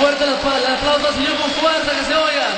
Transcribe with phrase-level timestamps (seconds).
[0.00, 2.48] fuerte el aplauso al Señor con fuerza que se oiga.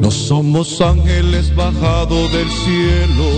[0.00, 3.28] No somos ángeles bajados del cielo,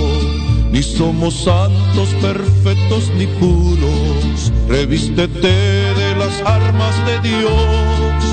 [0.70, 4.52] ni somos santos perfectos ni puros.
[4.68, 5.83] Revístete
[6.24, 8.24] las armas de Dios,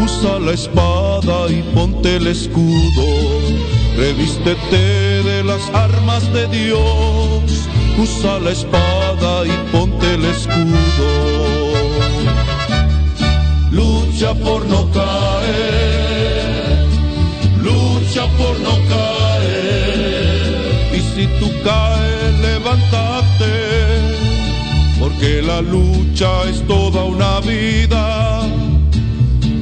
[0.00, 3.06] usa la espada y ponte el escudo.
[3.96, 7.42] Revístete de las armas de Dios,
[7.98, 11.10] usa la espada y ponte el escudo.
[13.72, 16.86] Lucha por no caer,
[17.62, 20.44] lucha por no caer.
[20.94, 23.29] Y si tú caes, levántate,
[25.20, 28.40] porque la lucha es toda una vida.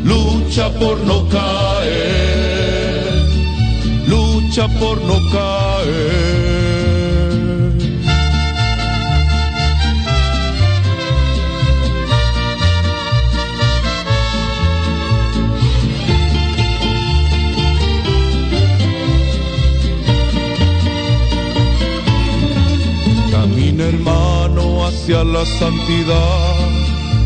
[0.04, 3.02] Lucha por no caer,
[4.06, 6.67] lucha por no caer.
[25.08, 26.54] Hacia la santidad,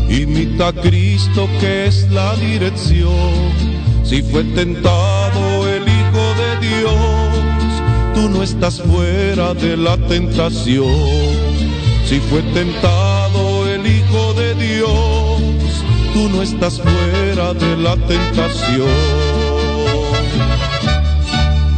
[0.09, 3.51] imita a Cristo que es la dirección.
[4.05, 10.93] Si fue tentado el Hijo de Dios, tú no estás fuera de la tentación.
[12.05, 15.41] Si fue tentado el Hijo de Dios,
[16.13, 18.87] tú no estás fuera de la tentación.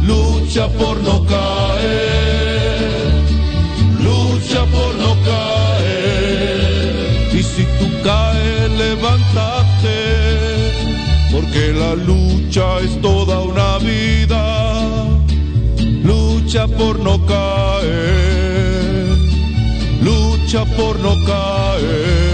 [0.02, 2.15] Lucha por no caer,
[7.56, 9.98] si tú caes, levántate,
[11.32, 14.42] porque la lucha es toda una vida.
[16.04, 19.16] Lucha por no caer,
[20.02, 22.26] lucha por no caer.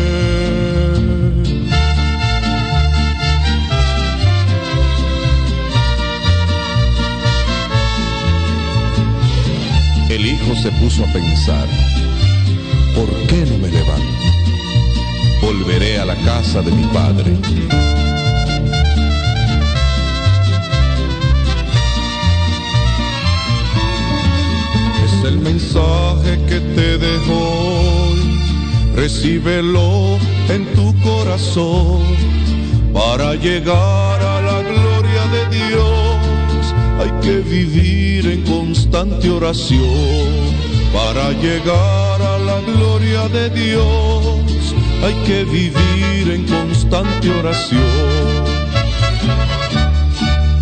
[10.10, 11.68] El hijo se puso a pensar,
[12.94, 13.81] ¿por qué no me levanto?
[15.42, 17.36] Volveré a la casa de mi padre.
[25.04, 28.20] Es el mensaje que te dejo hoy,
[28.97, 30.16] recíbelo
[30.48, 32.00] en tu corazón
[32.94, 36.12] para llegar a la gloria de Dios
[37.03, 39.88] hay que vivir en constante oración
[40.92, 44.31] para llegar a la gloria de Dios.
[45.02, 48.42] Hay que vivir en constante oración.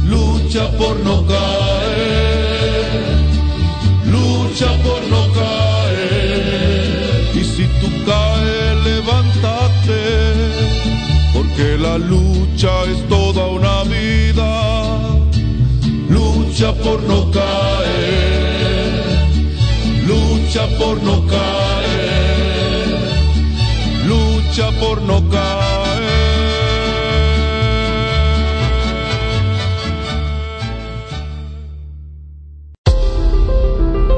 [0.04, 2.90] Lucha por no caer,
[4.06, 7.30] lucha por no caer.
[7.34, 10.02] Y si tú caes, levántate,
[11.34, 14.50] porque la lucha es toda una vida.
[16.08, 19.04] Lucha por no caer,
[20.06, 22.59] lucha por no caer,
[24.78, 25.40] por no caer.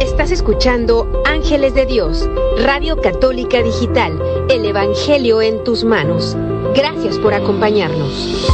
[0.01, 4.21] Estás escuchando Ángeles de Dios, Radio Católica Digital,
[4.51, 6.37] el Evangelio en tus manos.
[6.75, 8.49] Gracias por acompañarnos.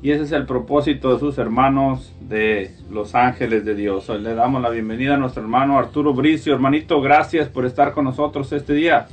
[0.01, 4.09] Y ese es el propósito de sus hermanos de los ángeles de Dios.
[4.09, 6.55] Hoy le damos la bienvenida a nuestro hermano Arturo Bricio.
[6.55, 9.09] Hermanito, gracias por estar con nosotros este día.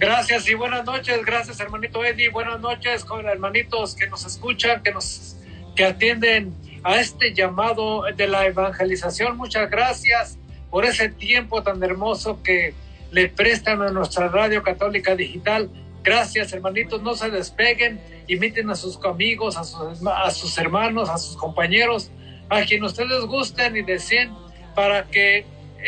[0.00, 1.22] Gracias y buenas noches.
[1.26, 2.30] Gracias, hermanito Eddie.
[2.30, 5.36] Buenas noches con hermanitos que nos escuchan, que nos
[5.76, 9.36] que atienden a este llamado de la evangelización.
[9.36, 10.38] Muchas gracias
[10.70, 12.72] por ese tiempo tan hermoso que
[13.10, 15.68] le prestan a nuestra radio católica digital.
[16.02, 17.02] Gracias, hermanitos.
[17.02, 18.00] No se despeguen.
[18.26, 22.10] Inviten a sus amigos, a sus, a sus hermanos, a sus compañeros,
[22.48, 24.32] a quien ustedes gusten y deseen
[24.74, 25.44] para que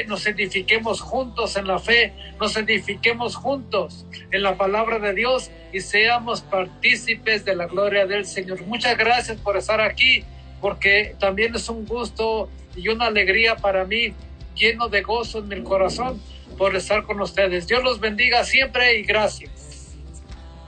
[0.07, 5.81] nos edifiquemos juntos en la fe, nos edifiquemos juntos en la palabra de Dios y
[5.81, 8.63] seamos partícipes de la gloria del Señor.
[8.67, 10.25] Muchas gracias por estar aquí,
[10.61, 14.15] porque también es un gusto y una alegría para mí,
[14.55, 16.21] lleno de gozo en mi corazón
[16.59, 17.67] por estar con ustedes.
[17.67, 19.97] Dios los bendiga siempre y gracias.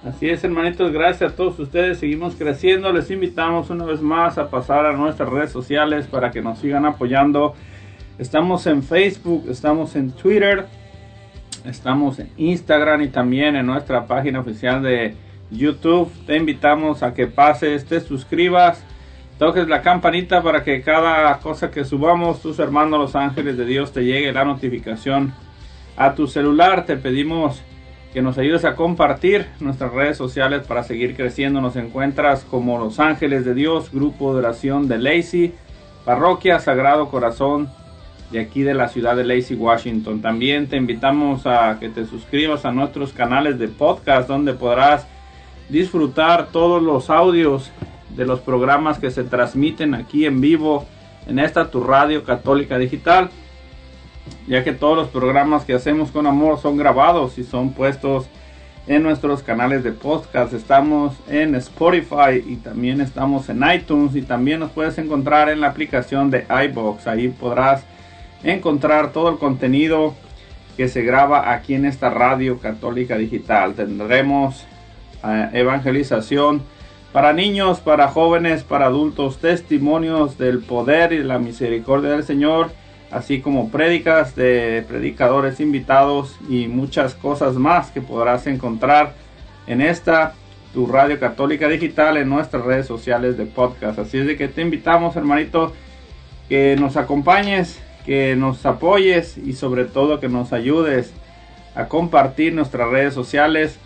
[0.06, 1.98] Así es, hermanitos, gracias a todos ustedes.
[1.98, 2.92] Seguimos creciendo.
[2.92, 6.84] Les invitamos una vez más a pasar a nuestras redes sociales para que nos sigan
[6.84, 7.54] apoyando
[8.16, 10.66] Estamos en Facebook, estamos en Twitter,
[11.64, 15.16] estamos en Instagram y también en nuestra página oficial de
[15.50, 16.12] YouTube.
[16.24, 18.84] Te invitamos a que pases, te suscribas,
[19.36, 23.92] toques la campanita para que cada cosa que subamos, tus hermanos los ángeles de Dios,
[23.92, 25.34] te llegue la notificación
[25.96, 26.86] a tu celular.
[26.86, 27.62] Te pedimos
[28.12, 31.60] que nos ayudes a compartir nuestras redes sociales para seguir creciendo.
[31.60, 35.52] Nos encuentras como Los Ángeles de Dios, Grupo de Oración de Lacey,
[36.04, 37.68] Parroquia Sagrado Corazón
[38.34, 40.20] de aquí de la ciudad de Lacey, Washington.
[40.20, 45.06] También te invitamos a que te suscribas a nuestros canales de podcast donde podrás
[45.68, 47.70] disfrutar todos los audios
[48.16, 50.84] de los programas que se transmiten aquí en vivo
[51.28, 53.30] en esta tu radio católica digital
[54.48, 58.26] ya que todos los programas que hacemos con amor son grabados y son puestos
[58.88, 60.52] en nuestros canales de podcast.
[60.52, 65.68] Estamos en Spotify y también estamos en iTunes y también nos puedes encontrar en la
[65.68, 67.06] aplicación de iBox.
[67.06, 67.84] Ahí podrás
[68.44, 70.14] encontrar todo el contenido
[70.76, 73.74] que se graba aquí en esta radio católica digital.
[73.74, 74.64] Tendremos
[75.24, 76.62] eh, evangelización
[77.12, 82.72] para niños, para jóvenes, para adultos, testimonios del poder y la misericordia del Señor,
[83.10, 89.14] así como prédicas de predicadores invitados y muchas cosas más que podrás encontrar
[89.66, 90.34] en esta
[90.74, 94.00] tu radio católica digital en nuestras redes sociales de podcast.
[94.00, 95.72] Así es de que te invitamos, hermanito,
[96.48, 101.12] que nos acompañes que nos apoyes y sobre todo que nos ayudes
[101.74, 103.78] a compartir nuestras redes sociales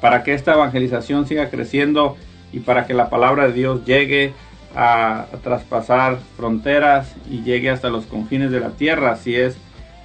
[0.00, 2.16] para que esta evangelización siga creciendo
[2.52, 4.32] y para que la palabra de Dios llegue
[4.76, 9.56] a, traspasar fronteras y llegue hasta los confines de la tierra, así es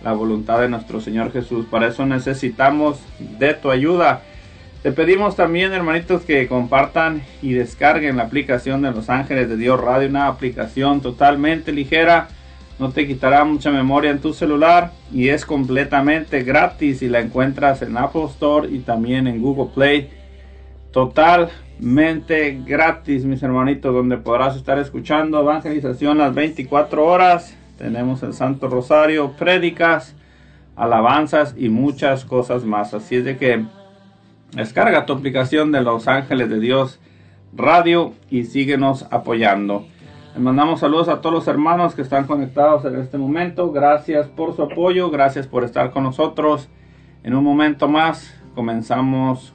[0.03, 1.65] la voluntad de nuestro Señor Jesús.
[1.69, 4.21] Para eso necesitamos de tu ayuda.
[4.81, 9.79] Te pedimos también, hermanitos, que compartan y descarguen la aplicación de Los Ángeles de Dios
[9.81, 12.29] Radio, una aplicación totalmente ligera
[12.79, 17.81] no te quitará mucha memoria en tu celular y es completamente gratis y la encuentras
[17.81, 20.09] en Apple Store y también en Google Play.
[20.91, 27.53] Totalmente gratis, mis hermanitos, donde podrás estar escuchando evangelización las 24 horas.
[27.77, 30.15] Tenemos el Santo Rosario, prédicas,
[30.77, 32.93] alabanzas y muchas cosas más.
[32.93, 33.65] Así es de que
[34.53, 36.99] descarga tu aplicación de Los Ángeles de Dios
[37.53, 39.85] Radio y síguenos apoyando.
[40.39, 43.73] Mandamos saludos a todos los hermanos que están conectados en este momento.
[43.73, 46.69] Gracias por su apoyo, gracias por estar con nosotros.
[47.23, 49.53] En un momento más comenzamos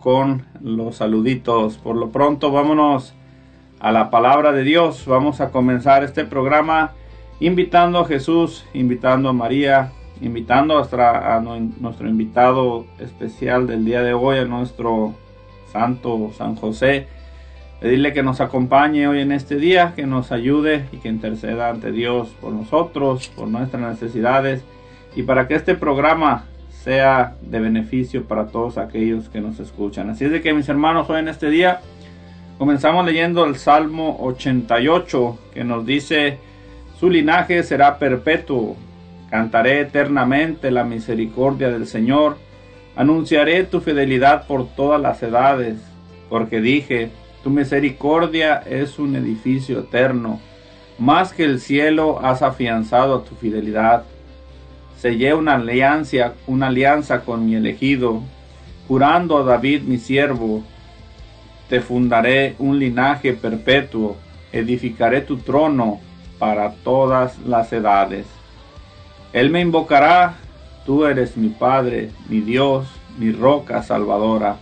[0.00, 1.78] con los saluditos.
[1.78, 3.14] Por lo pronto vámonos
[3.78, 5.06] a la palabra de Dios.
[5.06, 6.90] Vamos a comenzar este programa
[7.38, 14.12] invitando a Jesús, invitando a María, invitando a, a nuestro invitado especial del día de
[14.12, 15.14] hoy, a nuestro
[15.70, 17.06] Santo San José
[17.80, 21.92] Pedirle que nos acompañe hoy en este día, que nos ayude y que interceda ante
[21.92, 24.64] Dios por nosotros, por nuestras necesidades
[25.14, 30.08] y para que este programa sea de beneficio para todos aquellos que nos escuchan.
[30.08, 31.80] Así es de que mis hermanos, hoy en este día
[32.58, 36.38] comenzamos leyendo el Salmo 88 que nos dice,
[36.98, 38.76] su linaje será perpetuo,
[39.28, 42.38] cantaré eternamente la misericordia del Señor,
[42.94, 45.76] anunciaré tu fidelidad por todas las edades,
[46.30, 47.10] porque dije,
[47.46, 50.40] tu misericordia es un edificio eterno.
[50.98, 54.02] Más que el cielo has afianzado tu fidelidad.
[54.98, 58.20] Sellé una alianza, una alianza con mi elegido,
[58.88, 60.64] jurando a David mi siervo.
[61.68, 64.16] Te fundaré un linaje perpetuo,
[64.50, 66.00] edificaré tu trono
[66.40, 68.26] para todas las edades.
[69.32, 70.34] Él me invocará,
[70.84, 74.56] tú eres mi Padre, mi Dios, mi roca salvadora.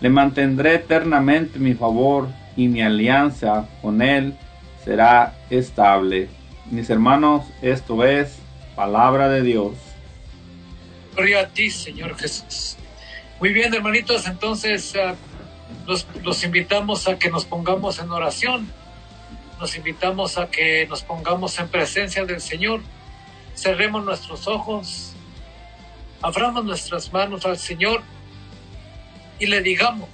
[0.00, 4.34] Le mantendré eternamente mi favor y mi alianza con Él
[4.82, 6.28] será estable.
[6.70, 8.38] Mis hermanos, esto es
[8.74, 9.74] palabra de Dios.
[11.14, 12.76] Gloria a ti, Señor Jesús.
[13.40, 14.94] Muy bien, hermanitos, entonces
[15.86, 18.72] los, los invitamos a que nos pongamos en oración.
[19.58, 22.80] Nos invitamos a que nos pongamos en presencia del Señor.
[23.54, 25.12] Cerremos nuestros ojos,
[26.22, 28.02] abramos nuestras manos al Señor
[29.40, 30.08] y le digamos,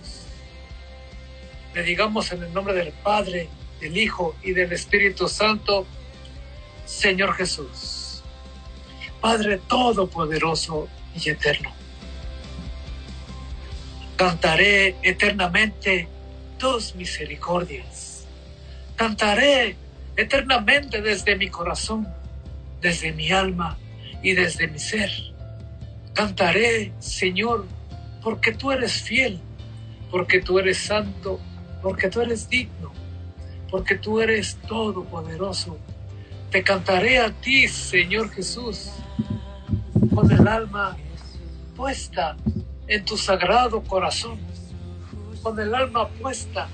[1.74, 3.48] le digamos en el nombre del Padre,
[3.80, 5.84] del Hijo y del Espíritu Santo,
[6.86, 8.22] Señor Jesús,
[9.20, 11.72] Padre Todopoderoso y Eterno.
[14.16, 16.08] Cantaré eternamente
[16.56, 18.26] tus misericordias.
[18.94, 19.76] Cantaré
[20.16, 22.08] eternamente desde mi corazón,
[22.80, 23.76] desde mi alma
[24.22, 25.10] y desde mi ser.
[26.14, 27.66] Cantaré, Señor,
[28.26, 29.38] porque tú eres fiel,
[30.10, 31.38] porque tú eres santo,
[31.80, 32.90] porque tú eres digno,
[33.70, 35.78] porque tú eres todopoderoso.
[36.50, 38.90] Te cantaré a ti, Señor Jesús,
[40.12, 40.96] con el alma
[41.76, 42.36] puesta
[42.88, 44.40] en tu sagrado corazón,
[45.40, 46.66] con el alma puesta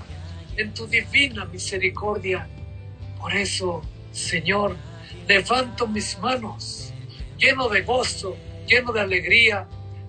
[0.57, 2.47] en tu divina misericordia.
[3.19, 4.75] Por eso, Señor,
[5.27, 6.91] levanto mis manos,
[7.37, 9.67] lleno de gozo, lleno de alegría,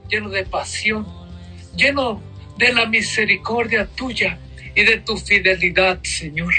[0.08, 1.23] lleno de pasión,
[1.76, 2.22] lleno
[2.58, 4.38] de la misericordia tuya
[4.74, 6.54] y de tu fidelidad, Señor,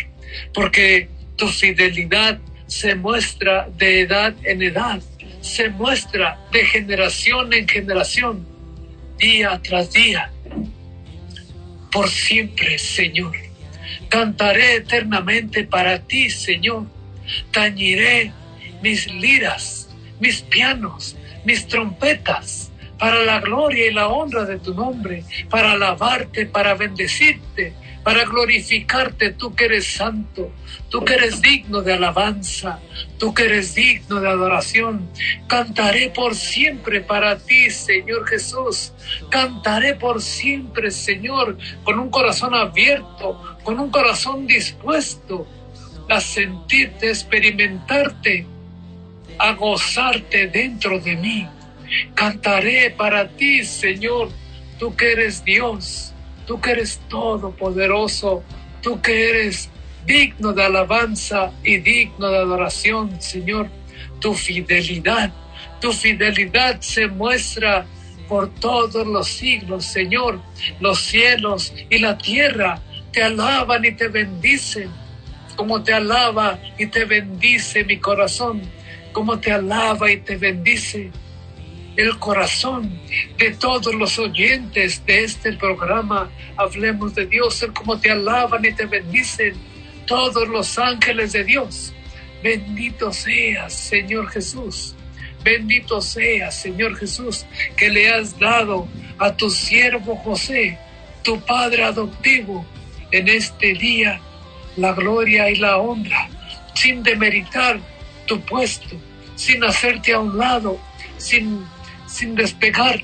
[0.53, 5.01] porque tu fidelidad se muestra de edad en edad,
[5.41, 8.47] se muestra de generación en generación,
[9.17, 10.31] día tras día,
[11.91, 13.37] por siempre, Señor.
[14.09, 16.85] Cantaré eternamente para ti, Señor.
[17.51, 18.31] Tañiré
[18.81, 25.23] mis liras, mis pianos, mis trompetas, para la gloria y la honra de tu nombre,
[25.49, 27.73] para alabarte, para bendecirte,
[28.05, 30.51] para glorificarte, tú que eres santo,
[30.89, 32.79] tú que eres digno de alabanza,
[33.17, 35.09] tú que eres digno de adoración.
[35.47, 38.93] Cantaré por siempre para ti, Señor Jesús.
[39.29, 45.47] Cantaré por siempre, Señor, con un corazón abierto, con un corazón dispuesto
[46.07, 48.45] a sentirte, experimentarte,
[49.39, 51.47] a gozarte dentro de mí.
[52.13, 54.29] Cantaré para ti, Señor,
[54.79, 56.13] tú que eres Dios,
[56.45, 58.43] tú que eres todopoderoso,
[58.81, 59.69] tú que eres
[60.05, 63.69] digno de alabanza y digno de adoración, Señor.
[64.19, 65.31] Tu fidelidad,
[65.81, 67.85] tu fidelidad se muestra
[68.27, 70.41] por todos los siglos, Señor.
[70.79, 74.89] Los cielos y la tierra te alaban y te bendicen,
[75.55, 78.61] como te alaba y te bendice mi corazón,
[79.13, 81.11] como te alaba y te bendice
[81.95, 82.99] el corazón
[83.37, 86.29] de todos los oyentes de este programa.
[86.57, 89.53] Hablemos de Dios, el como te alaban y te bendicen
[90.05, 91.93] todos los ángeles de Dios.
[92.43, 94.95] Bendito seas, Señor Jesús.
[95.43, 97.45] Bendito seas, Señor Jesús,
[97.77, 98.87] que le has dado
[99.19, 100.77] a tu siervo José,
[101.23, 102.65] tu Padre adoptivo,
[103.11, 104.19] en este día
[104.75, 106.27] la gloria y la honra,
[106.73, 107.79] sin demeritar
[108.25, 108.95] tu puesto,
[109.35, 110.79] sin hacerte a un lado,
[111.17, 111.63] sin
[112.15, 113.01] sin despegar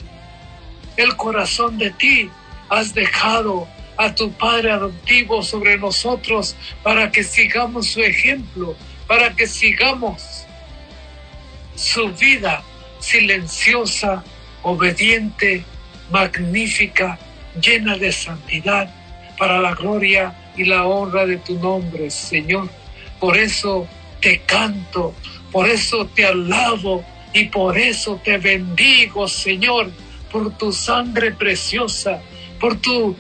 [0.98, 2.30] el corazón de ti.
[2.70, 8.76] Has dejado a tu Padre adoptivo sobre nosotros para que sigamos su ejemplo,
[9.08, 10.46] para que sigamos
[11.76, 12.64] su vida
[13.00, 14.24] silenciosa,
[14.64, 15.66] obediente,
[16.10, 17.20] magnífica,
[17.62, 18.94] llena de santidad,
[19.38, 22.70] para la gloria y la honra de tu nombre, Señor.
[23.20, 23.88] Por eso
[24.22, 25.14] te canto,
[25.52, 27.04] por eso te alabo,
[27.34, 29.92] y por eso te bendigo, Señor,
[30.32, 32.22] por tu sangre preciosa,
[32.60, 33.16] por, tu,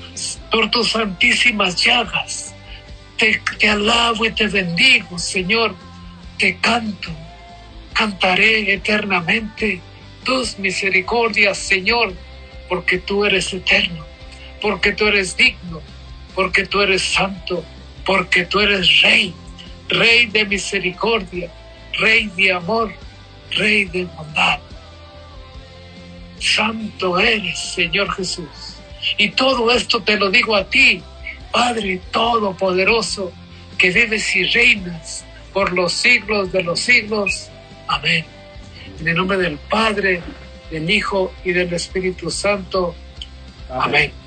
[0.51, 2.53] por tus santísimas llagas.
[3.17, 5.75] Te, te alabo y te bendigo, Señor.
[6.37, 7.09] Te canto,
[7.93, 9.79] cantaré eternamente
[10.23, 12.13] tus misericordias, Señor,
[12.67, 14.05] porque tú eres eterno,
[14.59, 15.81] porque tú eres digno,
[16.35, 17.63] porque tú eres santo,
[18.05, 19.33] porque tú eres rey,
[19.87, 21.51] rey de misericordia,
[21.99, 22.91] rey de amor
[23.51, 24.59] Rey de bondad.
[26.39, 28.47] Santo eres, Señor Jesús.
[29.17, 31.01] Y todo esto te lo digo a ti,
[31.51, 33.31] Padre Todopoderoso,
[33.77, 37.49] que vives y reinas por los siglos de los siglos.
[37.87, 38.25] Amén.
[38.99, 40.21] En el nombre del Padre,
[40.69, 42.95] del Hijo y del Espíritu Santo.
[43.69, 44.20] Amén.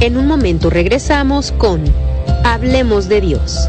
[0.00, 1.84] En un momento regresamos con
[2.42, 3.68] Hablemos de Dios.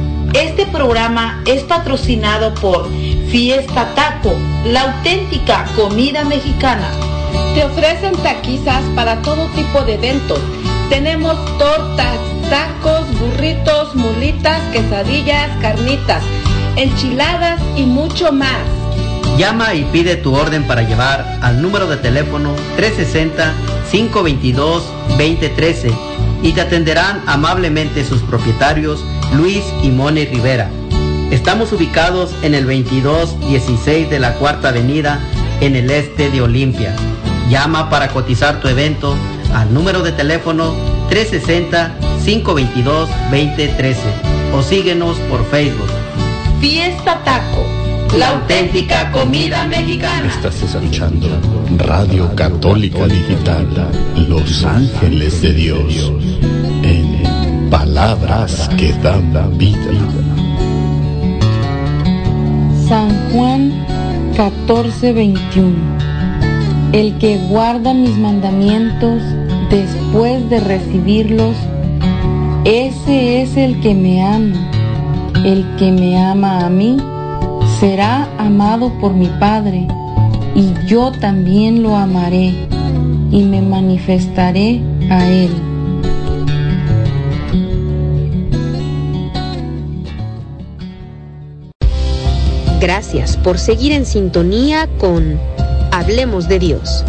[0.33, 2.89] Este programa es patrocinado por
[3.29, 4.33] Fiesta Taco,
[4.65, 6.89] la auténtica comida mexicana.
[7.53, 10.39] Te ofrecen taquizas para todo tipo de eventos.
[10.89, 12.17] Tenemos tortas,
[12.49, 16.23] tacos, burritos, mulitas, quesadillas, carnitas,
[16.77, 18.61] enchiladas y mucho más.
[19.37, 23.53] Llama y pide tu orden para llevar al número de teléfono 360
[23.91, 25.91] 522 2013
[26.41, 29.03] y te atenderán amablemente sus propietarios
[29.35, 30.69] Luis y Moni Rivera.
[31.31, 35.19] Estamos ubicados en el 2216 de la Cuarta Avenida
[35.61, 36.95] en el este de Olimpia.
[37.49, 39.15] Llama para cotizar tu evento
[39.53, 40.75] al número de teléfono
[41.09, 43.95] 360-522-2013
[44.53, 45.89] o síguenos por Facebook.
[46.59, 47.65] Fiesta Taco,
[48.17, 50.27] la auténtica comida mexicana.
[50.27, 51.27] Estás escuchando
[51.77, 53.67] Radio Católica Digital,
[54.27, 56.11] Los Ángeles de Dios,
[57.71, 59.93] palabras que dan vida.
[62.87, 63.71] San Juan
[64.35, 65.73] 14:21
[66.91, 69.23] El que guarda mis mandamientos
[69.69, 71.55] después de recibirlos,
[72.65, 74.69] ese es el que me ama.
[75.45, 76.97] El que me ama a mí,
[77.79, 79.87] será amado por mi Padre
[80.53, 82.53] y yo también lo amaré
[83.31, 85.70] y me manifestaré a él.
[92.81, 95.39] Gracias por seguir en sintonía con
[95.91, 97.05] Hablemos de Dios.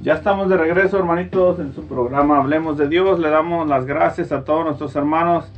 [0.00, 3.18] Ya estamos de regreso, hermanitos, en su programa Hablemos de Dios.
[3.18, 5.50] Le damos las gracias a todos nuestros hermanos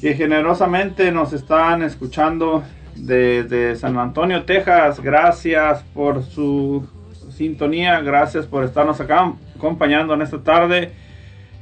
[0.00, 2.62] que generosamente nos están escuchando
[2.96, 5.00] desde San Antonio, Texas.
[5.00, 6.88] Gracias por su
[7.30, 10.92] sintonía, gracias por estarnos acá acompañando en esta tarde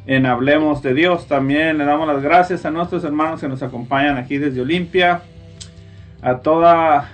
[0.07, 1.27] en Hablemos de Dios.
[1.27, 5.23] También le damos las gracias a nuestros hermanos que nos acompañan aquí desde Olimpia,
[6.23, 7.11] a toda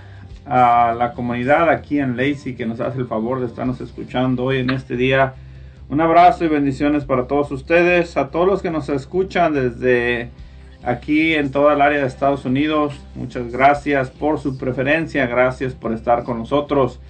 [0.47, 4.59] a la comunidad aquí en Lacey que nos hace el favor de estarnos escuchando hoy
[4.59, 5.35] en este día.
[5.89, 10.31] Un abrazo y bendiciones para todos ustedes, a todos los que nos escuchan desde
[10.85, 12.95] aquí en toda el área de Estados Unidos.
[13.15, 17.01] Muchas gracias por su preferencia, gracias por estar con nosotros.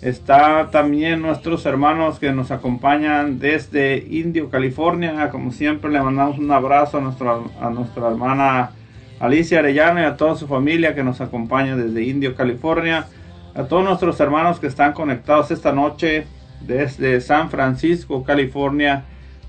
[0.00, 5.30] Está también nuestros hermanos que nos acompañan desde Indio, California.
[5.30, 8.72] Como siempre, le mandamos un abrazo a nuestra, a nuestra hermana
[9.18, 13.06] Alicia Arellano y a toda su familia que nos acompaña desde Indio, California.
[13.54, 16.26] A todos nuestros hermanos que están conectados esta noche
[16.60, 19.04] desde San Francisco, California.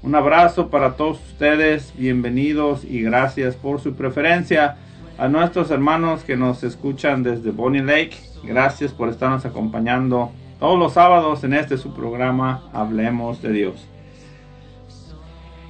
[0.06, 4.78] Un abrazo para todos ustedes, bienvenidos y gracias por su preferencia.
[5.18, 10.94] A nuestros hermanos que nos escuchan desde Bonnie Lake, gracias por estarnos acompañando todos los
[10.94, 13.88] sábados en este su programa Hablemos de Dios.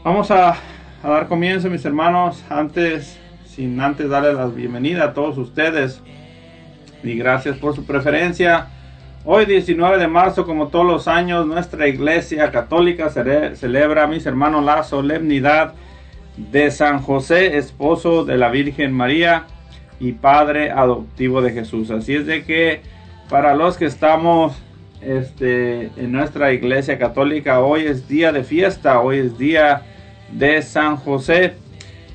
[0.04, 0.58] Vamos a,
[1.02, 2.44] a dar comienzo, mis hermanos.
[2.50, 6.02] Antes sin antes darle la bienvenida a todos ustedes
[7.04, 8.68] y gracias por su preferencia.
[9.28, 14.84] Hoy 19 de marzo, como todos los años, nuestra iglesia católica celebra, mis hermanos, la
[14.84, 15.74] solemnidad
[16.38, 19.46] de San José, esposo de la Virgen María
[20.00, 21.90] y padre adoptivo de Jesús.
[21.90, 22.82] Así es de que
[23.28, 24.62] para los que estamos
[25.02, 29.82] este, en nuestra iglesia católica, hoy es día de fiesta, hoy es día
[30.32, 31.56] de San José.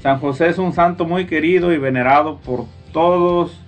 [0.01, 3.60] San José es un santo muy querido y venerado por todos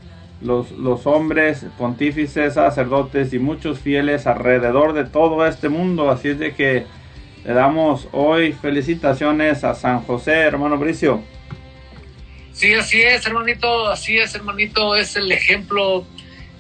[0.43, 6.11] los, hombres, pontífices, sacerdotes y muchos fieles alrededor de todo este mundo.
[6.11, 6.85] Así es de que
[7.45, 11.23] le damos hoy felicitaciones a San José, hermano Bricio.
[12.53, 16.05] Sí, así es, hermanito, así es, hermanito, es el ejemplo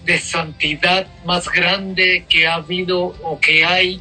[0.04, 4.00] de santidad más grande que ha habido o que hay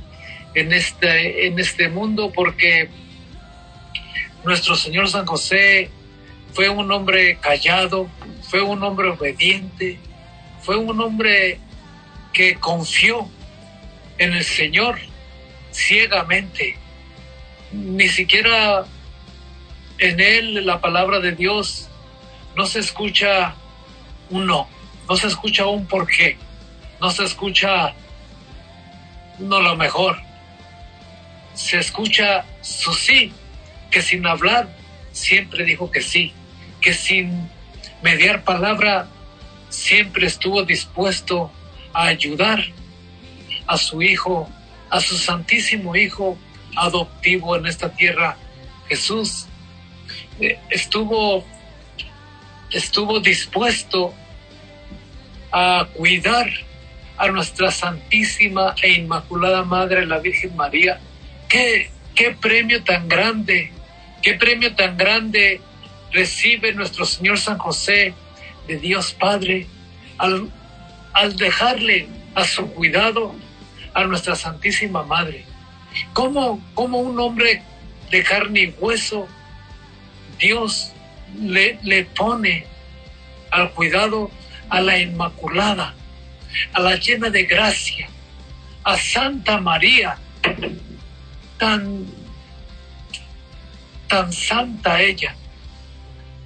[0.55, 2.89] en este, en este mundo, porque
[4.43, 5.89] nuestro Señor San José
[6.53, 8.09] fue un hombre callado,
[8.51, 9.97] fue un hombre obediente,
[10.61, 11.57] fue un hombre
[12.33, 13.29] que confió
[14.17, 14.99] en el Señor
[15.71, 16.75] ciegamente.
[17.71, 18.83] Ni siquiera
[19.99, 21.87] en él la palabra de Dios
[22.57, 23.55] no se escucha
[24.29, 24.67] un no,
[25.07, 26.37] no se escucha un por qué,
[26.99, 27.93] no se escucha
[29.39, 30.17] no lo mejor,
[31.53, 33.31] se escucha su sí
[33.89, 34.67] que sin hablar
[35.13, 36.33] siempre dijo que sí,
[36.81, 37.49] que sin
[38.01, 39.07] mediar palabra
[39.69, 41.51] siempre estuvo dispuesto
[41.93, 42.63] a ayudar
[43.67, 44.49] a su hijo,
[44.89, 46.37] a su santísimo hijo
[46.75, 48.37] adoptivo en esta tierra,
[48.87, 49.47] Jesús.
[50.39, 51.45] Eh, estuvo,
[52.71, 54.13] estuvo dispuesto
[55.51, 56.49] a cuidar
[57.17, 60.99] a nuestra Santísima e Inmaculada Madre, la Virgen María.
[61.47, 63.71] ¿Qué, qué premio tan grande
[64.21, 65.61] Qué premio tan grande
[66.11, 68.13] recibe nuestro Señor San José
[68.67, 69.67] de Dios Padre
[70.17, 70.49] al,
[71.13, 73.35] al dejarle a su cuidado
[73.93, 75.45] a nuestra Santísima Madre.
[76.13, 77.61] ¿Cómo, cómo un hombre
[78.09, 79.27] de carne y hueso
[80.37, 80.93] Dios
[81.39, 82.65] le, le pone
[83.51, 84.31] al cuidado
[84.69, 85.93] a la Inmaculada,
[86.73, 88.07] a la llena de gracia,
[88.83, 90.17] a Santa María,
[91.57, 92.05] tan
[94.11, 95.33] tan santa ella.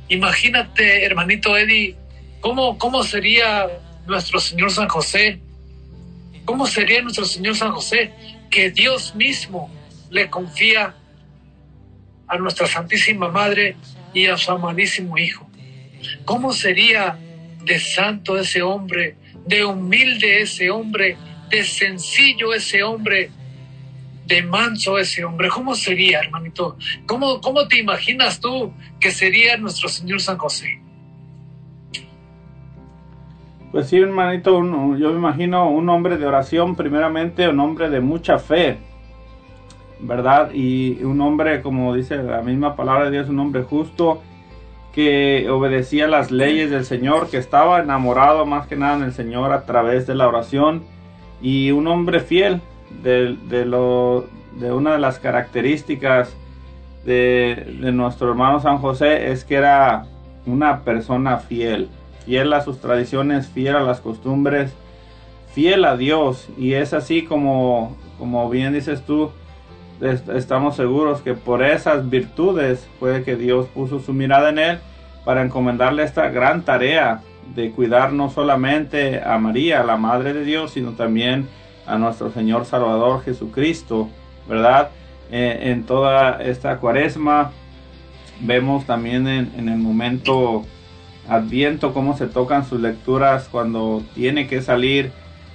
[0.09, 1.95] Imagínate, hermanito Eddie,
[2.41, 3.67] ¿cómo, cómo sería
[4.05, 5.39] nuestro Señor San José?
[6.45, 8.11] ¿Cómo sería nuestro Señor San José
[8.51, 9.71] que Dios mismo
[10.11, 10.93] le confía
[12.27, 13.75] a nuestra Santísima Madre
[14.13, 15.49] y a su amadísimo Hijo?
[16.23, 17.17] ¿Cómo sería
[17.63, 19.15] de santo ese hombre,
[19.47, 21.17] de humilde ese hombre,
[21.49, 23.31] de sencillo ese hombre,
[24.25, 25.49] de manso ese hombre.
[25.49, 26.77] ¿Cómo sería, hermanito?
[27.05, 30.81] ¿Cómo, ¿Cómo te imaginas tú que sería nuestro Señor San José?
[33.71, 34.53] Pues sí, hermanito,
[34.95, 38.77] yo me imagino un hombre de oración, primeramente, un hombre de mucha fe,
[39.99, 40.51] ¿verdad?
[40.53, 44.21] Y un hombre, como dice la misma palabra de Dios, un hombre justo
[44.93, 49.51] que obedecía las leyes del Señor, que estaba enamorado más que nada en el Señor
[49.51, 50.85] a través de la oración,
[51.41, 52.61] y un hombre fiel
[53.03, 54.25] de, de lo,
[54.59, 56.35] de una de las características
[57.05, 60.05] de, de nuestro hermano San José es que era
[60.45, 61.89] una persona fiel,
[62.25, 64.73] fiel a sus tradiciones, fiel a las costumbres,
[65.53, 66.47] fiel a Dios.
[66.57, 69.31] Y es así como, como bien dices tú,
[70.01, 74.77] est- estamos seguros que por esas virtudes fue que Dios puso su mirada en él
[75.23, 77.21] para encomendarle esta gran tarea
[77.55, 81.47] de cuidar no solamente a María, la Madre de Dios, sino también
[81.85, 84.09] a nuestro Señor Salvador Jesucristo,
[84.47, 84.89] ¿verdad?
[85.31, 87.51] Eh, en toda esta cuaresma
[88.41, 90.63] vemos también en, el momento
[91.27, 95.11] adviento cómo se tocan sus lecturas cuando tiene que salir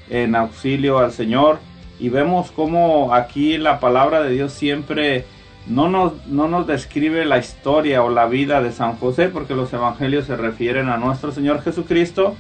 [0.09, 1.61] en auxilio al Señor
[2.01, 5.25] y vemos cómo aquí la palabra de Dios siempre
[5.69, 9.73] no nos, no nos describe la historia o la vida de San José porque los
[9.73, 12.35] evangelios se refieren a nuestro Señor Jesucristo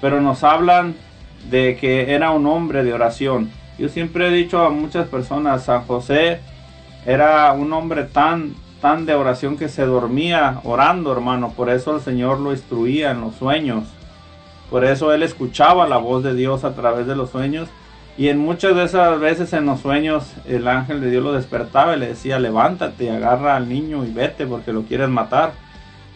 [0.00, 0.94] pero nos hablan
[1.50, 5.84] de que era un hombre de oración yo siempre he dicho a muchas personas San
[5.86, 6.40] José
[7.06, 11.52] era un hombre tan tan de oración que se dormía orando, hermano.
[11.56, 13.84] Por eso el Señor lo instruía en los sueños.
[14.70, 17.68] Por eso él escuchaba la voz de Dios a través de los sueños.
[18.18, 21.96] Y en muchas de esas veces en los sueños el ángel de Dios lo despertaba
[21.96, 25.52] y le decía, levántate, agarra al niño y vete porque lo quieres matar.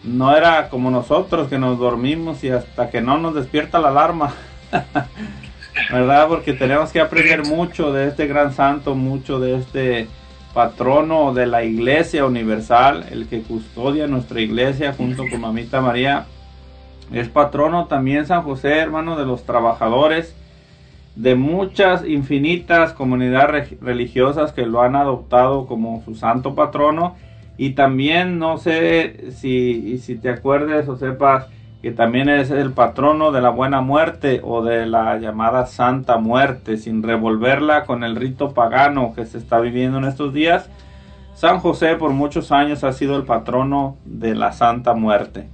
[0.03, 4.33] No era como nosotros que nos dormimos y hasta que no nos despierta la alarma.
[5.91, 6.27] ¿Verdad?
[6.27, 10.07] Porque tenemos que aprender mucho de este gran santo, mucho de este
[10.53, 16.25] patrono de la iglesia universal, el que custodia nuestra iglesia junto con mamita María.
[17.13, 20.35] Es patrono también San José, hermano, de los trabajadores,
[21.15, 27.15] de muchas infinitas comunidades re- religiosas que lo han adoptado como su santo patrono.
[27.59, 31.47] Y también, no sé si, si te acuerdes o sepas
[31.81, 36.77] que también es el patrono de la buena muerte o de la llamada santa muerte,
[36.77, 40.69] sin revolverla con el rito pagano que se está viviendo en estos días.
[41.35, 45.47] San José por muchos años ha sido el patrono de la santa muerte.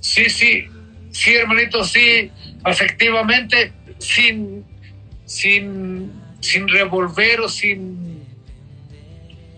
[0.00, 0.64] Sí, sí,
[1.12, 2.30] sí, hermanito, sí,
[2.66, 4.64] efectivamente, sin,
[5.26, 6.10] sin,
[6.40, 8.24] sin revolver o sin,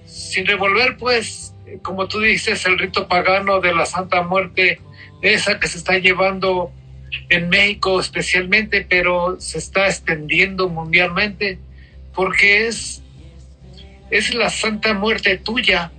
[0.05, 1.52] sin revolver, pues,
[1.83, 4.81] como tú dices, el rito pagano de la Santa Muerte,
[5.23, 6.73] esa que se está llevando
[7.29, 11.59] en México especialmente, pero se está extendiendo mundialmente,
[12.15, 13.03] porque es,
[14.11, 15.91] es la Santa Muerte tuya,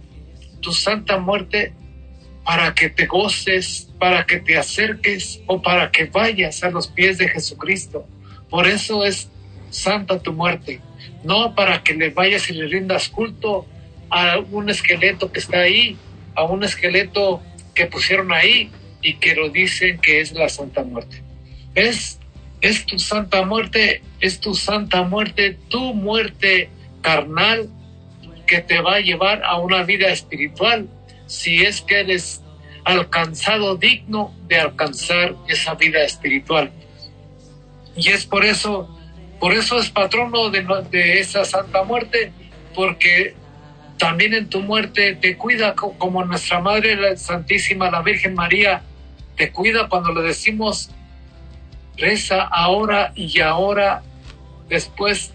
[0.61, 1.73] tu Santa Muerte
[2.43, 7.17] para que te goces, para que te acerques o para que vayas a los pies
[7.17, 8.05] de Jesucristo.
[8.49, 9.29] Por eso es
[9.69, 10.81] santa tu muerte,
[11.23, 13.65] no para que le vayas y le rindas culto
[14.13, 15.97] a un esqueleto que está ahí,
[16.35, 17.41] a un esqueleto
[17.73, 18.69] que pusieron ahí
[19.01, 21.23] y que lo dicen que es la santa muerte.
[21.73, 22.19] Es,
[22.61, 26.69] es tu santa muerte, es tu santa muerte, tu muerte
[27.01, 27.67] carnal
[28.45, 30.87] que te va a llevar a una vida espiritual
[31.25, 32.43] si es que eres
[32.85, 36.71] alcanzado digno de alcanzar esa vida espiritual.
[37.95, 38.95] Y es por eso,
[39.39, 42.31] por eso es patrono de, de esa santa muerte,
[42.75, 43.33] porque
[44.03, 48.81] también en tu muerte te cuida co- como nuestra Madre Santísima, la Virgen María,
[49.37, 50.91] te cuida cuando le decimos,
[51.95, 54.03] reza ahora y ahora,
[54.67, 55.33] después,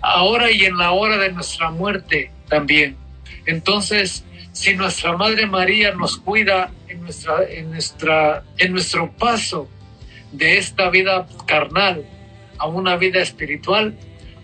[0.00, 2.96] ahora y en la hora de nuestra muerte también.
[3.46, 9.68] Entonces, si nuestra Madre María nos cuida en, nuestra, en, nuestra, en nuestro paso
[10.32, 12.04] de esta vida carnal
[12.58, 13.94] a una vida espiritual,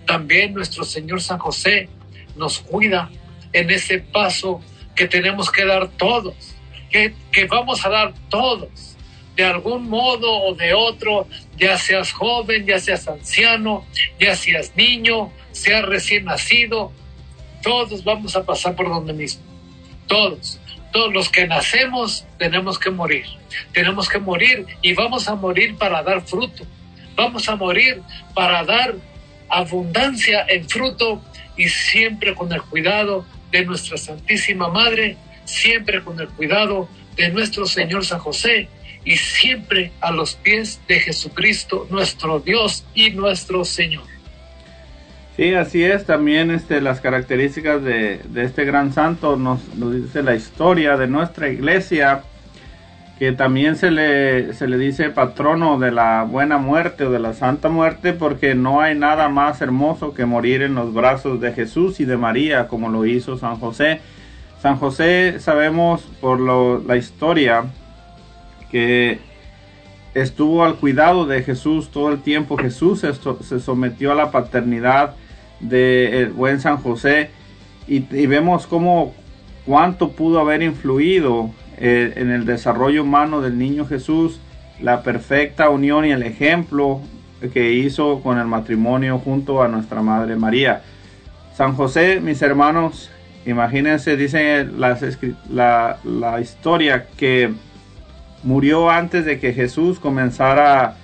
[0.07, 1.89] también nuestro Señor San José
[2.39, 3.11] nos cuida
[3.53, 4.61] en ese paso
[4.95, 6.35] que tenemos que dar todos,
[6.91, 8.97] que, que vamos a dar todos,
[9.37, 13.87] de algún modo o de otro, ya seas joven, ya seas anciano,
[14.19, 16.93] ya seas niño, seas recién nacido,
[17.63, 19.43] todos vamos a pasar por donde mismo.
[20.07, 20.59] Todos,
[20.93, 23.27] todos los que nacemos tenemos que morir,
[23.73, 26.65] tenemos que morir y vamos a morir para dar fruto,
[27.15, 28.03] vamos a morir
[28.35, 28.97] para dar
[29.49, 31.23] abundancia en fruto
[31.59, 37.67] y siempre con el cuidado de nuestra Santísima Madre, siempre con el cuidado de nuestro
[37.67, 38.69] Señor San José
[39.05, 44.05] y siempre a los pies de Jesucristo, nuestro Dios y nuestro Señor.
[45.37, 46.05] Sí, así es.
[46.05, 52.23] También este, las características de, este gran santo nos dice la historia de nuestra iglesia.
[53.19, 57.35] Que también se le, se le dice patrono de la buena muerte o de la
[57.35, 61.99] santa muerte porque no hay nada más hermoso que morir en los brazos de Jesús
[61.99, 64.01] y de María como lo hizo San José.
[64.63, 67.65] San José sabemos por lo, la historia
[68.71, 69.19] que
[70.15, 72.57] estuvo al cuidado de Jesús todo el tiempo.
[72.57, 75.17] Jesús se, se sometió a la paternidad
[75.59, 77.31] del buen San José
[77.89, 79.13] y, y vemos cómo
[79.67, 81.51] cuánto pudo haber influido
[81.81, 84.41] eh, en el desarrollo humano del niño Jesús,
[84.81, 87.01] la perfecta unión y el ejemplo
[87.53, 90.83] que hizo con el matrimonio junto a nuestra Madre María.
[91.55, 93.11] San José, mis hermanos,
[93.47, 97.53] imagínense, dice la, la historia que
[98.43, 100.97] murió antes de que Jesús comenzara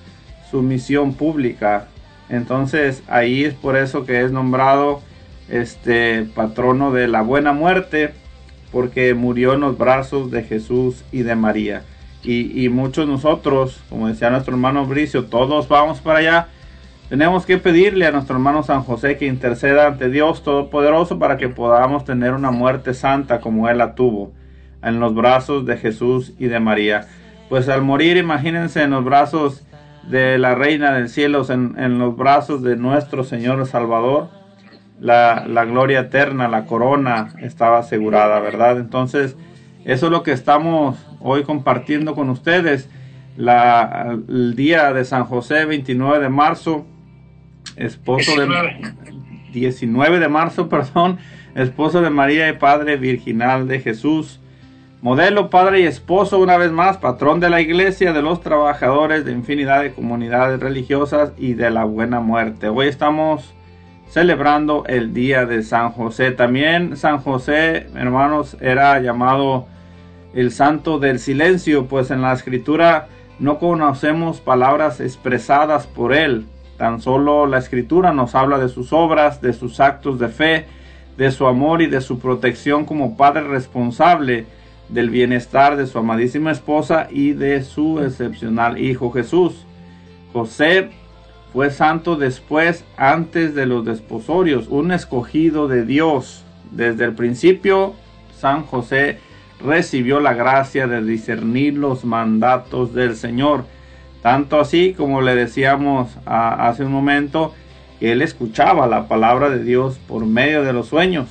[0.50, 1.86] su misión pública.
[2.28, 5.02] Entonces ahí es por eso que es nombrado
[5.48, 8.12] este patrono de la buena muerte
[8.74, 11.84] porque murió en los brazos de Jesús y de María.
[12.24, 16.48] Y, muchos nosotros, como decía nuestro hermano Bricio, todos vamos para allá.
[17.08, 21.48] Tenemos que pedirle a nuestro hermano San José que interceda ante Dios Todopoderoso para que
[21.48, 24.32] podamos tener una muerte santa como Él la tuvo,
[24.82, 27.06] en los brazos de Jesús y de María.
[27.48, 29.64] Pues al morir, imagínense en los brazos
[30.02, 34.30] de la Reina del Cielo, en, en los brazos de nuestro Señor Salvador,
[35.04, 38.78] la, gloria eterna, la corona estaba asegurada, ¿verdad?
[38.78, 39.36] Entonces,
[39.84, 42.88] eso es lo que estamos hoy compartiendo con ustedes.
[43.36, 46.86] La, el día de San José, 29 de marzo,
[47.76, 48.48] esposo de
[49.52, 51.18] 19 de marzo, perdón,
[51.54, 54.40] esposo de María y Padre Virginal de Jesús,
[55.02, 59.32] modelo, padre y esposo una vez más, patrón de la iglesia, de los trabajadores de
[59.32, 62.68] infinidad de comunidades religiosas y de la buena muerte.
[62.68, 63.54] Hoy estamos
[64.08, 66.30] celebrando el día de San José.
[66.30, 69.66] También San José, hermanos, era llamado
[70.34, 76.46] el santo del silencio, pues en la escritura no conocemos palabras expresadas por él.
[76.76, 80.66] Tan solo la escritura nos habla de sus obras, de sus actos de fe,
[81.16, 84.46] de su amor y de su protección como padre responsable
[84.88, 89.64] del bienestar de su amadísima esposa y de su excepcional hijo Jesús.
[90.32, 90.90] José
[91.54, 96.42] fue santo después, antes de los desposorios, un escogido de Dios.
[96.72, 97.94] Desde el principio,
[98.36, 99.20] San José
[99.60, 103.66] recibió la gracia de discernir los mandatos del Señor.
[104.20, 107.54] Tanto así como le decíamos hace un momento,
[108.00, 111.28] que él escuchaba la palabra de Dios por medio de los sueños.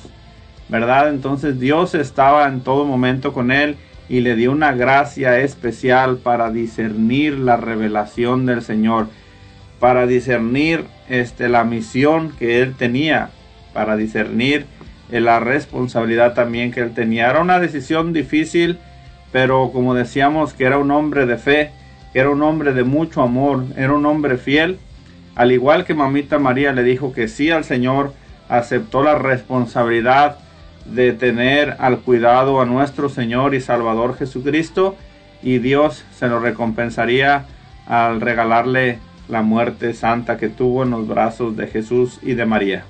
[0.70, 1.10] ¿Verdad?
[1.10, 3.76] Entonces Dios estaba en todo momento con él
[4.08, 9.08] y le dio una gracia especial para discernir la revelación del Señor
[9.84, 13.28] para discernir este, la misión que él tenía,
[13.74, 14.64] para discernir
[15.12, 17.28] eh, la responsabilidad también que él tenía.
[17.28, 18.78] Era una decisión difícil,
[19.30, 21.70] pero como decíamos que era un hombre de fe,
[22.14, 24.78] era un hombre de mucho amor, era un hombre fiel.
[25.34, 28.14] Al igual que mamita María le dijo que sí al Señor,
[28.48, 30.38] aceptó la responsabilidad
[30.86, 34.96] de tener al cuidado a nuestro Señor y Salvador Jesucristo
[35.42, 37.44] y Dios se lo recompensaría
[37.86, 42.84] al regalarle la muerte santa que tuvo en los brazos de Jesús y de María.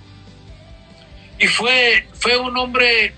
[1.38, 3.12] Y fue, fue un hombre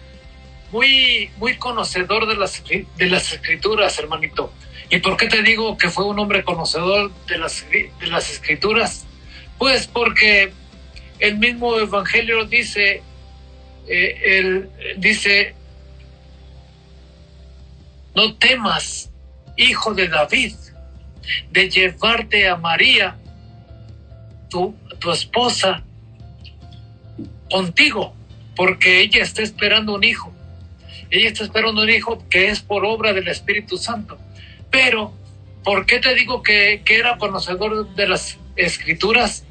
[0.73, 4.53] muy, muy conocedor de las, de las escrituras, hermanito.
[4.89, 9.07] ¿Y por qué te digo que fue un hombre conocedor de las, de las escrituras?
[9.59, 10.53] Pues porque
[11.19, 13.03] el mismo Evangelio dice,
[13.89, 15.55] eh, él dice,
[18.15, 19.11] no temas,
[19.57, 20.55] hijo de David,
[21.51, 23.17] de llevarte a María,
[24.49, 25.83] tu, tu esposa,
[27.51, 28.15] contigo,
[28.55, 30.33] porque ella está esperando un hijo.
[31.11, 34.19] Ella está esperando un hijo que es por obra del Espíritu Santo.
[34.71, 35.13] Pero,
[35.63, 39.45] ¿por qué te digo que, que era conocedor de las escrituras?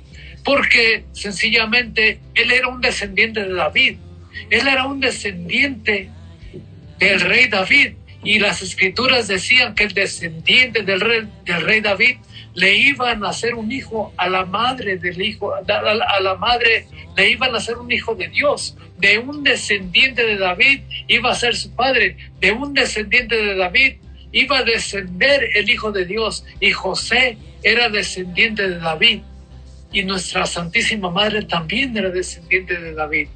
[0.44, 3.98] Porque sencillamente él era un descendiente de David.
[4.50, 6.10] Él era un descendiente
[7.00, 7.94] del rey David
[8.26, 12.18] y las escrituras decían que el descendiente del rey, del rey David
[12.56, 15.62] le iban a hacer un hijo a la madre del hijo, a
[16.22, 20.82] la, madre le iban a hacer un hijo de Dios, de un descendiente de David
[21.08, 23.94] iba a ser su padre, de un descendiente de David
[24.36, 26.46] iba a descender el hijo de Dios.
[26.60, 29.22] Y José era descendiente de David.
[29.94, 33.30] Y nuestra Santísima Madre también era descendiente de David.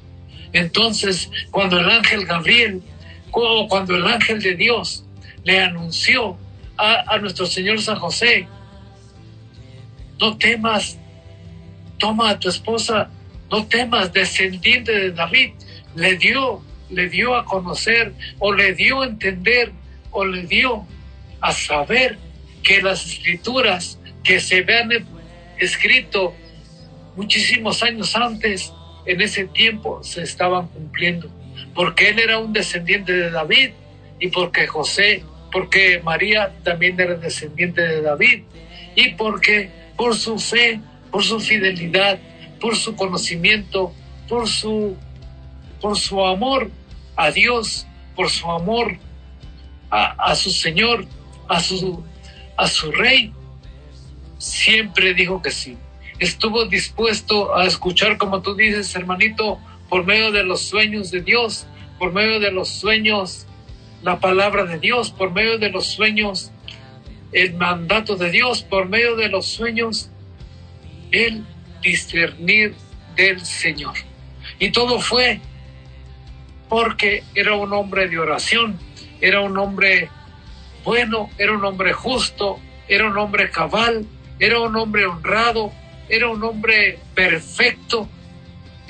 [0.52, 2.82] Entonces, cuando el ángel Gabriel
[3.30, 5.04] cuando el ángel de Dios
[5.44, 6.36] le anunció
[6.76, 8.46] a, nuestro Señor San José,
[10.18, 10.98] no temas,
[11.98, 13.10] toma a tu esposa,
[13.50, 15.52] no temas, descendiente de David,
[15.94, 19.72] le dio, le dio a conocer o le dio a entender
[20.10, 20.86] o le dio
[21.40, 22.18] a saber
[22.62, 24.90] que las escrituras que se habían
[25.58, 26.34] escrito
[27.16, 28.72] muchísimos años antes,
[29.06, 31.30] en ese tiempo se estaban cumpliendo,
[31.74, 33.70] porque él era un descendiente de David
[34.18, 38.42] y porque José, porque María también era descendiente de David
[38.94, 42.18] y porque por su fe, por su fidelidad,
[42.60, 43.92] por su conocimiento,
[44.28, 44.96] por su,
[45.80, 46.70] por su amor
[47.16, 48.98] a Dios, por su amor
[49.90, 51.04] a, su Señor,
[51.48, 52.04] a su,
[52.56, 53.32] a su Rey,
[54.38, 55.76] siempre dijo que sí.
[56.18, 59.58] Estuvo dispuesto a escuchar, como tú dices, hermanito,
[59.90, 61.66] por medio de los sueños de Dios,
[61.98, 63.46] por medio de los sueños,
[64.02, 66.52] la palabra de Dios, por medio de los sueños,
[67.32, 70.08] el mandato de Dios, por medio de los sueños,
[71.10, 71.44] el
[71.82, 72.74] discernir
[73.16, 73.94] del Señor.
[74.60, 75.40] Y todo fue
[76.68, 78.78] porque era un hombre de oración,
[79.20, 80.08] era un hombre
[80.84, 84.06] bueno, era un hombre justo, era un hombre cabal,
[84.38, 85.72] era un hombre honrado,
[86.08, 88.08] era un hombre perfecto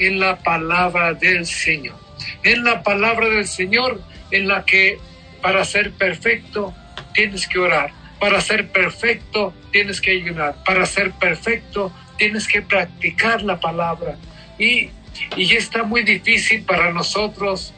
[0.01, 1.97] en la palabra del Señor.
[2.43, 4.99] En la palabra del Señor en la que
[5.43, 6.75] para ser perfecto
[7.15, 13.43] tienes que orar, para ser perfecto tienes que ayunar, para ser perfecto tienes que practicar
[13.43, 14.17] la palabra.
[14.59, 14.91] Y,
[15.37, 17.75] y está muy difícil para nosotros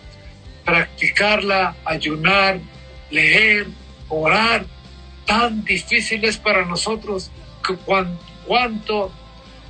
[0.65, 2.61] practicarla, ayunar,
[3.11, 3.67] leer,
[4.09, 4.65] orar.
[5.27, 7.31] Tan difícil es para nosotros
[7.67, 7.77] que
[8.47, 9.13] cuánto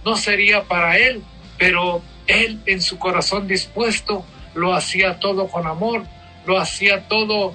[0.04, 1.22] no sería para Él,
[1.58, 6.04] pero Él en su corazón dispuesto lo hacía todo con amor,
[6.46, 7.54] lo hacía todo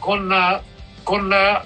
[0.00, 0.62] con la,
[1.04, 1.64] con la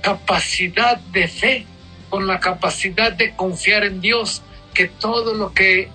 [0.00, 1.66] capacidad de fe,
[2.10, 4.42] con la capacidad de confiar en Dios,
[4.74, 5.88] que todo lo que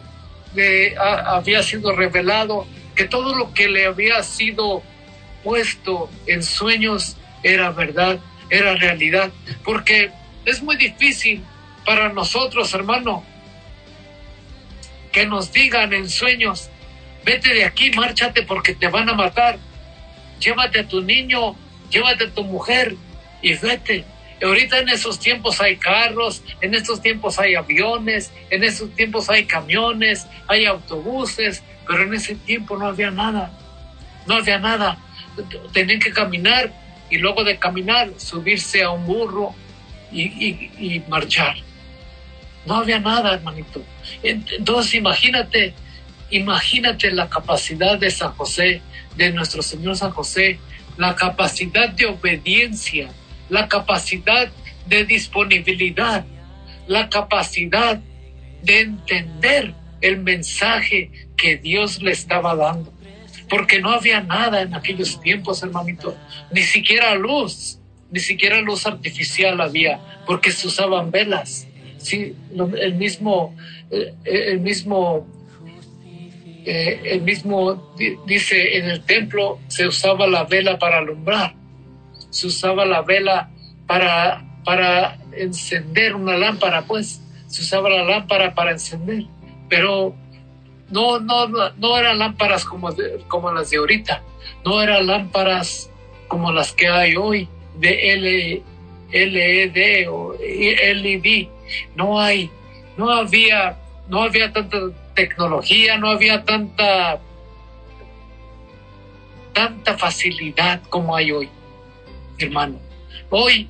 [0.54, 2.66] le había sido revelado,
[2.96, 4.84] que todo lo que le había sido
[5.44, 8.20] puesto en sueños era verdad,
[8.50, 9.32] era realidad,
[9.64, 10.12] porque
[10.46, 11.44] es muy difícil
[11.86, 13.24] para nosotros, hermano,
[15.12, 16.70] que nos digan en sueños,
[17.26, 19.58] vete de aquí, márchate porque te van a matar,
[20.40, 21.56] llévate a tu niño,
[21.90, 22.96] llévate a tu mujer
[23.42, 24.06] y vete.
[24.42, 29.46] ahorita en esos tiempos hay carros, en estos tiempos hay aviones, en esos tiempos hay
[29.46, 33.52] camiones, hay autobuses, pero en ese tiempo no había nada,
[34.28, 34.98] no había nada.
[35.74, 36.72] Tenían que caminar
[37.10, 39.54] y luego de caminar subirse a un burro
[40.12, 41.56] y, y marchar.
[42.66, 43.84] No había nada, hermanito.
[44.24, 45.74] Entonces imagínate,
[46.30, 48.82] imagínate la capacidad de San José,
[49.16, 50.60] de nuestro Señor San José,
[50.98, 53.10] la capacidad de obediencia,
[53.50, 54.50] la capacidad
[54.88, 56.26] de disponibilidad,
[56.88, 58.00] la capacidad
[58.64, 62.94] de entender el mensaje que Dios le estaba dando.
[63.50, 66.18] Porque no había nada en aquellos tiempos, hermanito,
[66.52, 71.68] ni siquiera luz, ni siquiera luz artificial había, porque se usaban velas
[72.02, 72.36] sí,
[72.80, 73.56] el mismo,
[73.90, 75.28] eh, el mismo,
[76.66, 77.96] eh, el mismo
[78.26, 81.54] dice en el templo se usaba la vela para alumbrar,
[82.30, 83.50] se usaba la vela
[83.88, 89.26] para, para encender una lámpara, pues, se usaba la lámpara para encender,
[89.70, 90.16] pero
[90.90, 92.90] no, no, no eran lámparas como,
[93.28, 94.22] como las de ahorita,
[94.66, 95.90] no eran lámparas
[96.28, 97.48] como las que hay hoy
[97.80, 98.64] de L,
[99.12, 101.48] LED o LED,
[101.96, 102.50] no hay,
[102.98, 104.78] no había, no había tanta
[105.14, 107.20] tecnología, no había tanta,
[109.54, 111.50] tanta facilidad como hay hoy,
[112.38, 112.80] hermano.
[113.30, 113.70] Hoy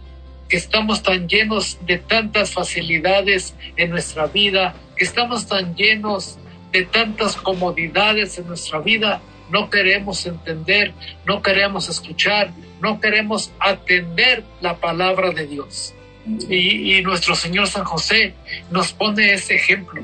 [0.52, 6.38] que estamos tan llenos de tantas facilidades en nuestra vida, que estamos tan llenos
[6.74, 10.94] de tantas comodidades en nuestra vida, no queremos entender,
[11.26, 15.94] no queremos escuchar, no queremos atender la palabra de Dios.
[16.26, 18.34] Y, nuestro Señor San José
[18.70, 20.04] nos pone ese ejemplo,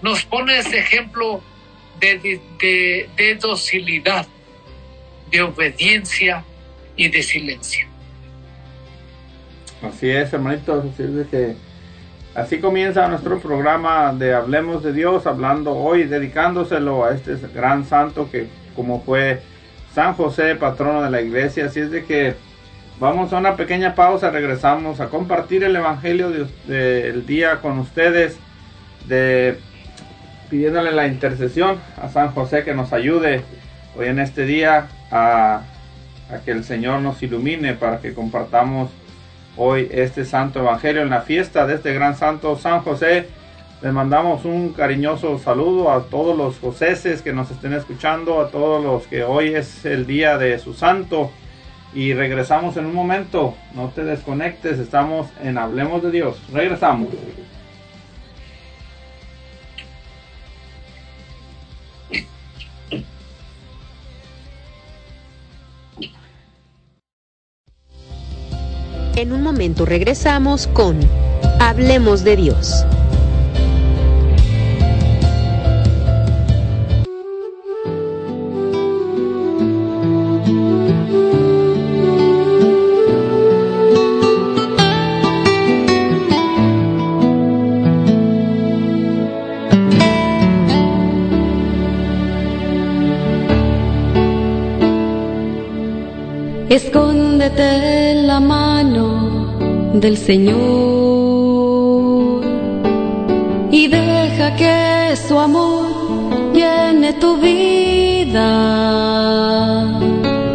[0.00, 1.42] nos pone ese ejemplo
[1.98, 2.40] de,
[3.16, 4.26] de, docilidad,
[5.30, 6.44] de obediencia
[6.96, 7.86] y de silencio.
[9.82, 11.56] Así es, hermanito, así es que
[12.34, 18.30] así comienza nuestro programa de Hablemos de Dios, hablando hoy, dedicándoselo a este gran santo
[18.30, 18.46] que
[18.76, 19.42] como fue
[19.94, 21.66] San José, patrono de la iglesia.
[21.66, 22.36] Así es de que
[22.98, 26.30] Vamos a una pequeña pausa, regresamos a compartir el Evangelio
[26.66, 28.38] del día con ustedes,
[29.06, 29.58] de,
[30.48, 33.42] pidiéndole la intercesión a San José que nos ayude
[33.98, 35.60] hoy en este día a,
[36.46, 38.88] que el Señor nos ilumine para que compartamos
[39.58, 43.28] hoy este Santo Evangelio en la fiesta de este gran Santo San José.
[43.82, 48.82] Les mandamos un cariñoso saludo a todos los joseses que nos estén escuchando, a todos
[48.82, 51.30] los que hoy es el día de su santo
[51.96, 53.56] y regresamos en un momento.
[53.74, 56.36] No te desconectes, estamos en Hablemos de Dios.
[56.52, 57.08] Regresamos.
[69.16, 71.00] En un momento regresamos con
[71.58, 72.84] Hablemos de Dios.
[96.76, 99.06] Escóndete en la mano
[99.94, 100.54] del Señor
[103.70, 108.50] y deja que su amor llene tu vida.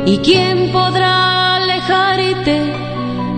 [0.06, 2.56] ¿Y quién podrá alejarte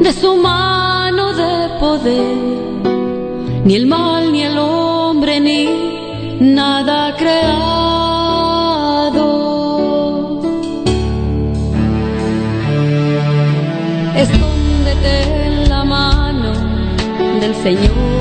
[0.01, 2.38] de su mano de poder?
[3.63, 5.69] Ni el mal, ni el hombre, ni
[6.41, 8.03] nada creado.
[17.64, 18.12] Señor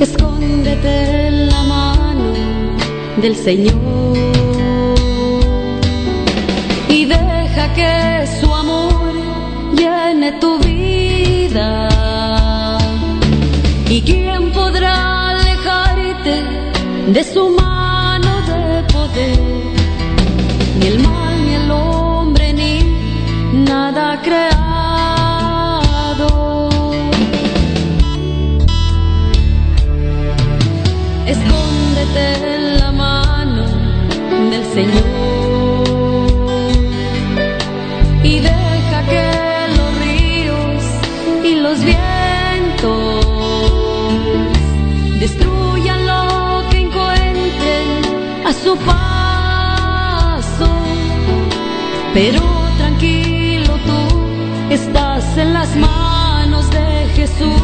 [0.00, 2.32] Escóndete en la mano
[3.20, 4.16] del Señor
[6.88, 9.12] y deja que su amor
[9.74, 11.88] llene tu vida.
[13.88, 16.44] ¿Y quién podrá alejarte
[17.08, 19.40] de su mano de poder?
[20.78, 24.67] Ni el mal, ni el hombre, ni nada creado.
[32.54, 33.64] En la mano
[34.50, 35.18] del Señor
[38.22, 39.24] y deja que
[39.78, 40.82] los ríos
[41.44, 43.24] y los vientos
[45.20, 46.22] destruyan lo
[46.70, 47.86] que encuentren
[48.46, 50.68] a su paso.
[52.14, 52.42] Pero
[52.78, 54.00] tranquilo tú
[54.70, 57.62] estás en las manos de Jesús,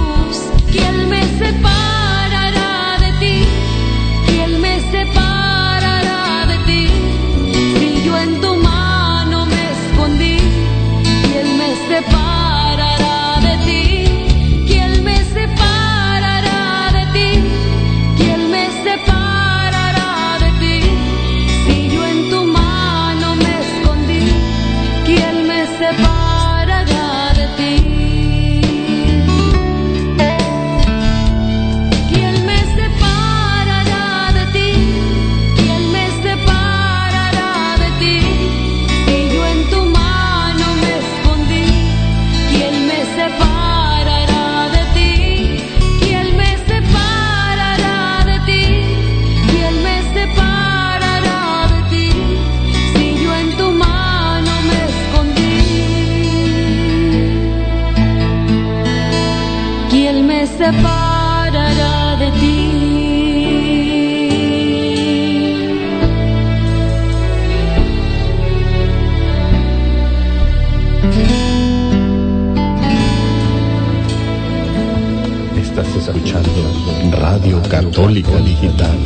[77.35, 78.97] Radio Católica Digital,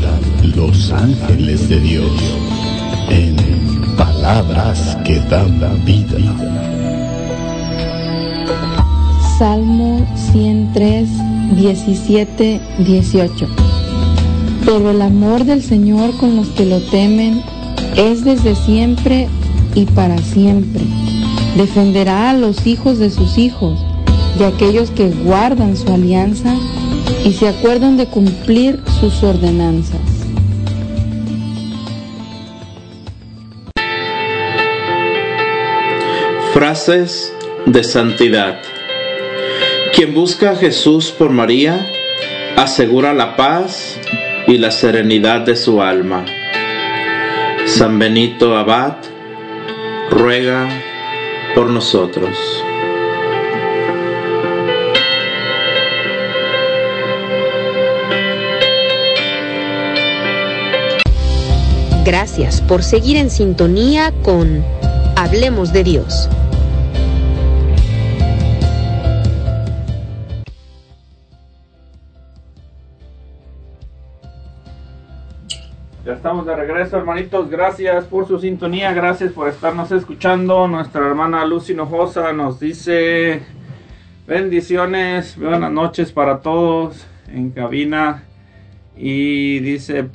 [0.54, 2.12] Los Ángeles de Dios,
[3.08, 3.34] en
[3.96, 6.18] palabras que dan vida.
[9.38, 11.08] Salmo 103,
[11.56, 13.48] 17, 18.
[14.66, 17.42] Pero el amor del Señor con los que lo temen
[17.96, 19.26] es desde siempre
[19.74, 20.82] y para siempre.
[21.56, 23.80] Defenderá a los hijos de sus hijos,
[24.38, 26.54] de aquellos que guardan su alianza
[27.24, 30.00] y se acuerdan de cumplir sus ordenanzas.
[36.52, 37.32] Frases
[37.66, 38.60] de santidad.
[39.94, 41.86] Quien busca a Jesús por María,
[42.56, 43.98] asegura la paz
[44.46, 46.24] y la serenidad de su alma.
[47.66, 48.96] San Benito Abad
[50.10, 50.68] ruega
[51.54, 52.36] por nosotros.
[62.38, 64.62] Gracias por seguir en sintonía con
[65.16, 66.30] Hablemos de Dios.
[76.06, 77.50] Ya estamos de regreso, hermanitos.
[77.50, 80.68] Gracias por su sintonía, gracias por estarnos escuchando.
[80.68, 83.42] Nuestra hermana Lucy Nojosa nos dice
[84.28, 88.22] bendiciones, buenas noches para todos en cabina.
[88.96, 90.08] Y dice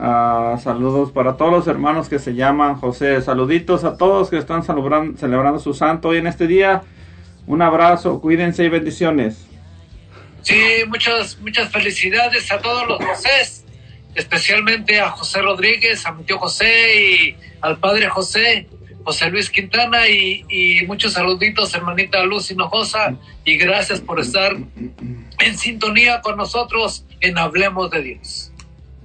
[0.00, 3.20] ah, saludos para todos los hermanos que se llaman José.
[3.22, 6.82] Saluditos a todos que están celebrando, celebrando su santo hoy en este día.
[7.46, 9.46] Un abrazo, cuídense y bendiciones.
[10.42, 13.64] Sí, muchas, muchas felicidades a todos los Josés,
[14.14, 18.66] especialmente a José Rodríguez, a mi tío José y al padre José,
[19.04, 24.56] José Luis Quintana y, y muchos saluditos, hermanita Luz Hinojosa, y gracias por estar
[25.40, 28.49] en sintonía con nosotros en Hablemos de Dios.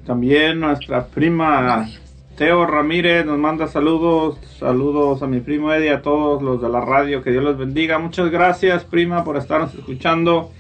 [0.06, 1.90] También nuestra prima
[2.38, 6.82] Teo Ramírez nos manda saludos, saludos a mi primo Eddie, a todos los de la
[6.82, 7.98] radio, que Dios los bendiga.
[7.98, 10.52] Muchas gracias prima por estarnos escuchando.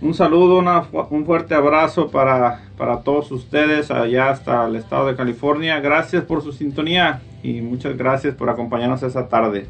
[0.00, 5.16] Un saludo, una un fuerte abrazo para, para todos ustedes allá hasta el estado de
[5.16, 5.80] California.
[5.80, 9.66] Gracias por su sintonía y muchas gracias por acompañarnos esa tarde.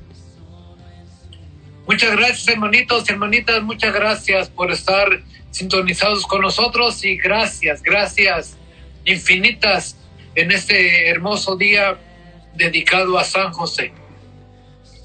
[1.89, 3.62] Muchas gracias, hermanitos hermanitas.
[3.62, 5.09] Muchas gracias por estar
[5.51, 8.59] sintonizados con nosotros y gracias, gracias
[9.07, 9.97] infinitas
[10.35, 11.97] en este hermoso día
[12.55, 13.93] dedicado a San José.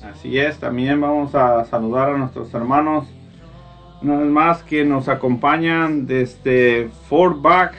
[0.03, 3.07] Así es, también vamos a saludar a nuestros hermanos,
[4.01, 7.75] una vez más, que nos acompañan desde Fort Back,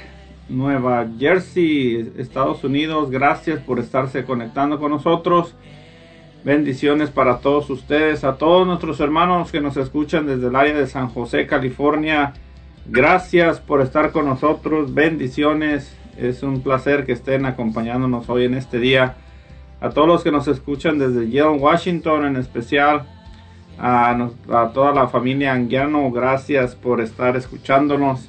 [0.49, 3.11] Nueva Jersey, Estados Unidos.
[3.11, 5.55] Gracias por estarse conectando con nosotros.
[6.45, 10.87] Bendiciones para todos ustedes, a todos nuestros hermanos que nos escuchan desde el área de
[10.87, 12.35] San José, California.
[12.87, 14.95] Gracias por estar con nosotros.
[14.95, 15.97] Bendiciones.
[16.17, 19.17] Es un placer que estén acompañándonos hoy en este día
[19.83, 23.05] a todos los que nos escuchan desde Yale, Washington en especial,
[23.81, 24.29] a,
[24.73, 28.29] toda la familia Anguiano, gracias por estar escuchándonos.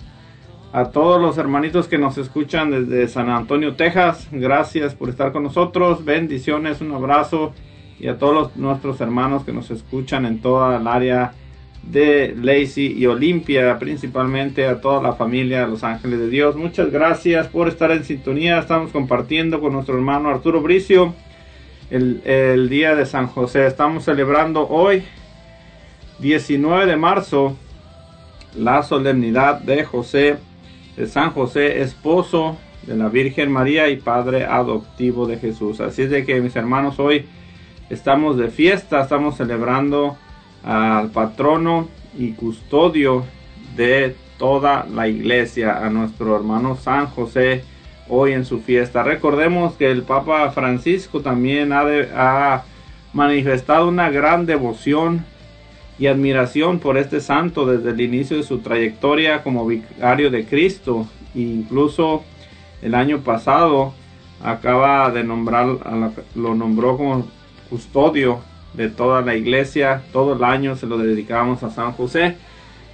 [0.71, 5.43] A todos los hermanitos que nos escuchan desde San Antonio, Texas, gracias por estar con
[5.43, 6.03] nosotros.
[6.03, 7.53] Bendiciones, un abrazo.
[7.99, 11.33] Y a todos nuestros hermanos que nos escuchan en toda el área
[11.83, 16.55] de Lacey y Olimpia, principalmente a toda la familia de Los Ángeles de Dios.
[16.55, 18.59] Muchas gracias por estar en sintonía.
[18.59, 21.13] Estamos compartiendo con nuestro hermano Arturo Bricio
[21.89, 23.67] el, el día de San José.
[23.67, 25.03] Estamos celebrando hoy,
[26.19, 27.57] 19 de marzo,
[28.55, 30.37] la solemnidad de José,
[30.95, 32.57] de San José, esposo
[32.87, 35.81] de la Virgen María y padre adoptivo de Jesús.
[35.81, 37.25] Así es de que mis hermanos, hoy
[37.89, 40.17] estamos de fiesta, estamos celebrando
[40.63, 41.87] al patrono
[42.17, 43.25] y custodio
[43.75, 47.63] de toda la iglesia, a nuestro hermano San José,
[48.07, 49.03] hoy en su fiesta.
[49.03, 52.63] Recordemos que el Papa Francisco también ha,
[53.13, 55.23] manifestado una gran devoción
[55.99, 61.05] y admiración por este santo desde el inicio de su trayectoria como vicario de Cristo.
[61.35, 62.23] Incluso
[62.81, 63.93] el año pasado
[64.43, 65.67] acaba de nombrar,
[66.33, 67.27] lo nombró como
[67.69, 68.39] custodio
[68.73, 70.01] de toda la iglesia.
[70.11, 72.35] Todo el año se lo dedicamos a San José.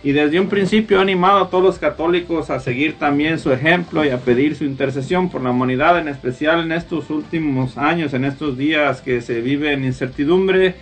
[0.01, 4.05] Y desde un principio ha animado a todos los católicos a seguir también su ejemplo
[4.05, 8.23] y a pedir su intercesión por la humanidad, en especial en estos últimos años, en
[8.23, 10.75] estos días que se vive en incertidumbre,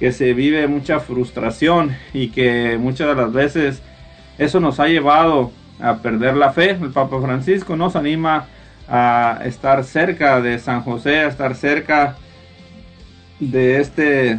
[0.00, 3.82] que se vive mucha frustración y que muchas de las veces
[4.38, 6.70] eso nos ha llevado a perder la fe.
[6.70, 8.46] El Papa Francisco nos anima
[8.88, 12.16] a estar cerca de San José, a estar cerca
[13.40, 14.38] de este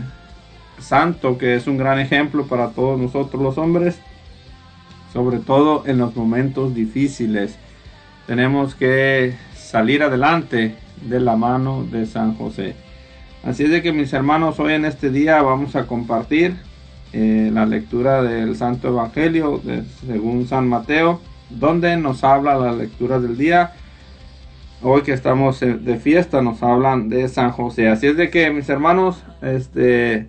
[0.79, 3.99] santo que es un gran ejemplo para todos nosotros los hombres
[5.13, 7.57] sobre todo en los momentos difíciles.
[8.27, 12.75] Tenemos que salir adelante de la mano de San José.
[13.43, 16.55] Así es de que mis hermanos, hoy en este día vamos a compartir
[17.13, 19.61] eh, la lectura del Santo Evangelio
[20.05, 23.73] según San Mateo, donde nos habla la lectura del día.
[24.82, 27.89] Hoy que estamos de fiesta nos hablan de San José.
[27.89, 30.25] Así es de que mis hermanos, este,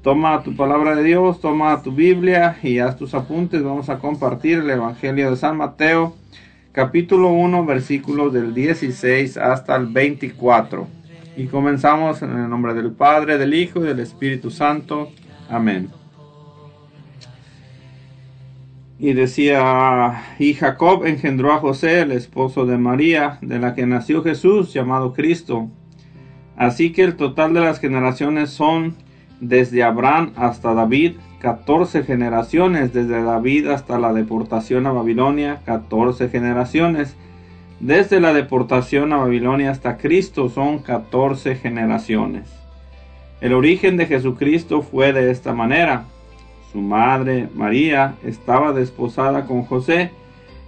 [0.00, 3.64] toma tu palabra de Dios, toma tu Biblia y haz tus apuntes.
[3.64, 6.14] Vamos a compartir el Evangelio de San Mateo,
[6.70, 10.86] capítulo 1, versículos del 16 hasta el 24.
[11.36, 15.10] Y comenzamos en el nombre del Padre, del Hijo y del Espíritu Santo.
[15.50, 15.90] Amén.
[18.98, 24.22] Y decía, y Jacob engendró a José, el esposo de María, de la que nació
[24.24, 25.68] Jesús, llamado Cristo.
[26.56, 28.96] Así que el total de las generaciones son
[29.40, 37.16] desde Abraham hasta David, 14 generaciones, desde David hasta la deportación a Babilonia, 14 generaciones
[37.80, 42.48] desde la deportación a Babilonia hasta Cristo son 14 generaciones.
[43.40, 46.04] El origen de Jesucristo fue de esta manera.
[46.78, 50.12] Su madre, María, estaba desposada con José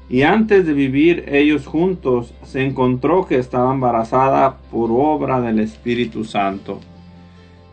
[0.08, 6.24] y antes de vivir ellos juntos se encontró que estaba embarazada por obra del Espíritu
[6.24, 6.80] Santo.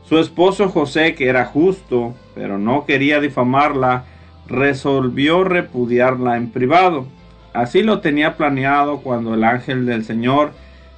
[0.03, 4.05] Su esposo José, que era justo, pero no quería difamarla,
[4.45, 7.07] resolvió repudiarla en privado.
[7.53, 10.51] Así lo tenía planeado cuando el ángel del Señor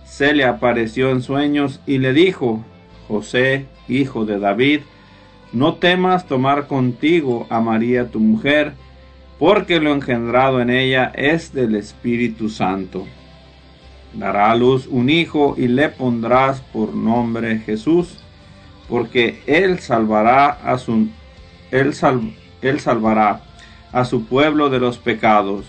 [0.03, 2.65] se le apareció en sueños y le dijo,
[3.07, 4.81] José, hijo de David,
[5.51, 8.73] no temas tomar contigo a María tu mujer,
[9.39, 13.07] porque lo engendrado en ella es del Espíritu Santo.
[14.13, 18.17] Dará a luz un hijo y le pondrás por nombre Jesús,
[18.87, 21.07] porque él salvará a su
[21.71, 21.93] él,
[22.61, 23.41] él salvará
[23.91, 25.65] a su pueblo de los pecados.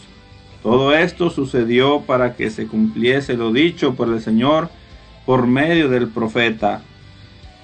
[0.63, 4.69] Todo esto sucedió para que se cumpliese lo dicho por el Señor
[5.25, 6.83] por medio del profeta.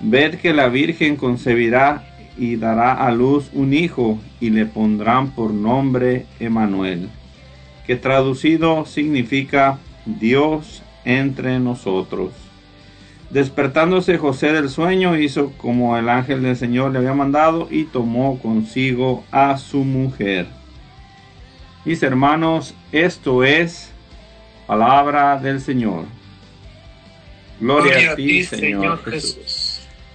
[0.01, 2.05] Ved que la Virgen concebirá
[2.37, 7.09] y dará a luz un hijo y le pondrán por nombre Emanuel,
[7.87, 12.33] que traducido significa Dios entre nosotros.
[13.31, 18.39] Despertándose José del sueño hizo como el ángel del Señor le había mandado y tomó
[18.39, 20.47] consigo a su mujer.
[21.85, 23.91] Mis hermanos, esto es
[24.67, 26.05] palabra del Señor.
[27.59, 29.56] Gloria, a ti, Señor, Jesús.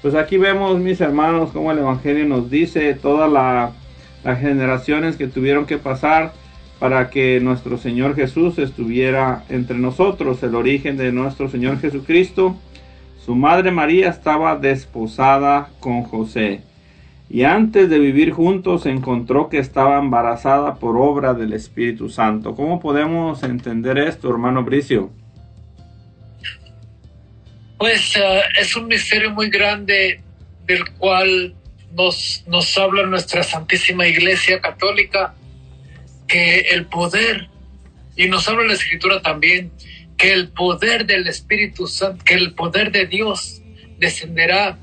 [0.02, 5.68] Pues aquí vemos, mis hermanos, como el Evangelio nos dice todas las generaciones que tuvieron
[5.68, 6.34] que pasar
[6.80, 12.56] para que nuestro Señor Jesús estuviera entre nosotros, el origen de nuestro Señor Jesucristo.
[13.24, 16.64] Su madre María estaba desposada con José
[17.30, 22.56] y antes de vivir juntos encontró que estaba embarazada por obra del Espíritu Santo.
[22.56, 25.12] ¿Cómo podemos entender esto, hermano Bricio?
[27.82, 30.22] Pues uh, es un misterio muy grande
[30.68, 31.56] del cual
[31.96, 35.34] nos, nos habla nuestra Santísima Iglesia Católica,
[36.28, 37.50] que el poder,
[38.16, 39.72] y nos habla la Escritura también,
[40.16, 43.64] que el poder del Espíritu Santo, que el poder de Dios
[43.98, 44.78] descenderá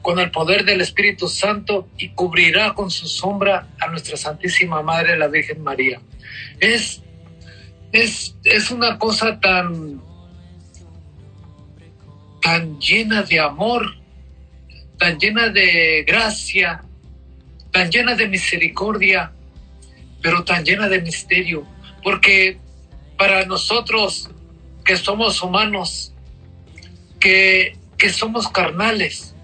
[0.00, 5.18] con el poder del Espíritu Santo y cubrirá con su sombra a nuestra Santísima Madre,
[5.18, 6.00] la Virgen María.
[6.60, 7.02] Es,
[7.90, 10.00] es, es una cosa tan,
[12.44, 13.96] tan llena de amor,
[14.98, 16.84] tan llena de gracia,
[17.72, 19.32] tan llena de misericordia,
[20.20, 21.66] pero tan llena de misterio,
[22.02, 22.58] porque
[23.16, 24.28] para nosotros
[24.84, 26.12] que somos humanos,
[27.18, 29.34] que, que somos carnales,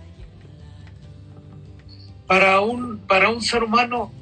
[2.26, 4.12] para un, para un ser humano.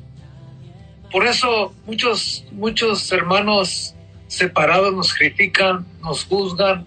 [1.11, 3.97] Por eso muchos, muchos hermanos
[4.29, 6.87] separados nos critican, nos juzgan,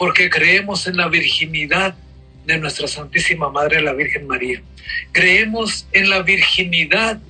[0.00, 1.94] porque creemos en la virginidad
[2.46, 4.62] de nuestra Santísima Madre, la Virgen María.
[5.12, 7.20] Creemos en la virginidad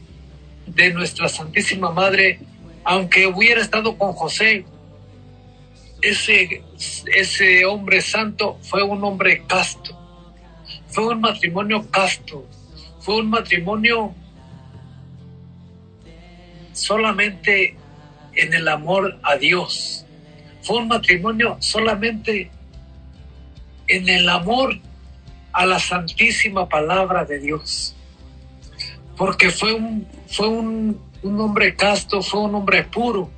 [0.69, 2.39] de nuestra Santísima Madre,
[2.85, 4.65] aunque hubiera estado con José.
[6.01, 6.63] Ese,
[7.13, 9.99] ese hombre santo fue un hombre casto,
[10.91, 12.47] fue un matrimonio casto,
[13.01, 14.15] fue un matrimonio
[16.73, 17.75] solamente
[18.37, 20.07] en el amor a Dios.
[20.63, 22.49] Fue un matrimonio solamente
[23.91, 24.79] en el amor
[25.53, 27.95] a la santísima palabra de Dios.
[29.17, 33.31] Porque fue un, fue un, un hombre casto, fue un hombre puro,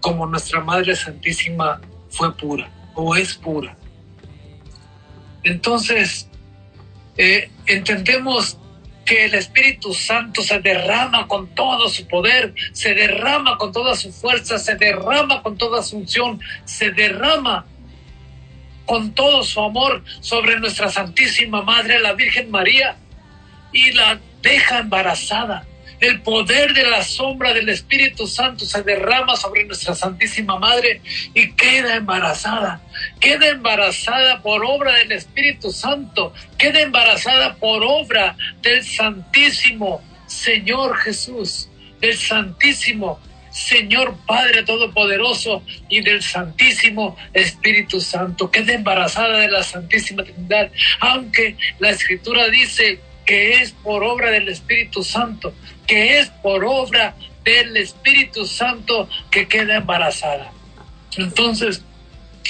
[0.00, 1.80] como nuestra Madre Santísima
[2.10, 3.76] fue pura o es pura.
[5.42, 6.28] Entonces,
[7.16, 8.58] eh, entendemos
[9.04, 14.12] que el Espíritu Santo se derrama con todo su poder, se derrama con toda su
[14.12, 17.64] fuerza, se derrama con toda su unción, se derrama
[18.86, 22.96] con todo su amor sobre nuestra Santísima Madre, la Virgen María,
[23.72, 25.66] y la deja embarazada.
[25.98, 31.00] El poder de la sombra del Espíritu Santo se derrama sobre nuestra Santísima Madre
[31.32, 32.82] y queda embarazada.
[33.18, 36.34] Queda embarazada por obra del Espíritu Santo.
[36.58, 41.70] Queda embarazada por obra del Santísimo Señor Jesús,
[42.00, 43.18] del Santísimo
[43.56, 48.50] Señor Padre Todopoderoso y del Santísimo Espíritu Santo.
[48.50, 54.50] Queda embarazada de la Santísima Trinidad, aunque la Escritura dice que es por obra del
[54.50, 55.54] Espíritu Santo,
[55.86, 60.52] que es por obra del Espíritu Santo que queda embarazada.
[61.16, 61.82] Entonces,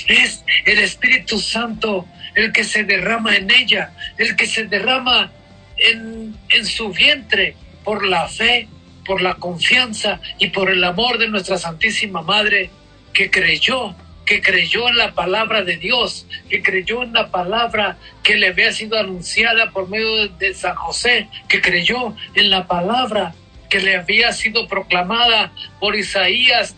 [0.09, 2.05] es el Espíritu Santo
[2.35, 5.31] el que se derrama en ella, el que se derrama
[5.77, 7.55] en, en su vientre
[7.85, 8.69] por la fe,
[9.07, 12.71] por la confianza y por el amor de nuestra Santísima Madre
[13.13, 13.95] que creyó
[14.27, 18.73] que creyó en la palabra de Dios, que creyó en la palabra que le había
[18.73, 23.35] sido anunciada por medio de San José, que creyó en la palabra
[23.71, 26.75] que le había sido proclamada por Isaías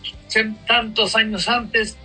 [0.67, 1.97] tantos años antes,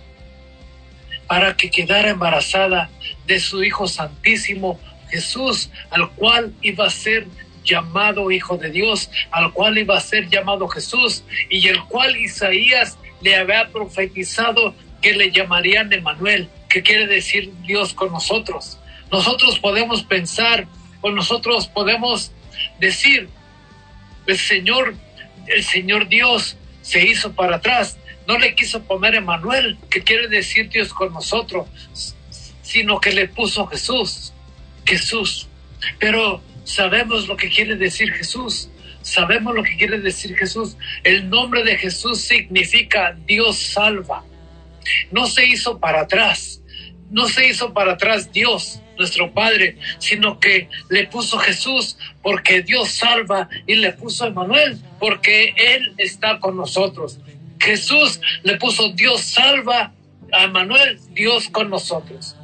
[1.27, 2.89] para que quedara embarazada
[3.27, 7.27] de su Hijo Santísimo Jesús, al cual iba a ser
[7.65, 12.97] llamado Hijo de Dios, al cual iba a ser llamado Jesús, y el cual Isaías
[13.21, 18.79] le había profetizado que le llamarían Emanuel, que quiere decir Dios con nosotros.
[19.11, 20.67] Nosotros podemos pensar
[21.01, 22.31] o nosotros podemos
[22.79, 23.29] decir,
[24.25, 24.95] el Señor,
[25.47, 27.97] el Señor Dios se hizo para atrás,
[28.27, 31.67] no le quiso poner Emanuel, que quiere decir Dios con nosotros,
[32.61, 34.33] sino que le puso Jesús,
[34.85, 35.47] Jesús.
[35.99, 38.69] Pero sabemos lo que quiere decir Jesús.
[39.01, 40.75] Sabemos lo que quiere decir Jesús.
[41.03, 44.25] El nombre de Jesús significa Dios salva
[45.11, 46.61] no se hizo para atrás,
[47.09, 52.91] no se hizo para atrás Dios, nuestro Padre, sino que le puso Jesús porque Dios
[52.91, 57.19] salva y le puso Emanuel porque Él está con nosotros.
[57.59, 59.93] Jesús le puso Dios salva
[60.31, 62.35] a Emanuel, Dios con nosotros.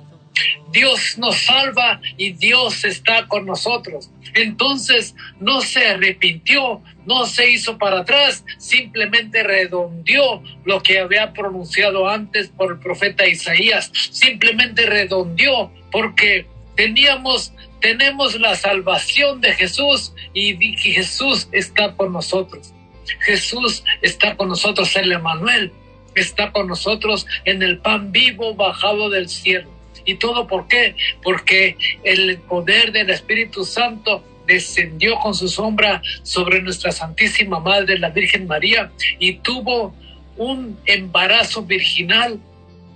[0.71, 4.09] Dios nos salva y Dios está con nosotros.
[4.33, 12.07] Entonces no se arrepintió, no se hizo para atrás, simplemente redondeó lo que había pronunciado
[12.07, 20.55] antes por el profeta Isaías, simplemente redondeó porque teníamos tenemos la salvación de Jesús y
[20.77, 22.73] Jesús está con nosotros.
[23.21, 25.73] Jesús está con nosotros, el Emanuel
[26.15, 29.69] está con nosotros en el pan vivo bajado del cielo.
[30.11, 30.95] ¿Y todo por qué?
[31.23, 38.09] Porque el poder del Espíritu Santo descendió con su sombra sobre nuestra Santísima Madre, la
[38.09, 39.95] Virgen María, y tuvo
[40.35, 42.39] un embarazo virginal,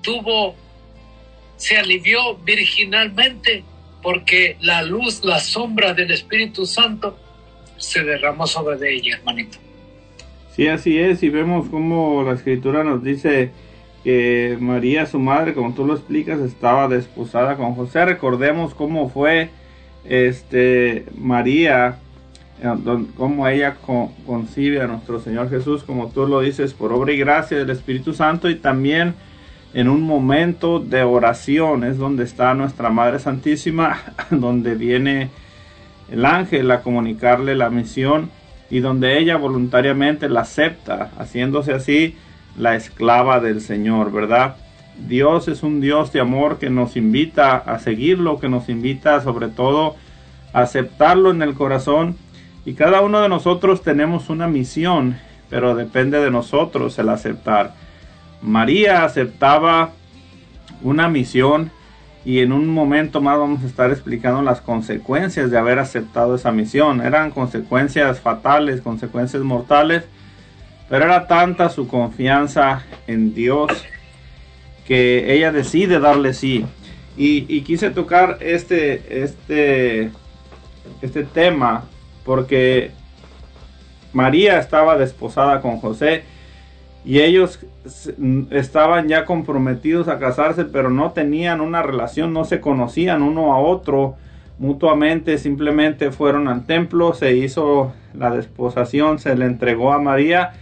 [0.01, 0.55] tuvo,
[1.55, 3.63] se alivió virginalmente
[4.01, 7.17] porque la luz, la sombra del Espíritu Santo
[7.77, 9.57] se derramó sobre ella, hermanito.
[10.53, 13.51] Sí, así es, y vemos cómo la escritura nos dice
[14.05, 18.05] que María, su madre, como tú lo explicas, estaba desposada con José.
[18.05, 19.49] Recordemos cómo fue
[20.03, 21.97] este María,
[22.61, 23.77] eh, cómo ella
[24.27, 28.13] concibe a nuestro Señor Jesús, como tú lo dices, por obra y gracia del Espíritu
[28.13, 29.15] Santo y también
[29.73, 35.31] en un momento de oración es donde está nuestra Madre Santísima, donde viene
[36.11, 38.29] el ángel a comunicarle la misión
[38.69, 42.15] y donde ella voluntariamente la acepta, haciéndose así
[42.57, 44.55] la esclava del Señor, ¿verdad?
[45.07, 49.49] Dios es un Dios de amor que nos invita a seguirlo, que nos invita sobre
[49.49, 49.95] todo
[50.53, 52.15] a aceptarlo en el corazón.
[52.65, 55.17] Y cada uno de nosotros tenemos una misión,
[55.49, 57.73] pero depende de nosotros el aceptar.
[58.41, 59.91] María aceptaba
[60.81, 61.71] una misión
[62.23, 66.51] y en un momento más vamos a estar explicando las consecuencias de haber aceptado esa
[66.51, 67.01] misión.
[67.01, 70.05] Eran consecuencias fatales, consecuencias mortales,
[70.89, 73.71] pero era tanta su confianza en Dios
[74.85, 76.65] que ella decide darle sí.
[77.17, 80.11] Y, quise tocar este, este,
[81.01, 81.85] este tema
[82.25, 82.91] porque
[84.11, 86.23] María estaba desposada con José
[87.05, 87.59] y ellos
[88.49, 93.59] estaban ya comprometidos a casarse, pero no tenían una relación, no se conocían uno a
[93.59, 94.15] otro
[94.57, 100.53] mutuamente, simplemente fueron al templo, se hizo la desposación, se le entregó a María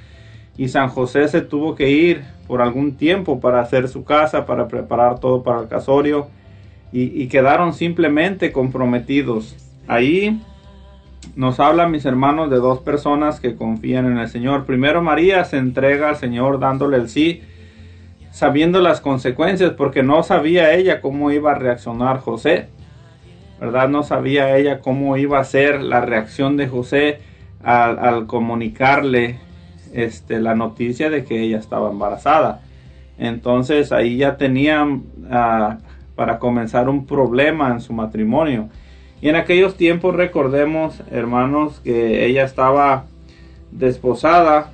[0.57, 4.67] y San José se tuvo que ir por algún tiempo para hacer su casa, para
[4.67, 6.27] preparar todo para el casorio
[6.91, 9.55] y, quedaron simplemente comprometidos.
[9.87, 10.39] Ahí
[11.35, 14.65] nos habla, mis hermanos, de dos personas que confían en el Señor.
[14.65, 17.41] Primero, María se entrega al Señor dándole el sí,
[18.29, 22.67] sabiendo las consecuencias, porque no sabía ella cómo iba a reaccionar José.
[23.59, 23.89] ¿Verdad?
[23.89, 27.21] No sabía ella cómo iba a ser la reacción de José
[27.63, 29.39] al, comunicarle
[29.93, 32.61] este, la noticia de que ella estaba embarazada.
[33.17, 35.77] Entonces ahí ya tenían ah,
[36.15, 38.69] para comenzar un problema en su matrimonio.
[39.21, 43.05] Y en aquellos tiempos recordemos, hermanos, que ella estaba
[43.71, 44.71] desposada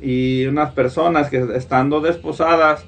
[0.00, 2.84] y unas personas que estando desposadas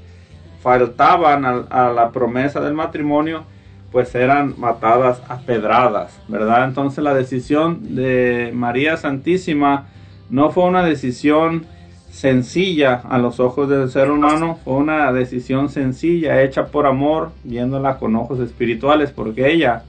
[0.61, 3.45] faltaban a, la promesa del matrimonio,
[3.93, 6.65] pues eran matadas a pedradas, ¿verdad?
[6.65, 9.87] Entonces la decisión de María Santísima
[10.31, 11.67] no fue una decisión
[12.15, 17.99] sencilla a los ojos del ser humano, fue una decisión sencilla, hecha por amor, viéndola
[17.99, 19.83] con ojos espirituales, porque ella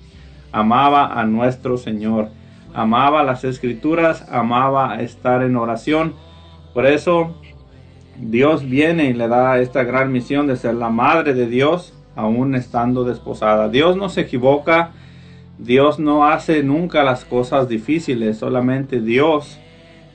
[0.52, 2.30] amaba a nuestro Señor,
[2.74, 6.16] amaba las escrituras, amaba estar en oración.
[6.74, 7.36] Por eso
[8.18, 12.56] Dios viene y le da esta gran misión de ser la madre de Dios, aún
[12.56, 13.70] estando desposada.
[13.70, 14.94] Dios no se equivoca,
[15.60, 19.60] Dios no hace nunca las cosas difíciles, solamente Dios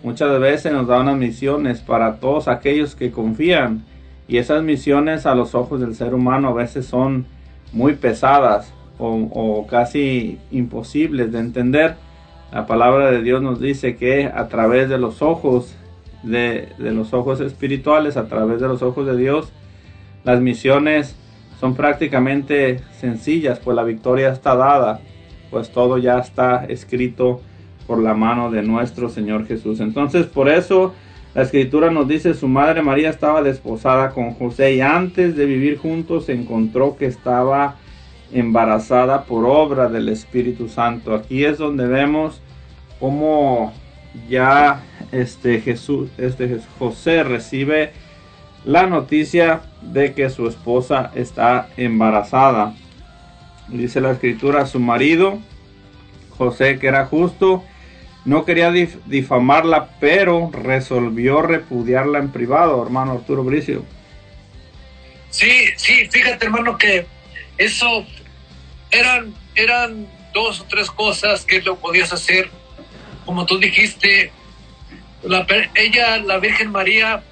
[0.03, 3.85] muchas veces nos da unas misiones para todos aquellos que confían
[4.29, 7.27] y esas misiones a los ojos del ser humano a veces son
[7.73, 11.97] muy pesadas, o, casi imposibles de entender.
[12.53, 15.75] La palabra de Dios nos dice que a través de los ojos,
[16.23, 19.53] de, de los ojos espirituales, a través de los ojos de Dios,
[20.25, 21.17] las misiones
[21.59, 25.01] son prácticamente sencillas, pues la victoria está dada,
[25.51, 27.41] pues todo ya está escrito
[27.91, 29.80] por la mano de nuestro Señor Jesús.
[29.80, 30.95] Entonces, por eso
[31.34, 35.76] la escritura nos dice, su madre María estaba desposada con José y antes de vivir
[35.76, 37.78] juntos se encontró que estaba
[38.32, 41.16] embarazada por obra del Espíritu Santo.
[41.16, 42.41] Aquí es donde vemos
[43.01, 43.72] cómo
[44.28, 47.91] ya este Jesús, este José recibe
[48.64, 52.72] la noticia de que su esposa está embarazada.
[53.66, 55.41] Dice la escritura, su marido,
[56.38, 57.64] José, que era justo,
[58.25, 63.85] no quería difamarla, pero resolvió repudiarla en privado, hermano Arturo Bricio.
[65.31, 67.07] Sí, sí, fíjate hermano que
[67.57, 68.05] eso
[68.91, 72.51] eran, eran dos o tres cosas que lo podías hacer.
[73.25, 74.33] Como tú dijiste,
[75.23, 77.23] la, ella, la Virgen María,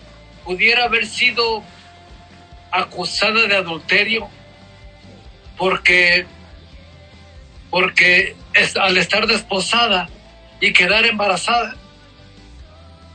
[0.44, 1.62] pudiera haber sido
[2.70, 4.28] acusada de adulterio
[5.56, 6.26] porque,
[7.70, 8.36] porque
[8.80, 10.08] al estar desposada
[10.60, 11.76] y quedar embarazada,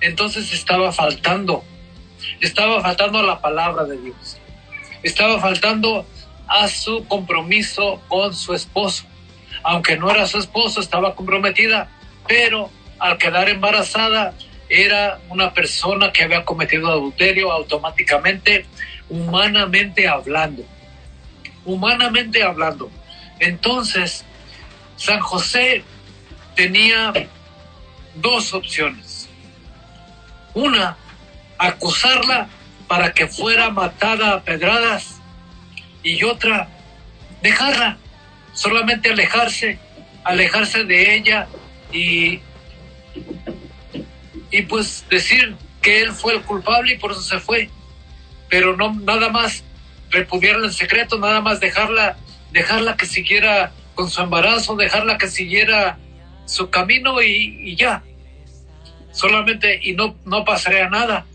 [0.02, 1.64] entonces estaba faltando,
[2.42, 4.38] estaba faltando la palabra de Dios,
[5.02, 6.06] estaba faltando
[6.48, 9.06] a su compromiso con su esposo.
[9.64, 11.90] Aunque no era su esposo, estaba comprometida,
[12.28, 12.70] pero
[13.00, 14.34] al quedar embarazada
[14.70, 18.66] era una persona que había cometido adulterio automáticamente,
[19.10, 20.64] humanamente hablando.
[21.66, 22.90] Humanamente hablando.
[23.40, 24.26] Entonces,
[24.98, 25.84] San José
[26.56, 27.14] tenía
[28.16, 29.30] dos opciones.
[30.54, 30.98] Una,
[31.58, 32.48] acusarla
[32.88, 35.20] para que fuera matada a pedradas
[36.04, 36.68] y otra,
[37.42, 37.98] dejarla,
[38.54, 39.80] solamente alejarse,
[40.24, 41.48] alejarse de ella
[41.92, 42.40] y,
[44.52, 47.70] y pues decir que él fue el culpable y por eso se fue,
[48.50, 49.64] pero no nada más
[50.10, 52.18] repudiarla en secreto, nada más dejarla,
[52.52, 55.98] dejarla que siguiera con su embarazo, dejarla que siguiera
[56.46, 58.04] su camino y, ya,
[59.12, 61.26] solamente y no, no pasaría nada,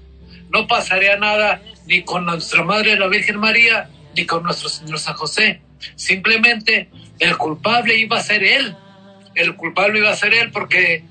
[0.50, 5.14] no pasaría nada ni con nuestra Madre la Virgen María, ni con nuestro Señor San
[5.14, 5.62] José.
[5.96, 8.76] Simplemente el culpable iba a ser él.
[9.34, 11.04] El culpable iba a ser él porque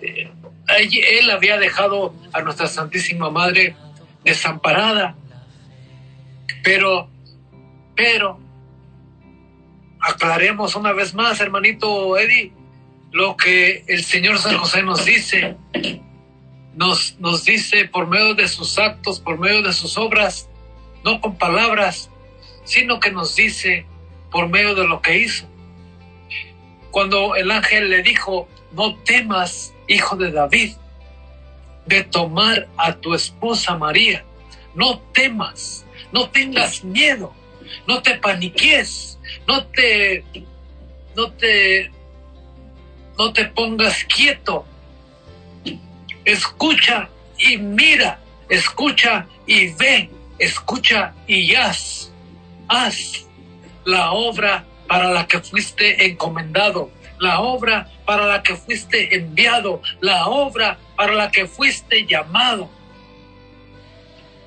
[0.00, 0.30] eh,
[0.78, 3.74] él había dejado a nuestra Santísima Madre
[4.24, 5.16] desamparada.
[6.62, 7.08] Pero,
[7.96, 8.38] pero,
[10.00, 12.52] aclaremos una vez más, hermanito Eddie,
[13.12, 15.56] lo que el Señor San José nos dice.
[16.74, 20.48] Nos, nos dice por medio de sus actos, por medio de sus obras,
[21.04, 22.10] no con palabras,
[22.64, 23.86] sino que nos dice
[24.30, 25.46] por medio de lo que hizo.
[26.90, 30.74] Cuando el ángel le dijo, no temas, hijo de David,
[31.86, 34.24] de tomar a tu esposa María,
[34.74, 37.34] no temas, no tengas miedo,
[37.86, 40.24] no te paniques, no te,
[41.16, 41.90] no te,
[43.20, 44.64] no te pongas quieto,
[46.24, 48.18] escucha y mira,
[48.48, 50.08] escucha y ve
[50.38, 52.10] escucha y haz,
[52.66, 53.26] haz
[53.84, 60.26] la obra para la que fuiste encomendado, la obra para la que fuiste enviado, la
[60.26, 62.70] obra para la que fuiste llamado.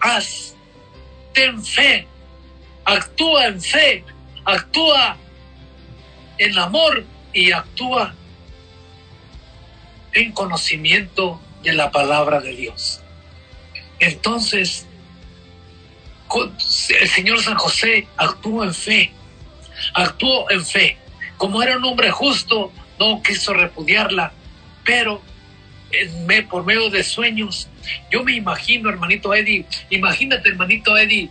[0.01, 0.55] Haz,
[1.31, 2.07] ten fe,
[2.85, 4.03] actúa en fe,
[4.45, 5.15] actúa
[6.39, 8.15] en amor y actúa
[10.13, 13.01] en conocimiento de la palabra de Dios.
[13.99, 14.85] Entonces,
[16.99, 19.11] el Señor San José actuó en fe,
[19.93, 20.97] actuó en fe.
[21.37, 24.33] Como era un hombre justo, no quiso repudiarla,
[24.83, 25.21] pero
[26.49, 27.69] por medio de sueños,
[28.11, 31.29] yo me imagino, hermanito Eddie, imagínate, hermanito Eddie,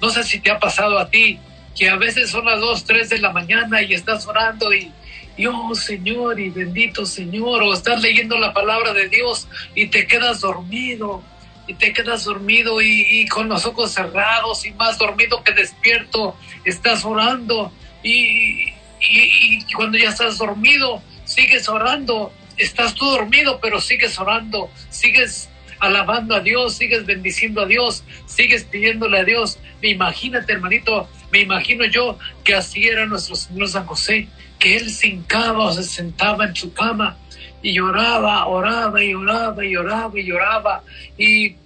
[0.00, 1.38] no sé si te ha pasado a ti,
[1.76, 4.92] que a veces son las 2, 3 de la mañana y estás orando y,
[5.36, 10.40] Dios, Señor, y bendito Señor, o estás leyendo la palabra de Dios y te quedas
[10.40, 11.22] dormido,
[11.66, 17.04] y te quedas dormido y, con los ojos cerrados y más dormido que despierto, estás
[17.04, 17.72] orando
[18.02, 25.48] y, y, cuando ya estás dormido, sigues orando, estás tú dormido, pero sigues orando, sigues
[25.80, 29.58] alabando a Dios, sigues bendiciendo a Dios, sigues pidiéndole a Dios.
[29.82, 34.28] Imagínate, hermanito, me imagino yo que así era nuestro Señor San José,
[34.64, 37.18] que él se hincaba o se sentaba en su cama
[37.62, 40.82] y lloraba, oraba y oraba y oraba y oraba
[41.18, 41.56] y,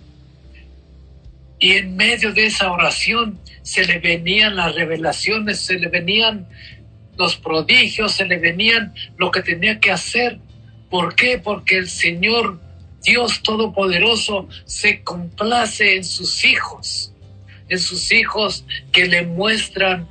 [1.60, 6.48] y en medio de esa oración se le venían las revelaciones, se le venían
[7.16, 10.40] los prodigios, se le venían lo que tenía que hacer.
[10.90, 11.38] ¿Por qué?
[11.38, 12.60] Porque el Señor
[13.04, 17.12] Dios Todopoderoso se complace en sus hijos,
[17.68, 20.08] en sus hijos que le muestran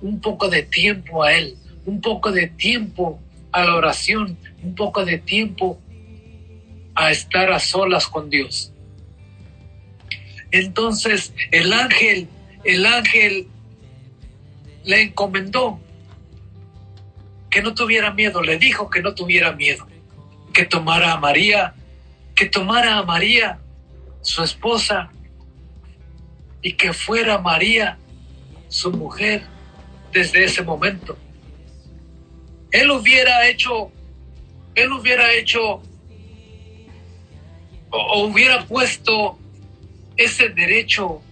[0.00, 1.56] un poco de tiempo a Él,
[1.88, 3.18] un poco de tiempo
[3.50, 5.80] a la oración, un poco de tiempo
[6.94, 8.74] a estar a solas con Dios.
[10.50, 12.28] Entonces el ángel,
[12.64, 13.48] el ángel
[14.84, 15.80] le encomendó
[17.48, 19.88] que no tuviera miedo, le dijo que no tuviera miedo,
[20.52, 21.74] que tomara a María,
[22.34, 23.60] que tomara a María,
[24.20, 25.10] su esposa,
[26.60, 27.96] y que fuera María,
[28.68, 29.42] su mujer,
[30.12, 31.16] desde ese momento.
[32.70, 33.92] Él hubiera hecho
[34.78, 35.82] él hubiera hecho
[37.90, 39.38] o, hubiera puesto
[40.16, 41.22] ese derecho,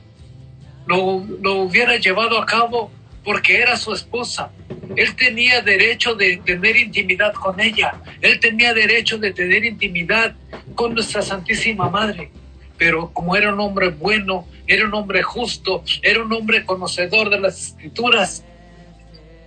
[0.87, 2.91] lo, lo hubiera llevado a cabo
[3.24, 4.51] porque era su esposa.
[4.97, 8.01] Él tenía derecho de tener intimidad con ella.
[8.20, 10.34] Él tenía derecho de tener intimidad
[10.74, 12.30] con nuestra Santísima Madre.
[12.78, 17.41] Pero como era un hombre bueno, era un hombre justo, era un hombre conocedor de
[17.41, 18.45] las escrituras,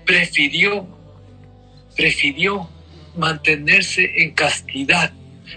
[0.05, 0.87] prefirió,
[1.99, 2.69] prefirió
[3.17, 5.11] mantenerse en castidad,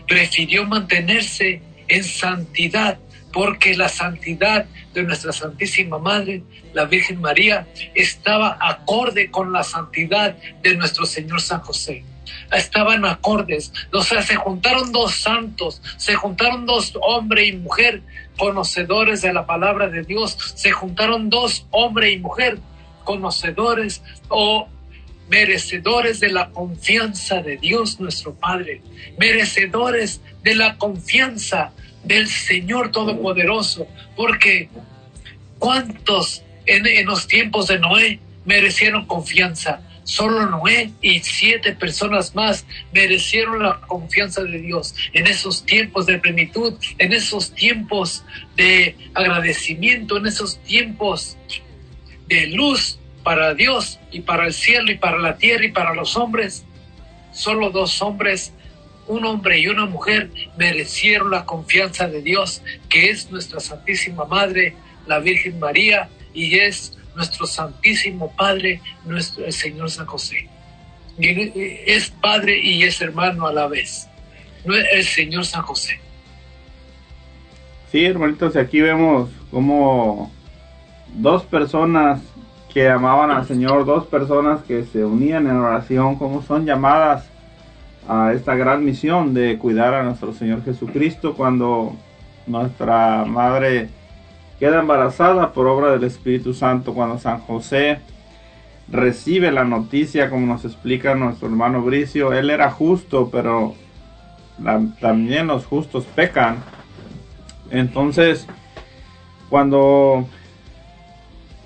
[0.09, 2.99] prefirió mantenerse en santidad,
[3.32, 6.43] porque la santidad de nuestra Santísima Madre,
[6.74, 12.05] la Virgen María, estaba acorde con la santidad de nuestro Señor San José.
[12.51, 18.03] Estaban acordes, o sea, se juntaron dos santos, se juntaron dos hombre y mujer
[18.36, 22.59] conocedores de la palabra de Dios, se juntaron dos hombre y mujer
[23.05, 24.68] conocedores o
[25.33, 28.83] merecedores de la confianza de Dios nuestro Padre,
[29.18, 31.72] merecedores de la confianza
[32.05, 34.68] del Señor Todopoderoso, porque
[35.59, 39.80] ¿cuántos en, los tiempos de Noé merecieron confianza?
[40.04, 46.18] Solo Noé y siete personas más merecieron la confianza de Dios en esos tiempos de
[46.18, 48.22] plenitud, en esos tiempos
[48.54, 51.38] de agradecimiento, en esos tiempos
[52.29, 56.16] de luz para Dios y para el cielo y para la tierra y para los
[56.16, 56.64] hombres.
[57.32, 58.53] Solo dos hombres,
[59.07, 64.74] un hombre y una mujer, merecieron la confianza de Dios, que es nuestra Santísima Madre,
[65.07, 70.49] la Virgen María, y es nuestro Santísimo Padre, nuestro Señor San José.
[71.18, 74.08] Es Padre y es hermano a la vez.
[74.64, 76.00] El Señor San José.
[77.90, 80.32] Sí, hermanitos, aquí vemos como
[81.14, 82.20] dos personas
[82.72, 87.28] que amaban al Señor, dos personas que se unían en oración, como son llamadas
[88.08, 91.94] a esta gran misión de cuidar a nuestro Señor Jesucristo cuando
[92.46, 93.88] nuestra madre
[94.58, 98.00] queda embarazada por obra del Espíritu Santo, cuando San José
[98.88, 103.74] recibe la noticia, como nos explica nuestro hermano Bricio, él era justo, pero
[105.00, 106.57] también los justos pecan.
[107.70, 108.46] Entonces,
[109.49, 110.26] cuando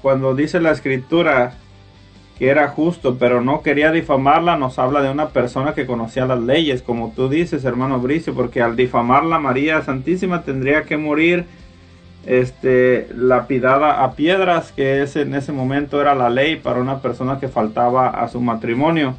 [0.06, 1.54] cuando dice la escritura
[2.38, 6.40] que era justo, pero no quería difamarla, nos habla de una persona que conocía las
[6.40, 11.46] leyes, como tú dices, hermano Bricio, porque al difamarla María Santísima tendría que morir
[12.24, 17.40] este lapidada a piedras, que ese, en ese momento era la ley para una persona
[17.40, 19.16] que faltaba a su matrimonio.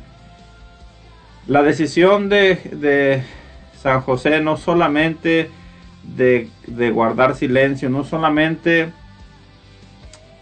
[1.48, 3.24] La decisión de,
[3.82, 5.52] San José no solamente
[6.16, 8.94] de guardar silencio, no solamente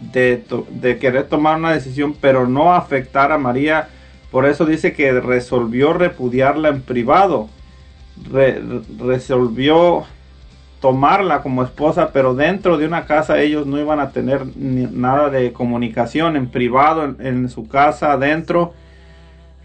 [0.00, 3.88] de, querer tomar una decisión, pero no afectar a María.
[4.30, 7.48] Por eso dice que resolvió repudiarla en privado.
[8.30, 8.62] Re,
[8.98, 10.04] resolvió
[10.80, 15.52] tomarla como esposa, pero dentro de una casa ellos no iban a tener nada de
[15.52, 18.74] comunicación en privado, en, en su casa adentro.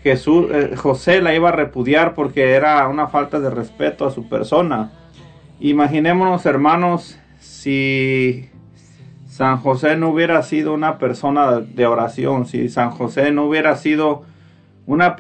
[0.03, 4.27] Jesús, eh, José la iba a repudiar porque era una falta de respeto a su
[4.27, 4.91] persona.
[5.59, 8.49] Imaginémonos, hermanos, si
[9.41, 14.22] San José no hubiera sido una persona de oración, si San José no hubiera sido
[14.85, 15.15] una,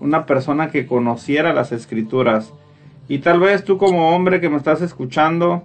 [0.00, 2.52] una persona que conociera las escrituras.
[3.06, 5.62] Y tal vez tú como hombre que me estás escuchando,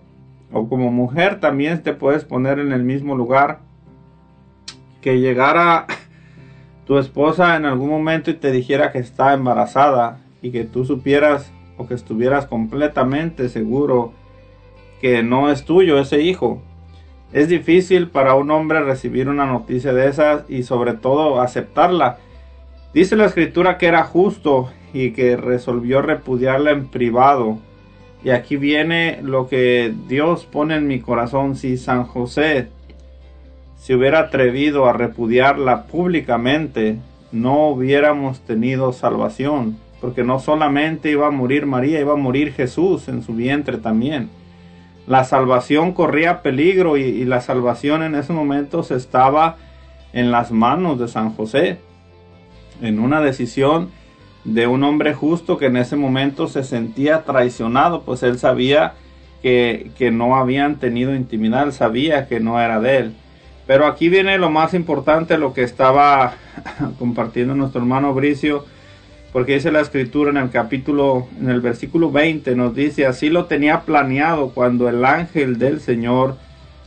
[0.54, 3.62] o como mujer también te puedes poner en el mismo lugar,
[5.02, 5.88] que llegara
[6.86, 11.52] tu esposa en algún momento y te dijera que está embarazada y que tú supieras
[11.78, 14.14] o que estuvieras completamente seguro
[15.02, 16.62] que no es tuyo ese hijo.
[17.34, 22.18] Es difícil para un hombre recibir una noticia de esas y sobre todo aceptarla.
[22.94, 27.60] Dice la escritura que era justo y que resolvió repudiarla en privado.
[28.24, 31.56] Y aquí viene lo que Dios pone en mi corazón.
[31.56, 32.70] Si San José
[33.78, 36.98] se hubiera atrevido a repudiarla públicamente,
[37.32, 39.78] no hubiéramos tenido salvación.
[40.00, 44.30] Porque no solamente iba a morir María, iba a morir Jesús en su vientre también.
[45.08, 49.56] La salvación corría peligro y, la salvación en ese momento estaba
[50.12, 51.80] en las manos de San José.
[52.82, 53.90] En una decisión
[54.44, 58.96] de un hombre justo que en ese momento se sentía traicionado, pues él sabía
[59.42, 63.14] que, que, no habían tenido intimidad, sabía que no era de él.
[63.66, 66.34] Pero aquí viene lo más importante, lo que estaba
[67.00, 68.66] compartiendo nuestro hermano Bricio,
[69.38, 73.46] porque dice la escritura en el capítulo, en el versículo 20, nos dice, así lo
[73.46, 76.38] tenía planeado cuando el ángel del Señor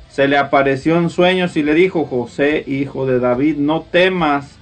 [0.09, 4.59] se le apareció en sueños y le dijo, José, hijo de David, no temas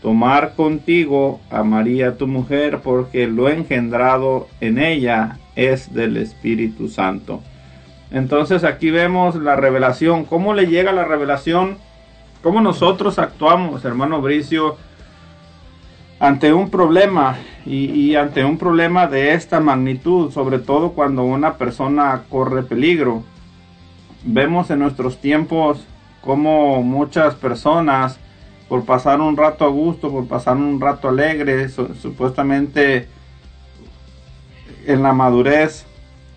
[0.00, 7.42] tomar contigo a María tu mujer, porque lo engendrado en ella es del Espíritu Santo.
[8.10, 11.76] Entonces aquí vemos la revelación, cómo le llega la revelación,
[12.42, 14.78] cómo nosotros actuamos, hermano Bricio,
[16.18, 17.36] ante un problema
[17.66, 23.22] y, ante un problema de esta magnitud, sobre todo cuando una persona corre peligro.
[24.24, 25.84] Vemos en nuestros tiempos
[26.22, 28.18] como muchas personas
[28.68, 33.08] por pasar un rato a gusto, por pasar un rato alegre, su, supuestamente
[34.86, 35.86] en la madurez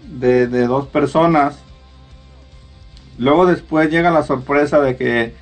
[0.03, 1.59] de, dos personas.
[3.17, 5.33] Luego después llega la sorpresa de que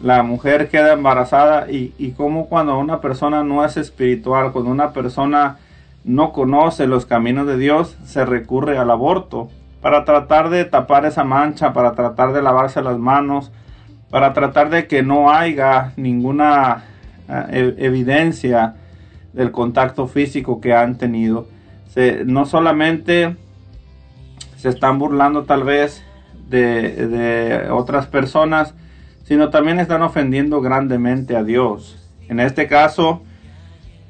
[0.00, 4.92] la mujer queda embarazada y, y como cuando una persona no es espiritual, cuando una
[4.92, 5.58] persona
[6.04, 9.48] no conoce los caminos de Dios, se recurre al aborto
[9.80, 13.50] para tratar de tapar esa mancha, para tratar de lavarse las manos,
[14.10, 16.84] para tratar de que no haya ninguna
[17.28, 18.76] uh, evidencia
[19.32, 21.46] del contacto físico que han tenido.
[22.24, 23.36] No solamente
[24.56, 26.02] se están burlando tal vez
[26.48, 28.74] de, de, otras personas,
[29.32, 31.96] sino también están ofendiendo grandemente a Dios.
[32.28, 33.22] En este caso,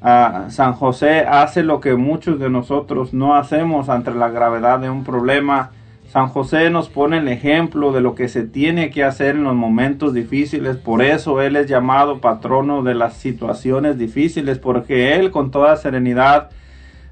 [0.01, 5.05] San José hace lo que muchos de nosotros no hacemos ante la gravedad de un
[5.05, 5.71] problema
[6.11, 9.55] San José nos pone el ejemplo de lo que se tiene que hacer en los
[9.55, 10.75] momentos difíciles.
[10.75, 16.49] Por eso Él es llamado patrono de las situaciones difíciles, porque Él con toda serenidad,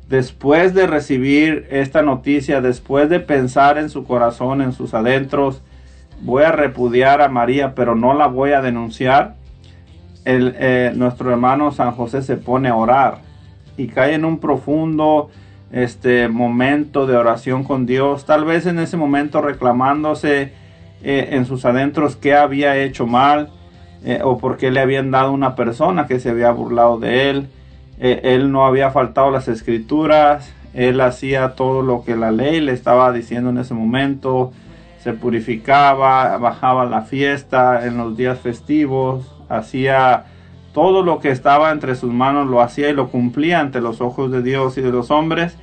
[0.10, 5.64] después de recibir esta noticia, después de pensar en su corazón, en sus adentros,
[6.22, 9.36] voy a repudiar a María, pero no la voy a denunciar.
[10.24, 13.20] Eh, nuestro hermano San José se pone a orar
[13.76, 15.32] y cae en un profundo
[15.72, 20.54] este momento de oración con Dios, tal vez en ese momento reclamándose
[21.02, 23.50] eh, en sus adentros qué había hecho mal
[24.04, 27.48] eh, o por qué le habían dado una persona que se había burlado de él.
[28.00, 33.12] Él no había faltado las escrituras, él hacía todo lo que la ley le estaba
[33.12, 34.54] diciendo en ese momento,
[35.02, 40.26] se purificaba, bajaba la fiesta en los días festivos, hacía
[40.74, 44.32] todo lo que estaba entre sus manos lo hacía y lo cumplía ante los ojos
[44.32, 45.58] de Dios y de los hombres.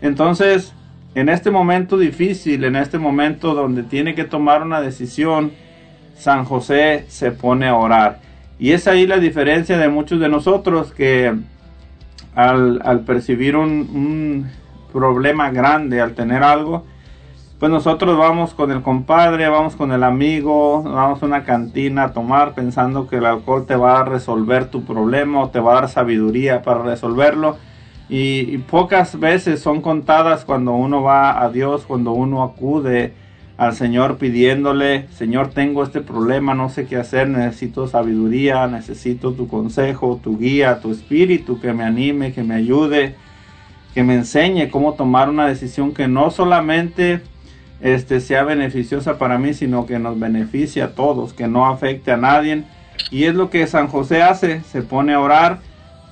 [0.00, 0.72] Entonces,
[1.14, 5.52] en este momento difícil, en este momento donde tiene que tomar una decisión,
[6.16, 8.20] San José se pone a orar.
[8.58, 11.34] Y es ahí la diferencia de muchos de nosotros que
[12.34, 14.48] al, percibir un
[14.92, 16.84] problema grande, al tener algo,
[17.58, 22.12] pues nosotros vamos con el compadre, vamos con el amigo, vamos a una cantina a
[22.12, 25.80] tomar pensando que el alcohol te va a resolver tu problema o te va a
[25.80, 27.56] dar sabiduría para resolverlo.
[28.08, 33.12] Y, y pocas veces son contadas cuando uno va a Dios, cuando uno acude
[33.56, 39.48] al Señor pidiéndole, Señor, tengo este problema, no sé qué hacer, necesito sabiduría, necesito tu
[39.48, 43.16] consejo, tu guía, tu espíritu que me anime, que me ayude,
[43.94, 47.20] que me enseñe cómo tomar una decisión que no solamente
[47.80, 52.16] este, sea beneficiosa para mí, sino que nos beneficie a todos, que no afecte a
[52.16, 52.64] nadie.
[53.10, 55.58] Y es lo que San José hace, se pone a orar.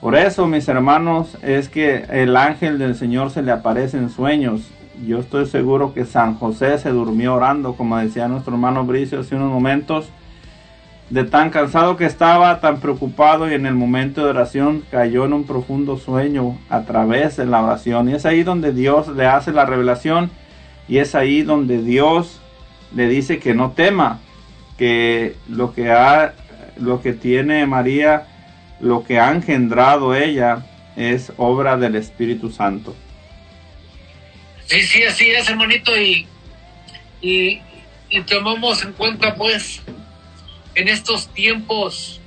[0.01, 4.71] Por eso, mis hermanos, es que el ángel del Señor se le aparece en sueños.
[5.05, 9.35] Yo estoy seguro que San José se durmió orando, como decía nuestro hermano Bricio hace
[9.35, 10.09] unos momentos,
[11.11, 15.35] de tan cansado que estaba, tan preocupado y en el momento de oración cayó en
[15.35, 18.09] un profundo sueño a través de la oración.
[18.09, 20.31] Y es ahí donde Dios le hace la revelación
[20.89, 22.41] y es ahí donde Dios
[22.95, 24.21] le dice que no tema,
[24.79, 26.35] que lo que ha,
[26.77, 28.27] lo que tiene María,
[28.81, 32.95] lo que ha engendrado ella es obra del Espíritu Santo.
[34.67, 36.27] Sí, sí, así es, hermanito, y,
[37.21, 37.61] y,
[38.11, 39.83] y tomamos en cuenta, pues,
[40.75, 42.21] en estos tiempos,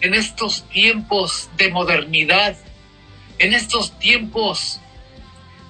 [0.00, 2.56] en estos tiempos de modernidad,
[3.38, 4.80] en estos tiempos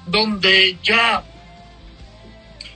[0.07, 1.25] donde ya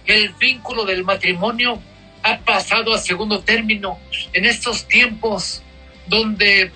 [0.09, 1.81] el vínculo del matrimonio
[2.23, 3.99] ha pasado a segundo término,
[4.33, 5.63] en estos tiempos
[6.07, 6.73] donde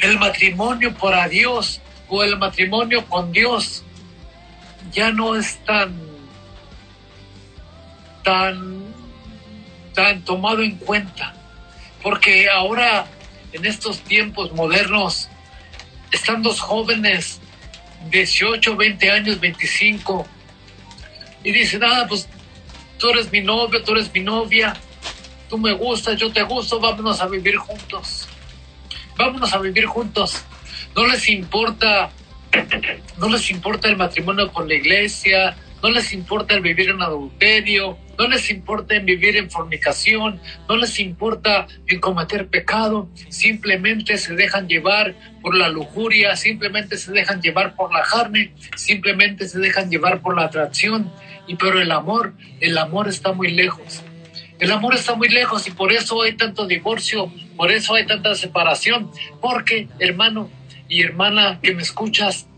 [0.00, 3.82] el matrimonio por a Dios o el matrimonio con Dios
[4.92, 5.92] ya no es tan
[8.22, 8.84] tan
[9.92, 11.34] tan tomado en cuenta.
[12.02, 13.06] Porque ahora
[13.52, 15.28] en estos tiempos modernos
[16.12, 17.40] están dos jóvenes
[18.10, 20.26] 18, 20 años, 25
[21.42, 22.28] y dicen, ah, pues
[22.98, 24.74] tú eres mi novio, tú eres mi novia,
[25.48, 28.28] tú me gustas, yo te gusto, vámonos a vivir juntos.
[29.16, 30.44] Vámonos a vivir juntos.
[30.94, 32.10] No les importa,
[33.18, 35.56] no les importa el matrimonio con la iglesia,
[35.86, 40.76] no les importa el vivir en adulterio, no les importa en vivir en fornicación, no
[40.76, 47.40] les importa en cometer pecado, simplemente se dejan llevar por la lujuria, simplemente se dejan
[47.40, 51.12] llevar por la carne, simplemente se dejan llevar por la atracción,
[51.46, 54.02] y pero el amor, el amor está muy lejos.
[54.58, 58.34] El amor está muy lejos y por eso hay tanto divorcio, por eso hay tanta
[58.34, 60.50] separación, porque hermano
[60.88, 62.48] y hermana que me escuchas,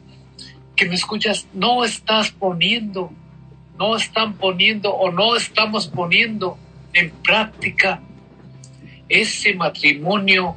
[0.79, 3.11] que me escuchas, no estás poniendo,
[3.77, 6.57] no están poniendo o no estamos poniendo
[6.95, 8.01] en práctica
[9.09, 10.57] ese matrimonio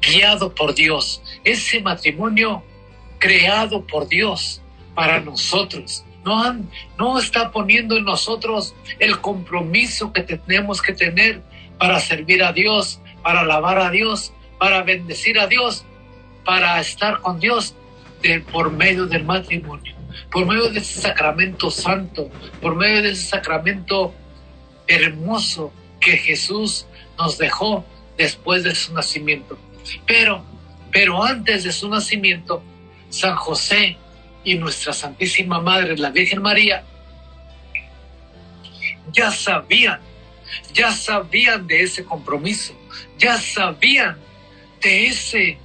[0.00, 2.64] guiado por Dios, ese matrimonio
[3.18, 4.62] creado por Dios
[4.94, 6.04] para nosotros.
[6.24, 6.68] No, han,
[6.98, 11.42] no está poniendo en nosotros el compromiso que tenemos que tener
[11.78, 15.84] para servir a Dios, para alabar a Dios, para bendecir a Dios,
[16.44, 17.74] para estar con Dios
[18.52, 19.94] por medio del matrimonio,
[20.30, 22.30] por medio de ese sacramento santo,
[22.60, 24.14] por medio de ese sacramento
[24.86, 26.86] hermoso que Jesús
[27.18, 27.84] nos dejó
[28.16, 29.58] después de su nacimiento.
[30.06, 30.44] Pero,
[30.90, 32.62] pero antes de su nacimiento,
[33.08, 33.96] San José
[34.44, 36.84] y nuestra Santísima Madre, la Virgen María,
[39.12, 40.00] ya sabían,
[40.72, 42.74] ya sabían de ese compromiso,
[43.18, 44.18] ya sabían
[44.80, 45.58] de ese,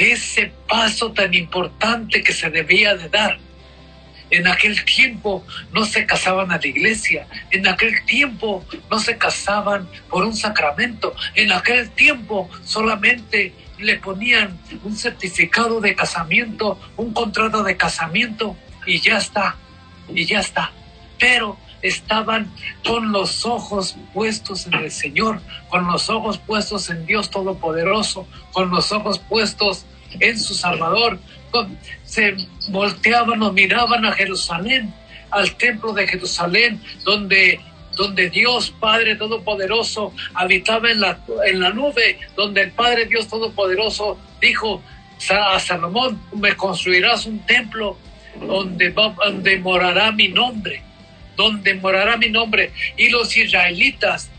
[0.00, 3.38] ese paso tan importante que se debía de dar.
[4.30, 9.88] En aquel tiempo no se casaban a la iglesia, en aquel tiempo no se casaban
[10.08, 17.62] por un sacramento, en aquel tiempo solamente le ponían un certificado de casamiento, un contrato
[17.62, 18.56] de casamiento
[18.86, 19.56] y ya está,
[20.14, 20.70] y ya está.
[21.18, 22.52] Pero estaban
[22.86, 28.70] con los ojos puestos en el Señor, con los ojos puestos en Dios Todopoderoso, con
[28.70, 29.86] los ojos puestos
[30.18, 31.18] en su Salvador.
[32.04, 32.36] Se
[32.68, 34.92] volteaban o miraban a Jerusalén,
[35.30, 37.60] al templo de Jerusalén, donde
[37.96, 44.18] donde Dios Padre Todopoderoso habitaba en la, en la nube, donde el Padre Dios Todopoderoso
[44.40, 44.82] dijo
[45.28, 47.98] a Salomón, me construirás un templo
[48.40, 50.82] donde, donde morará mi nombre,
[51.36, 52.72] donde morará mi nombre.
[52.96, 54.30] Y los israelitas,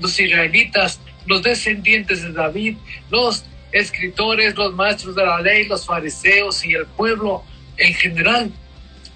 [0.00, 2.76] los israelitas, los descendientes de David,
[3.10, 7.44] los escritores, los maestros de la ley, los fariseos y el pueblo
[7.76, 8.50] en general,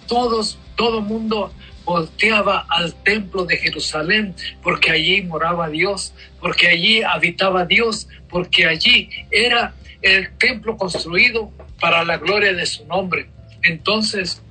[0.07, 1.53] todos, todo mundo
[1.85, 9.11] volteaba al templo de Jerusalén porque allí moraba Dios, porque allí habitaba Dios, porque allí
[9.31, 11.51] era el templo construido
[11.81, 13.29] para la gloria de su nombre.
[13.63, 14.43] Entonces,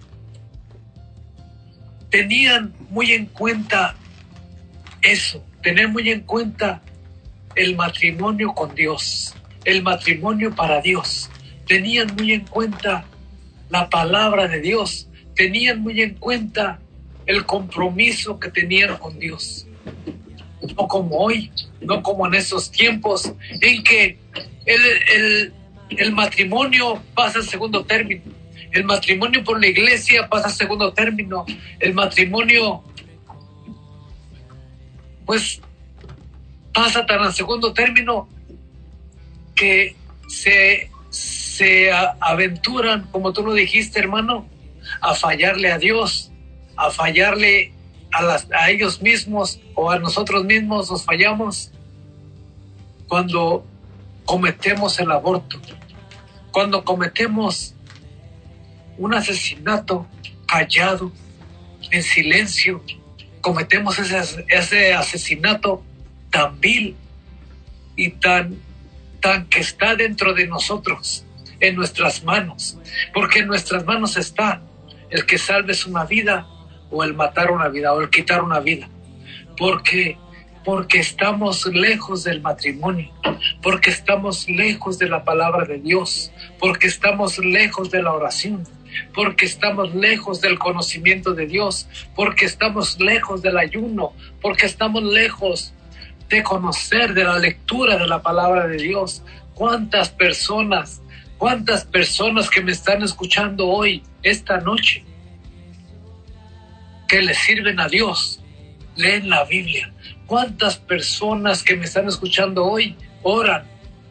[2.10, 3.96] tenían muy en cuenta
[5.02, 6.82] eso, tener muy en cuenta
[7.56, 9.36] el matrimonio con Dios,
[9.66, 11.30] el matrimonio para Dios,
[11.68, 13.06] tenían muy en cuenta
[13.70, 16.80] la palabra de Dios, tenían muy en cuenta
[17.26, 19.68] el compromiso que tenían con Dios.
[20.78, 23.32] No como hoy, no como en esos tiempos
[23.62, 24.18] en que
[24.66, 24.82] el,
[25.16, 25.54] el,
[25.90, 28.22] el matrimonio pasa al segundo término.
[28.72, 31.46] El matrimonio por la iglesia pasa al segundo término.
[31.80, 32.84] El matrimonio,
[35.26, 35.62] pues,
[36.74, 38.30] pasa tan al segundo término
[39.56, 39.96] que
[40.28, 44.48] se, se aventuran, como tú lo dijiste, hermano,
[45.02, 46.32] a fallarle a Dios,
[46.76, 47.74] a fallarle
[48.12, 51.72] a, las, a ellos mismos o a nosotros mismos, nos fallamos
[53.08, 53.66] cuando
[54.26, 55.60] cometemos el aborto,
[56.52, 57.74] cuando cometemos
[58.98, 60.08] un asesinato
[60.48, 61.12] callado,
[61.92, 62.82] en silencio,
[63.42, 65.84] cometemos ese, ese asesinato
[66.30, 66.96] tan vil
[67.96, 68.58] y tan,
[69.50, 71.26] que está dentro de nosotros,
[71.60, 72.78] en nuestras manos,
[73.14, 74.62] porque en nuestras manos está
[75.10, 76.48] el que salves una vida
[76.90, 78.90] o el matar una vida o el quitar una vida,
[79.58, 80.18] porque
[80.64, 83.12] porque estamos lejos del matrimonio,
[83.64, 88.64] porque estamos lejos de la palabra de Dios, porque estamos lejos de la oración,
[89.14, 95.74] porque estamos lejos del conocimiento de Dios, porque estamos lejos del ayuno, porque estamos lejos
[96.32, 99.22] de conocer de la lectura de la palabra de Dios.
[99.54, 101.02] ¿Cuántas personas,
[101.38, 105.04] cuántas personas que me están escuchando hoy, esta noche,
[107.08, 108.42] que le sirven a Dios,
[108.96, 109.94] leen la Biblia?
[110.26, 113.64] ¿Cuántas personas que me están escuchando hoy oran?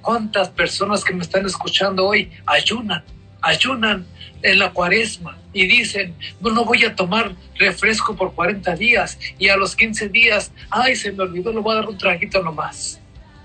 [0.03, 3.03] ¿Cuántas personas que me están escuchando hoy ayunan?
[3.41, 4.07] Ayunan
[4.43, 9.49] en la cuaresma y dicen, no, no voy a tomar refresco por 40 días y
[9.49, 13.01] a los 15 días, ay, se me olvidó, le voy a dar un traguito nomás.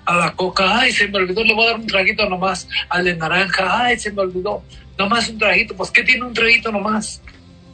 [0.06, 2.68] A la coca, ay, se me olvidó, le voy a dar un traguito nomás.
[2.90, 4.64] Al de naranja, ay, se me olvidó,
[4.98, 5.76] nomás un traguito.
[5.76, 7.22] Pues, ¿qué tiene un traguito nomás?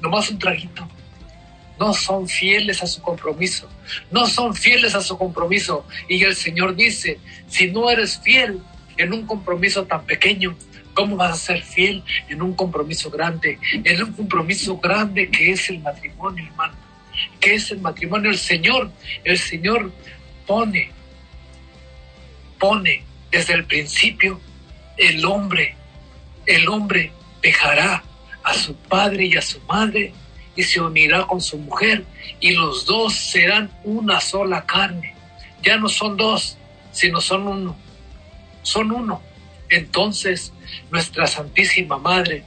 [0.01, 0.87] Nomás un traguito
[1.81, 3.67] no son fieles a su compromiso,
[4.11, 5.83] no son fieles a su compromiso.
[6.07, 7.17] Y el Señor dice,
[7.47, 8.59] si no eres fiel
[8.97, 10.55] en un compromiso tan pequeño,
[10.93, 13.59] ¿cómo vas a ser fiel en un compromiso grande?
[13.83, 16.75] En un compromiso grande que es el matrimonio, hermano.
[17.39, 18.29] Que es el matrimonio?
[18.29, 18.91] El Señor,
[19.23, 19.91] el Señor
[20.47, 20.91] pone,
[22.59, 24.39] pone desde el principio
[24.97, 25.75] el hombre,
[26.45, 27.11] el hombre
[27.41, 28.03] dejará
[28.43, 30.13] a su padre y a su madre
[30.55, 32.05] y se unirá con su mujer
[32.39, 35.15] y los dos serán una sola carne.
[35.63, 36.57] Ya no son dos,
[36.91, 37.75] sino son uno.
[38.63, 39.21] Son uno.
[39.69, 40.51] Entonces,
[40.89, 42.43] nuestra Santísima Madre,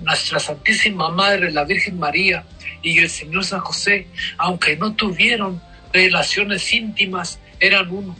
[0.00, 2.44] nuestra Santísima Madre, la Virgen María
[2.82, 4.06] y el Señor San José,
[4.38, 5.60] aunque no tuvieron
[5.92, 8.16] relaciones íntimas, eran uno.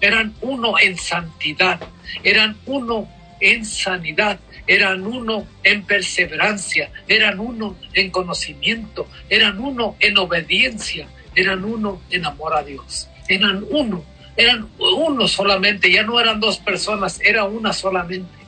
[0.00, 1.78] Eran uno en santidad,
[2.22, 3.06] eran uno
[3.40, 11.64] en sanidad, eran uno en perseverancia, eran uno en conocimiento, eran uno en obediencia, eran
[11.64, 14.04] uno en amor a Dios, eran uno,
[14.36, 18.39] eran uno solamente, ya no eran dos personas, era una solamente,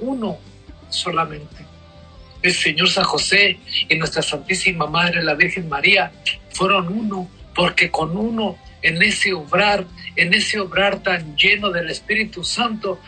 [0.00, 0.38] uno
[0.88, 1.64] solamente.
[2.42, 3.58] El Señor San José
[3.88, 6.10] y nuestra Santísima Madre, la Virgen María,
[6.50, 9.84] fueron uno, porque con uno en ese obrar,
[10.16, 12.98] en ese obrar tan lleno del Espíritu Santo,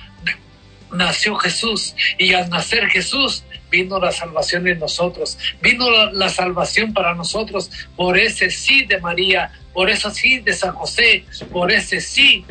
[0.93, 7.15] nació Jesús y al nacer Jesús vino la salvación en nosotros, vino la, salvación para
[7.15, 12.45] nosotros por ese sí de María, por ese sí de San José, por ese sí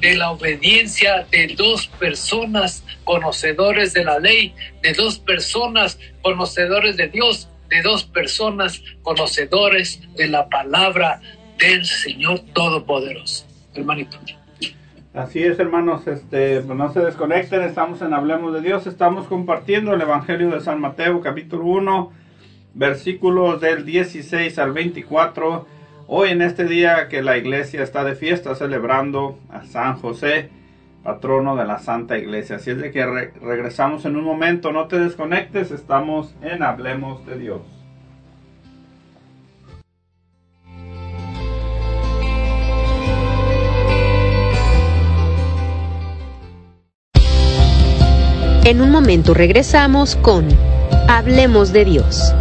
[0.00, 4.52] de la obediencia de dos personas conocedores de la ley,
[4.82, 11.20] de dos personas conocedores de Dios, de dos personas conocedores de la palabra
[11.58, 13.46] del Señor Todopoderoso.
[13.74, 14.18] Hermanito.
[15.14, 19.94] Así es, hermanos, este, pues no se desconecten, estamos en Hablemos de Dios, estamos compartiendo
[19.94, 22.12] el Evangelio de San Mateo, capítulo 1,
[22.74, 25.66] versículos del 16 al 24.
[26.08, 30.50] Hoy en este día que la iglesia está de fiesta celebrando a San José,
[31.06, 32.56] patrono de la Santa Iglesia.
[32.56, 37.38] Así es de que regresamos en un momento, no te desconectes, estamos en Hablemos de
[37.38, 37.60] Dios.
[48.64, 50.48] En un momento regresamos con
[51.06, 52.34] Hablemos de Dios.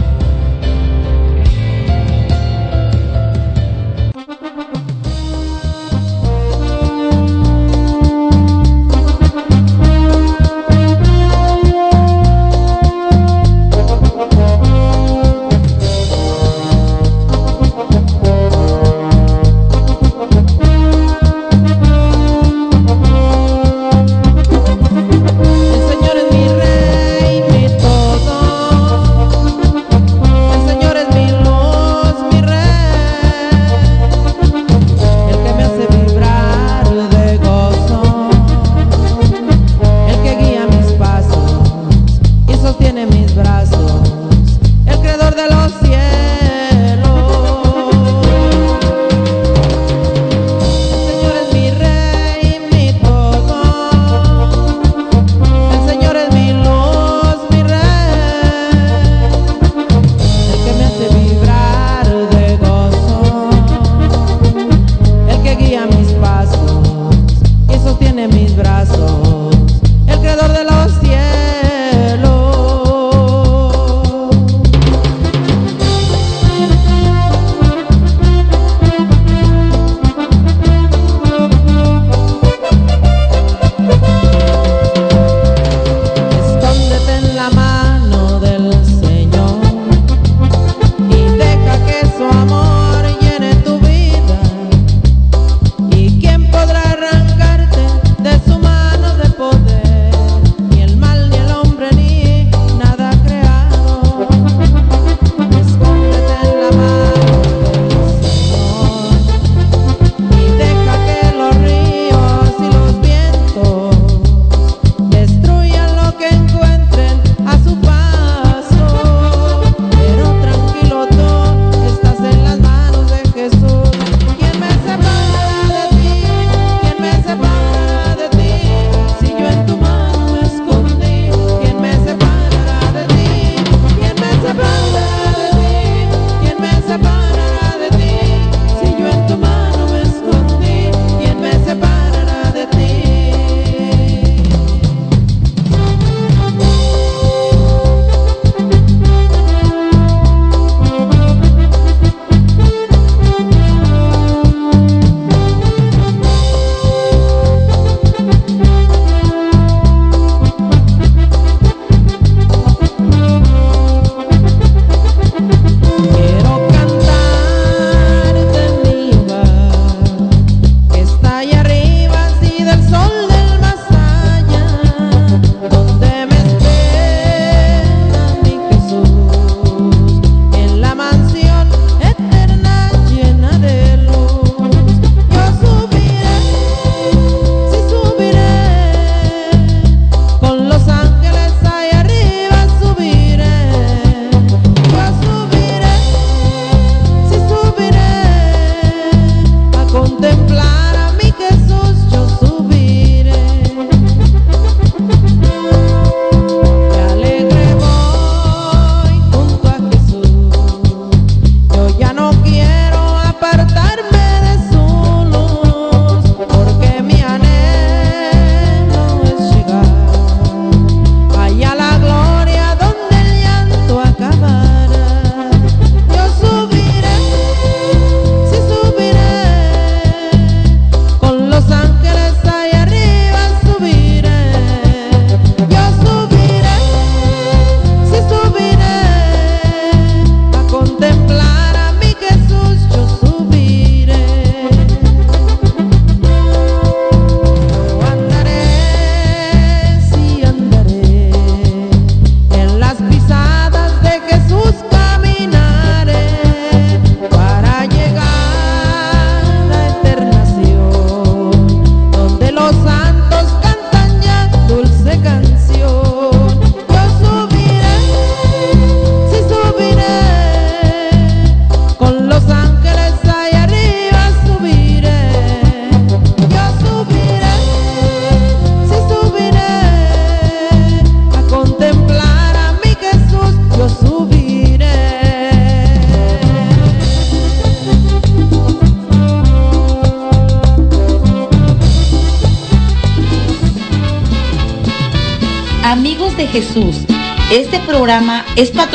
[68.87, 69.24] corazón.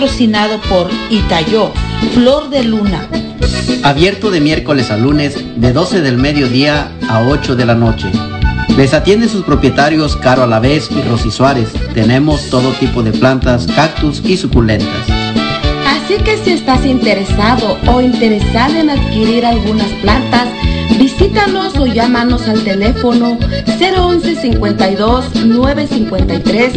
[0.00, 1.72] Patrocinado por Itayó,
[2.14, 3.06] Flor de Luna.
[3.82, 8.10] Abierto de miércoles a lunes de 12 del mediodía a 8 de la noche.
[8.78, 11.74] Les atienden sus propietarios Caro Alavés y Rosy Suárez.
[11.92, 15.06] Tenemos todo tipo de plantas, cactus y suculentas.
[15.86, 20.48] Así que si estás interesado o interesada en adquirir algunas plantas,
[20.98, 23.38] visítanos o llámanos al teléfono
[23.78, 26.72] 011 52 953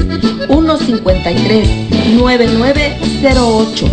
[0.48, 1.68] 153
[2.15, 3.85] 9908.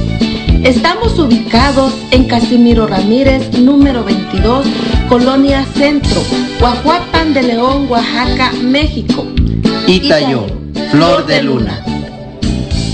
[0.64, 4.66] Estamos ubicados en Casimiro Ramírez, número 22,
[5.08, 6.22] Colonia Centro,
[6.60, 9.26] Guajuapan de León, Oaxaca, México.
[9.86, 10.46] Itayo,
[10.90, 11.82] Flor de Luna.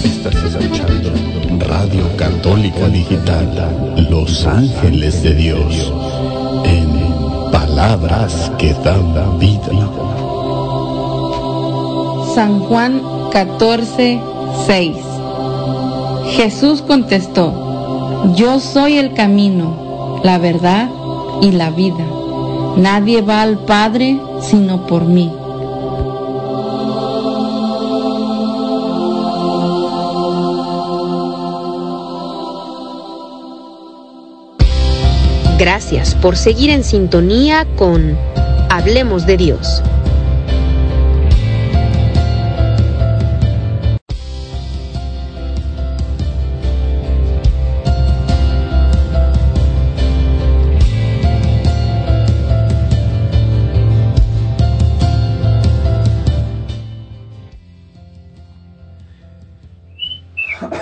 [0.05, 1.13] Estás escuchando
[1.59, 3.69] Radio Católica Digital,
[4.11, 5.93] Los Ángeles de Dios,
[7.77, 9.69] palabras que dan vida.
[12.35, 14.19] San Juan 14,
[14.67, 14.97] 6.
[16.37, 20.89] Jesús contestó, Yo soy el camino, la verdad
[21.43, 22.03] y la vida.
[22.79, 25.31] Nadie va al Padre sino por mí.
[35.59, 38.15] Gracias por seguir en sintonía con
[38.69, 39.83] Hablemos de Dios.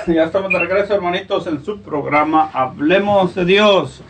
[0.08, 4.02] Ya estamos de regreso, hermanitos, en su programa Hablemos de Dios.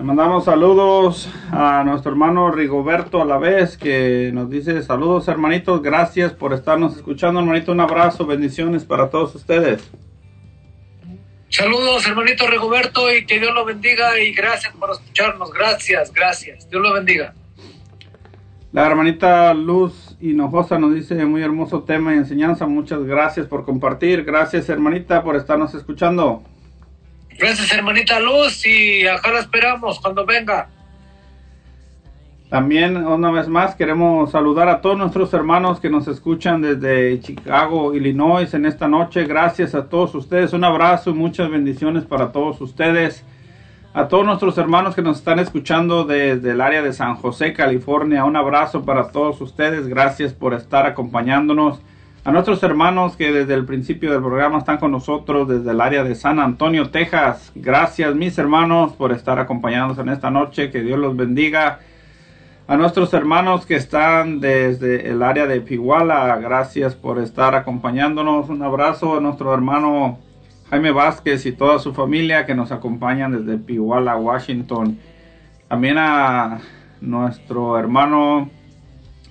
[0.00, 5.82] Le mandamos saludos a nuestro hermano Rigoberto a la vez, que nos dice saludos, hermanitos.
[5.82, 7.72] Gracias por estarnos escuchando, hermanito.
[7.72, 9.90] Un abrazo, bendiciones para todos ustedes.
[11.50, 15.52] Saludos, hermanito Rigoberto, y que Dios lo bendiga y gracias por escucharnos.
[15.52, 16.70] Gracias, gracias.
[16.70, 17.34] Dios lo bendiga.
[18.72, 22.66] La hermanita Luz Hinojosa nos dice muy hermoso tema y enseñanza.
[22.66, 24.24] Muchas gracias por compartir.
[24.24, 26.42] Gracias, hermanita, por estarnos escuchando.
[27.40, 30.68] Gracias, hermanita Luz, y acá la esperamos cuando venga.
[32.50, 37.94] También, una vez más, queremos saludar a todos nuestros hermanos que nos escuchan desde Chicago,
[37.94, 39.24] Illinois, en esta noche.
[39.24, 40.52] Gracias a todos ustedes.
[40.52, 43.24] Un abrazo y muchas bendiciones para todos ustedes.
[43.94, 48.24] A todos nuestros hermanos que nos están escuchando desde el área de San José, California,
[48.24, 49.88] un abrazo para todos ustedes.
[49.88, 51.80] Gracias por estar acompañándonos.
[52.22, 56.04] A nuestros hermanos que desde el principio del programa están con nosotros desde el área
[56.04, 57.50] de San Antonio, Texas.
[57.54, 60.70] Gracias mis hermanos por estar acompañándonos en esta noche.
[60.70, 61.78] Que Dios los bendiga.
[62.68, 68.50] A nuestros hermanos que están desde el área de Piguala, gracias por estar acompañándonos.
[68.50, 70.18] Un abrazo a nuestro hermano
[70.68, 74.98] Jaime Vázquez y toda su familia que nos acompañan desde Piguala, Washington.
[75.68, 76.58] También a
[77.00, 78.50] nuestro hermano,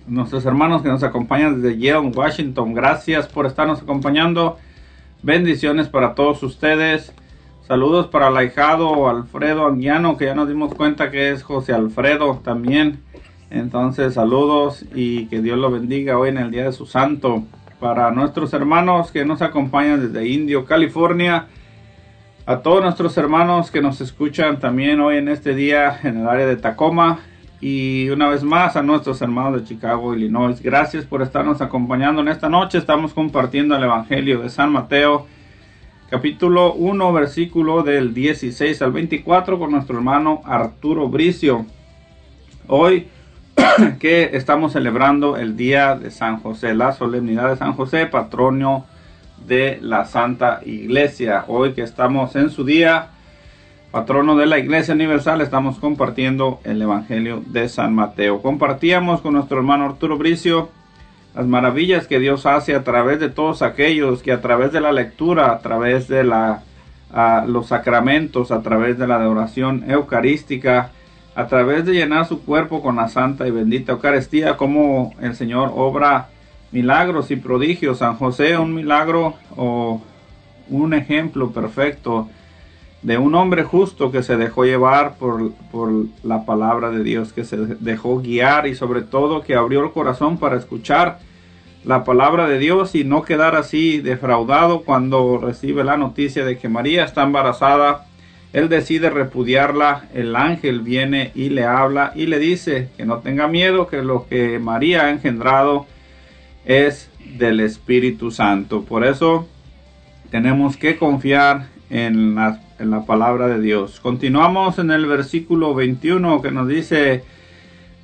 [0.09, 2.73] nuestros hermanos que nos acompañan desde Yale, Washington.
[2.73, 4.57] Gracias por estarnos acompañando.
[5.21, 7.13] Bendiciones para todos ustedes.
[7.67, 12.41] Saludos para el ahijado Alfredo Anguiano, que ya nos dimos cuenta que es José Alfredo
[12.43, 13.01] también.
[13.51, 17.43] Entonces, saludos y que Dios lo bendiga hoy en el día de su santo
[17.79, 21.47] para nuestros hermanos que nos acompañan desde Indio, California,
[22.45, 26.47] a todos nuestros hermanos que nos escuchan también hoy en este día en el área
[26.47, 27.19] de Tacoma
[27.61, 30.61] y una vez más a nuestros hermanos de Chicago, Illinois.
[30.61, 32.77] Gracias por estarnos acompañando en esta noche.
[32.77, 35.27] Estamos compartiendo el Evangelio de San Mateo,
[36.09, 41.65] capítulo 1, versículo del 16 al 24 con nuestro hermano Arturo Bricio.
[42.67, 43.07] Hoy
[43.99, 48.85] que estamos celebrando el día de San José, la solemnidad de San José, patrono
[49.45, 51.43] de la Santa Iglesia.
[51.47, 53.09] Hoy que estamos en su día,
[53.91, 58.41] patrono de la Iglesia Universal, estamos compartiendo el Evangelio de San Mateo.
[58.41, 60.69] Compartíamos con nuestro hermano Arturo Bricio
[61.35, 64.91] las maravillas que Dios hace a través de todos aquellos que a través de la
[64.91, 66.61] lectura, a través de la,
[67.47, 70.91] los sacramentos, a través de la adoración eucarística,
[71.35, 75.71] a través de llenar su cuerpo con la santa y bendita Eucaristía, como el Señor
[75.75, 76.29] obra
[76.71, 77.99] milagros y prodigios.
[77.99, 80.01] San José, un milagro o
[80.69, 82.27] un ejemplo perfecto
[83.01, 85.91] de un hombre justo que se dejó llevar por, por,
[86.23, 90.37] la palabra de Dios, que se dejó guiar y sobre todo que abrió el corazón
[90.37, 91.19] para escuchar
[91.85, 96.67] la palabra de Dios y no quedar así defraudado cuando recibe la noticia de que
[96.67, 98.05] María está embarazada
[98.51, 103.47] él decide repudiarla, el ángel viene y le habla y le dice que no tenga
[103.47, 105.85] miedo, que lo que María ha engendrado
[106.65, 108.83] es del Espíritu Santo.
[108.83, 109.47] Por eso
[110.31, 113.99] tenemos que confiar en la, en la palabra de Dios.
[113.99, 117.23] Continuamos en el versículo 21 que nos dice,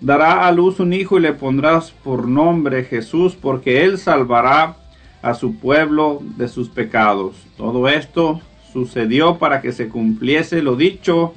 [0.02, 4.76] dará a luz un hijo y le pondrás por nombre Jesús, porque él salvará
[5.22, 7.36] a su pueblo de sus pecados.
[7.58, 8.42] Todo esto
[8.72, 11.34] sucedió para que se cumpliese lo dicho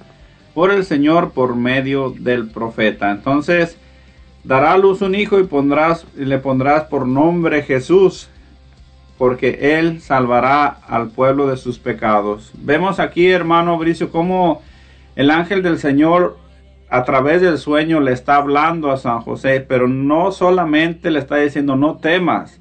[0.55, 3.11] por el Señor por medio del profeta.
[3.11, 3.79] Entonces,
[4.43, 8.29] dará a luz un hijo y pondrás y le pondrás por nombre Jesús,
[9.19, 12.53] porque él salvará al pueblo de sus pecados.
[12.55, 14.63] Vemos aquí, hermano Bricio, cómo
[15.17, 16.39] el ángel del Señor
[16.89, 21.37] a través del sueño le está hablando a San José, pero no solamente le está
[21.37, 22.61] diciendo no temas.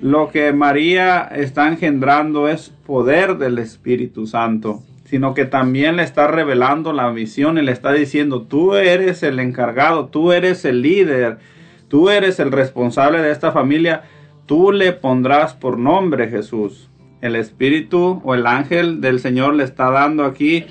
[0.00, 6.26] Lo que María está engendrando es poder del Espíritu Santo sino que también le está
[6.26, 11.38] revelando la visión y le está diciendo, tú eres el encargado, tú eres el líder,
[11.88, 14.02] tú eres el responsable de esta familia,
[14.48, 16.88] tú le pondrás por nombre Jesús.
[17.20, 20.64] El Espíritu o el ángel del Señor le está dando aquí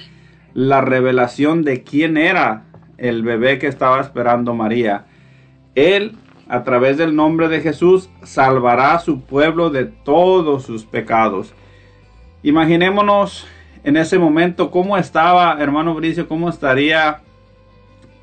[0.54, 2.64] la revelación de quién era
[2.98, 5.06] el bebé que estaba esperando María.
[5.76, 6.18] Él,
[6.50, 11.54] a través del nombre de Jesús, salvará a su pueblo de todos sus pecados.
[12.42, 13.48] Imaginémonos
[13.84, 16.28] en ese momento, ¿cómo estaba, hermano Bricio?
[16.28, 17.22] ¿Cómo estaría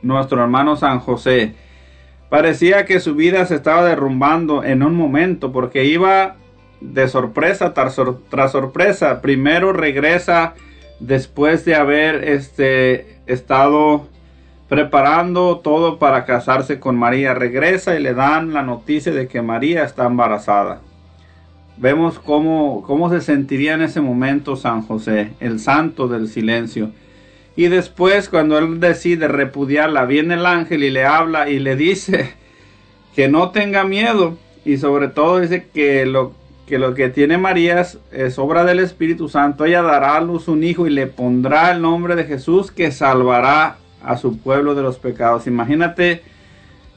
[0.02, 1.54] nuestro hermano San José?
[2.34, 6.34] Parecía que su vida se estaba derrumbando en un momento porque iba
[6.80, 7.94] de sorpresa tras,
[8.50, 9.20] sorpresa.
[9.20, 10.54] Primero regresa
[10.98, 14.08] después de haber este, estado
[14.68, 17.34] preparando todo para casarse con María.
[17.34, 20.80] Regresa y le dan la noticia de que María está embarazada.
[21.76, 26.90] Vemos cómo, cómo se sentiría en ese momento San José, el santo del silencio.
[27.56, 32.34] Y después cuando él decide repudiarla, viene el ángel y le habla y le dice
[33.14, 34.36] que no tenga miedo.
[34.64, 36.32] Y sobre todo dice que lo
[36.66, 39.64] que, tiene María es, es obra del Espíritu Santo.
[39.64, 43.76] Ella dará a luz un hijo y le pondrá el nombre de Jesús que salvará
[44.02, 45.46] a su pueblo de los pecados.
[45.46, 46.22] Imagínate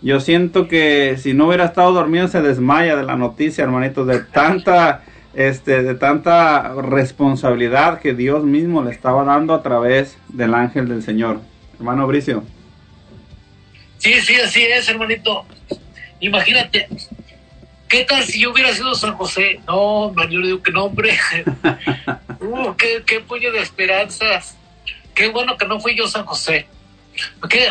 [0.02, 4.20] yo siento que si no hubiera estado dormido se desmaya de la noticia, hermanito, de
[4.20, 5.02] tanta,
[5.38, 11.04] este, de tanta responsabilidad que Dios mismo le estaba dando a través del ángel del
[11.04, 11.42] Señor.
[11.78, 12.44] Hermano Bricio.
[14.00, 15.46] Sí, sí, así es, hermanito.
[16.22, 16.90] Imagínate,
[17.88, 19.60] ¿qué tal si yo hubiera sido San José?
[19.68, 21.16] No, man, yo le digo que no, hombre.
[22.42, 24.58] uh, qué, qué puño de esperanzas.
[25.14, 26.66] Qué bueno que no fui yo San José.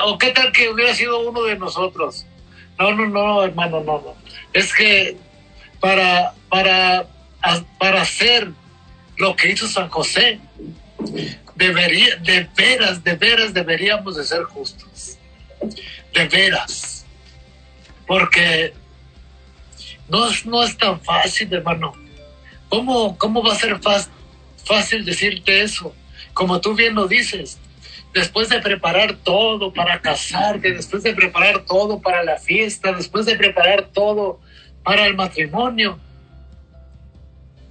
[0.05, 2.27] ¿O qué tal que hubiera sido uno de nosotros?
[2.79, 4.15] No, no, no, hermano, no, no.
[4.53, 5.17] Es que
[5.81, 7.07] para, para,
[7.79, 8.51] para hacer
[9.17, 10.41] lo que hizo San José,
[11.55, 15.19] debería, de veras, de veras deberíamos de ser justos.
[16.13, 17.05] De veras.
[18.07, 18.73] Porque
[20.09, 21.95] no, no es tan fácil, hermano.
[22.69, 23.79] ¿Cómo, cómo va a ser
[24.65, 25.95] fácil decirte eso?
[26.33, 27.59] Como tú bien lo dices,
[28.13, 33.37] después de preparar todo para casarte, después de preparar todo para la fiesta, después de
[33.37, 34.41] preparar todo
[34.83, 35.99] para el matrimonio,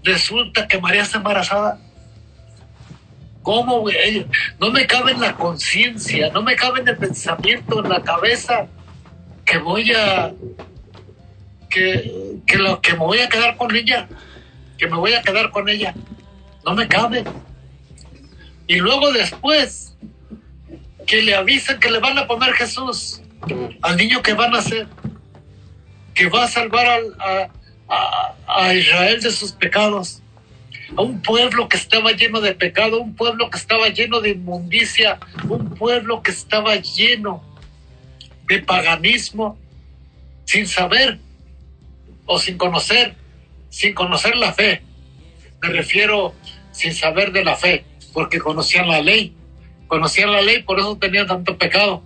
[0.05, 1.79] resulta que María está embarazada.
[3.41, 3.85] ¿Cómo,
[4.59, 8.67] No me cabe en la conciencia, no me cabe en el pensamiento, en la cabeza,
[9.43, 10.33] que voy a.
[11.69, 14.07] Que, que, lo, que me voy a quedar con ella,
[14.77, 15.93] que me voy a quedar con ella.
[16.63, 17.23] No me cabe.
[18.67, 19.95] Y luego después,
[21.05, 23.21] que le avisan que le van a poner Jesús
[23.81, 24.87] al niño que van a nacer,
[26.13, 26.87] que va a salvar
[27.19, 27.49] a,
[27.87, 30.21] a, Israel de sus pecados,
[30.95, 35.19] a un pueblo que estaba lleno de pecado, un pueblo que estaba lleno de inmundicia,
[35.47, 37.43] un pueblo que estaba lleno
[38.47, 39.57] de paganismo,
[40.45, 41.19] sin saber
[42.25, 43.15] o sin conocer,
[43.69, 44.81] sin conocer la fe.
[45.61, 46.33] Me refiero
[46.71, 49.33] sin saber de la fe, porque conocían la ley,
[49.87, 52.03] conocían la ley, por eso tenían tanto pecado.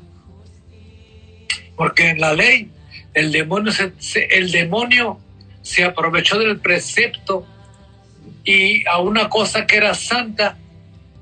[1.75, 2.71] Porque en la ley
[3.13, 3.71] el demonio
[4.29, 5.19] el demonio
[5.69, 7.45] se aprovechó del precepto
[8.43, 10.57] y a una cosa que era santa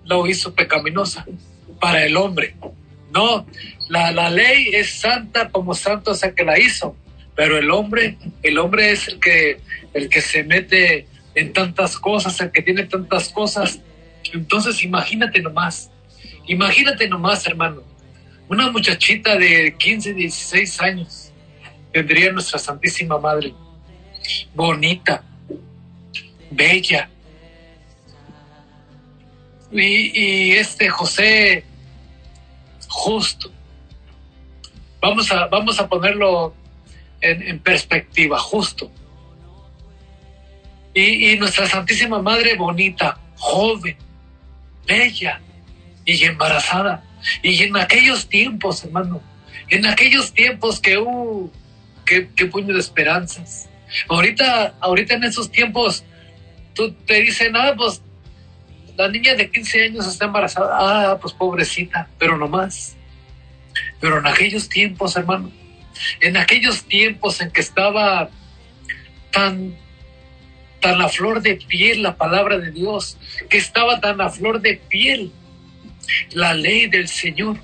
[0.06, 1.26] lo hizo pecaminosa
[1.82, 2.56] para el hombre.
[3.12, 3.46] No,
[3.90, 6.96] la, la ley es santa como santo el que la hizo,
[7.36, 9.60] pero el hombre, el hombre es el que,
[9.94, 13.82] el que se mete en tantas cosas, el que tiene tantas cosas.
[14.34, 15.92] Entonces imagínate nomás,
[16.48, 17.84] Imagínate nomás, hermano,
[18.48, 21.34] una muchachita de 15, 16 años
[21.92, 23.54] tendría nuestra Santísima Madre,
[24.54, 25.24] bonita,
[26.52, 27.10] bella.
[29.72, 31.64] Y, este José,
[32.88, 33.52] justo.
[35.02, 36.54] Vamos a, vamos a ponerlo
[37.22, 38.92] en, en perspectiva, justo.
[40.94, 43.98] Y, y nuestra Santísima Madre bonita, joven,
[44.86, 45.42] bella
[46.06, 47.04] y embarazada.
[47.44, 49.22] Y en aquellos tiempos, hermano,
[49.70, 51.52] en aquellos tiempos que uh,
[52.06, 53.67] qué puño de esperanzas.
[54.08, 56.04] Ahorita, ahorita en esos tiempos,
[56.74, 58.02] tú te dicen, ah, pues
[58.98, 62.96] la niña de 15 años está embarazada, ah, pues pobrecita, pero no más.
[64.00, 65.52] Pero en aquellos tiempos, hermano,
[66.20, 68.30] en aquellos tiempos en que estaba
[69.32, 69.76] tan
[70.80, 73.18] tan a flor de piel la palabra de Dios,
[73.50, 75.32] que estaba tan a flor de piel
[76.32, 77.58] la ley del Señor.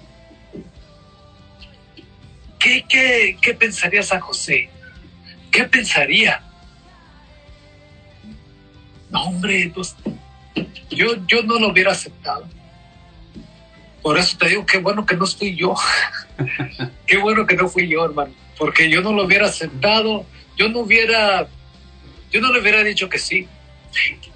[2.60, 4.70] ¿Qué, qué, qué pensaría San José?
[5.54, 6.42] ¿Qué pensaría?
[9.10, 9.96] No, hombre, pues,
[10.90, 12.46] yo, yo no lo hubiera aceptado.
[14.02, 15.76] Por eso te digo, qué bueno que no estoy yo.
[17.08, 18.34] qué bueno que no fui yo, hermano.
[18.58, 20.26] Porque yo no lo hubiera aceptado,
[20.58, 21.48] yo no hubiera
[22.34, 23.48] yo no le hubiera dicho que sí.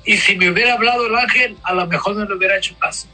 [0.05, 3.07] Y si me hubiera hablado el ángel, a lo mejor no le hubiera hecho caso.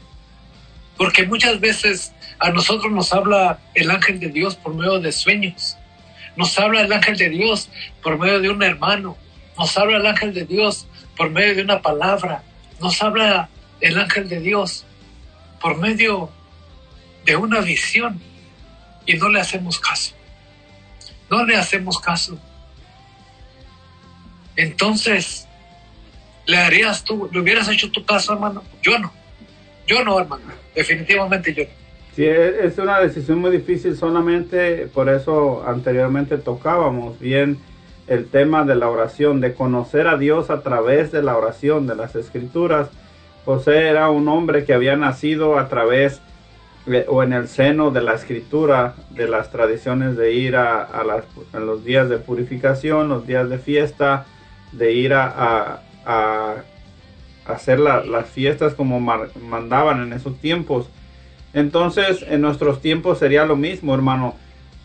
[0.98, 5.78] Porque muchas veces a nosotros nos habla el ángel de Dios por medio de sueños.
[6.36, 7.70] Nos habla el ángel de Dios
[8.02, 9.16] por medio de un hermano.
[9.56, 10.86] Nos habla el ángel de Dios
[11.16, 12.42] por medio de una palabra.
[12.80, 13.48] Nos habla
[13.80, 14.84] el ángel de Dios
[15.60, 16.30] por medio
[17.24, 18.20] de una visión.
[19.06, 20.14] Y no le hacemos caso.
[21.30, 22.38] No le hacemos caso.
[24.56, 25.46] Entonces,
[26.46, 28.62] ¿le harías tú, le hubieras hecho tu caso, hermano?
[28.82, 29.12] Yo no.
[29.86, 30.44] Yo no, hermano.
[30.74, 31.83] Definitivamente yo no.
[32.14, 37.58] Sí, es una decisión muy difícil, solamente por eso anteriormente tocábamos bien
[38.06, 41.96] el tema de la oración, de conocer a Dios a través de la oración, de
[41.96, 42.88] las escrituras.
[43.44, 46.20] José era un hombre que había nacido a través
[47.08, 51.24] o en el seno de la escritura, de las tradiciones de ir a, las,
[51.54, 54.26] los días de purificación, los días de fiesta,
[54.72, 55.80] de ir a,
[57.46, 60.88] hacer las fiestas como mandaban en esos tiempos.
[61.54, 64.34] Entonces, en nuestros tiempos sería lo mismo, hermano.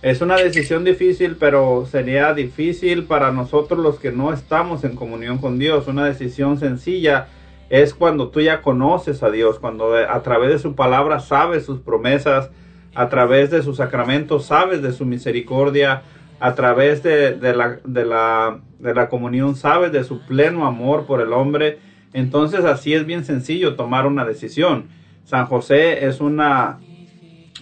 [0.01, 5.39] Es una decisión difícil, pero sería difícil para nosotros los que no estamos en comunión
[5.39, 5.87] con Dios.
[5.87, 7.27] Una decisión sencilla
[7.69, 11.79] es cuando tú ya conoces a Dios, cuando a través de su palabra sabes sus
[11.79, 12.49] promesas,
[12.95, 16.03] a través de sus sacramentos sabes de su misericordia,
[16.39, 21.79] a través de, de la comunión sabes de su pleno amor por el hombre.
[22.13, 24.87] Entonces así es bien sencillo tomar una decisión.
[25.29, 26.79] San José es una,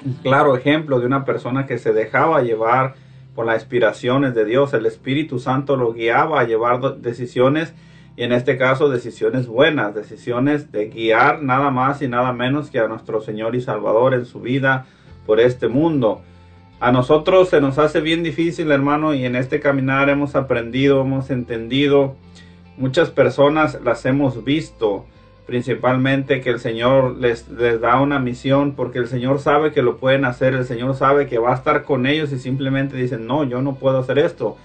[0.06, 2.96] un claro ejemplo de una persona que se dejaba llevar
[3.36, 4.74] por las inspiraciones de Dios.
[4.74, 7.74] El Espíritu Santo lo guiaba a llevar decisiones
[8.16, 12.80] y en este caso decisiones buenas, decisiones de guiar nada más y nada menos que
[12.80, 14.86] a nuestro Señor y Salvador en su vida
[15.26, 16.22] por este mundo.
[16.80, 21.30] A nosotros se nos hace bien difícil, hermano, y en este caminar hemos aprendido, hemos
[21.32, 22.16] entendido.
[22.78, 25.06] Muchas personas las hemos visto,
[25.48, 29.98] principalmente que el Señor les, les da una misión porque el Señor sabe que lo
[29.98, 33.46] pueden hacer, el Señor sabe que va a estar con ellos y simplemente dicen, no,
[33.46, 34.58] yo no puedo hacer esto.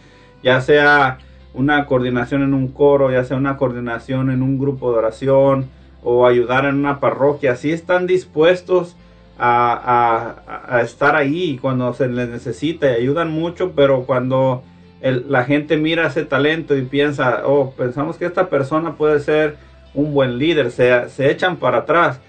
[0.43, 1.19] Ya sea
[1.55, 5.71] una coordinación en un coro, ya sea una coordinación en un grupo de oración
[6.03, 8.97] o ayudar en una parroquia, si están dispuestos
[9.39, 14.65] a, estar ahí cuando se les necesita y ayudan mucho, pero cuando
[15.01, 19.57] la gente mira ese talento y piensa, oh, pensamos que esta persona puede ser
[19.95, 22.21] un buen líder, se, se echan para atrás.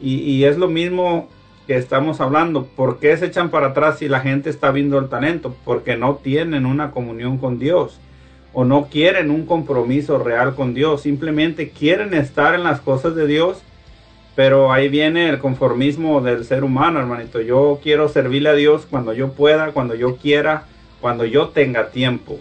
[0.00, 1.28] Y, y, es lo mismo
[1.66, 5.08] que estamos hablando, ¿por qué se echan para atrás si la gente está viendo el
[5.08, 5.56] talento?
[5.64, 7.98] Porque no tienen una comunión con Dios
[8.52, 13.26] o no quieren un compromiso real con Dios, simplemente quieren estar en las cosas de
[13.26, 13.62] Dios
[14.36, 17.40] pero ahí viene el conformismo del ser humano, hermanito.
[17.40, 20.64] Yo quiero servirle a Dios cuando yo pueda, cuando yo quiera,
[21.00, 22.38] cuando yo tenga tiempo.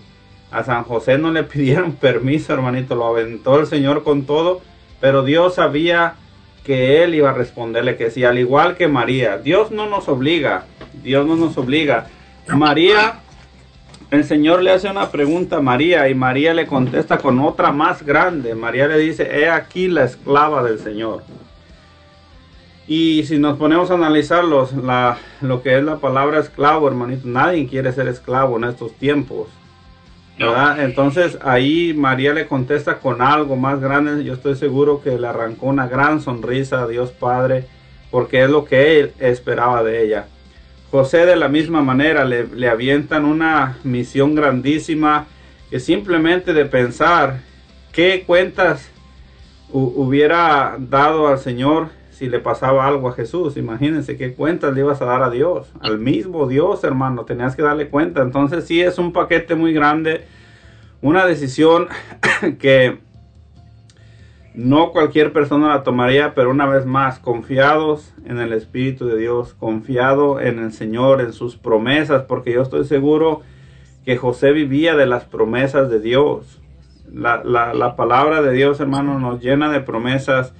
[0.51, 2.95] A San José no le pidieron permiso, hermanito.
[2.95, 4.61] Lo aventó el Señor con todo.
[5.01, 6.15] Pero Dios sabía
[6.63, 9.37] que él iba a responderle que sí, al igual que María.
[9.37, 10.65] Dios no nos obliga.
[11.03, 12.07] Dios no nos obliga.
[12.47, 13.19] María,
[14.11, 18.03] el Señor le hace una pregunta a María y María le contesta con otra más
[18.03, 18.55] grande.
[18.55, 21.23] María le dice, he aquí la esclava del Señor.
[22.87, 27.67] Y si nos ponemos a analizar la, lo que es la palabra esclavo, hermanito, nadie
[27.67, 29.47] quiere ser esclavo en estos tiempos.
[30.37, 34.23] Entonces ahí María le contesta con algo más grande.
[34.23, 37.65] Yo estoy seguro que le arrancó una gran sonrisa a Dios Padre,
[38.11, 40.27] porque es lo que él esperaba de ella.
[40.91, 45.25] José de la misma manera le, le avientan una misión grandísima
[45.69, 47.39] que simplemente de pensar
[47.91, 48.89] qué cuentas
[49.71, 53.57] hubiera dado al Señor si le pasaba algo a Jesús.
[53.57, 57.61] Imagínense qué cuentas le ibas a dar a Dios, al mismo Dios, hermano, tenías que
[57.61, 58.21] darle cuenta.
[58.21, 60.25] Entonces sí es un paquete muy grande,
[61.01, 61.89] una decisión
[62.59, 62.99] que
[64.53, 69.53] no cualquier persona la tomaría, pero una vez más, confiados en el Espíritu de Dios,
[69.53, 73.41] confiado en el Señor, en sus promesas, porque yo estoy seguro
[74.05, 76.61] que José vivía de las promesas de Dios.
[77.11, 80.53] La, la, la palabra de Dios, hermano, nos llena de promesas.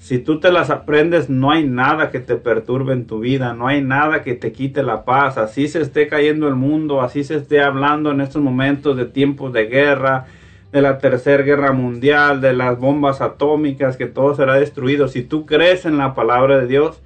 [0.00, 3.66] Si tú te las aprendes, no hay nada que te perturbe en tu vida, no
[3.68, 5.36] hay nada que te quite la paz.
[5.36, 9.52] Así se esté cayendo el mundo, así se esté hablando en estos momentos de tiempos
[9.52, 10.24] de guerra,
[10.72, 15.06] de la tercera guerra mundial, de las bombas atómicas, que todo será destruido.
[15.06, 17.02] Si tú crees en la palabra de Dios,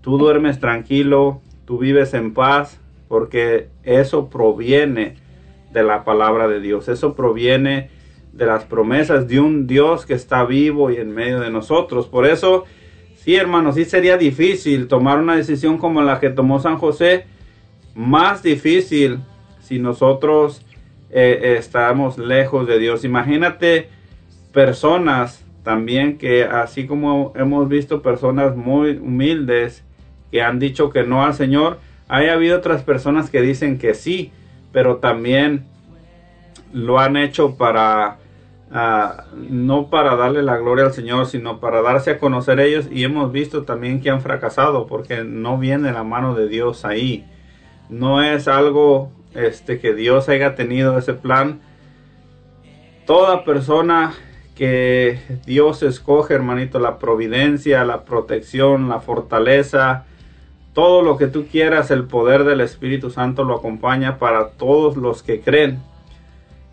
[0.00, 5.16] tú duermes tranquilo, tú vives en paz, porque eso proviene
[5.72, 7.90] de la palabra de Dios, eso proviene
[8.32, 12.06] de las promesas de un Dios que está vivo y en medio de nosotros.
[12.06, 12.64] Por eso,
[13.16, 17.26] sí hermanos, sí sería difícil tomar una decisión como la que tomó San José,
[17.94, 19.20] más difícil
[19.60, 20.64] si nosotros
[21.10, 23.04] eh, estamos lejos de Dios.
[23.04, 23.88] Imagínate
[24.52, 29.84] personas también que así como hemos visto personas muy humildes
[30.30, 31.78] que han dicho que no al Señor,
[32.08, 34.32] hay habido otras personas que dicen que sí,
[34.72, 35.66] pero también
[36.72, 38.18] lo han hecho para
[38.72, 43.30] no para darle la gloria al Señor, sino para darse a conocer ellos y hemos
[43.30, 47.26] visto también que han fracasado porque no viene la mano de Dios ahí.
[47.90, 51.60] No es algo este, que Dios haya tenido ese plan.
[53.06, 54.14] Toda persona
[54.54, 60.06] que Dios escoge, hermanito, la providencia, la protección, la fortaleza,
[60.72, 65.22] todo lo que tú quieras, el poder del Espíritu Santo lo acompaña para todos los
[65.22, 65.82] que creen.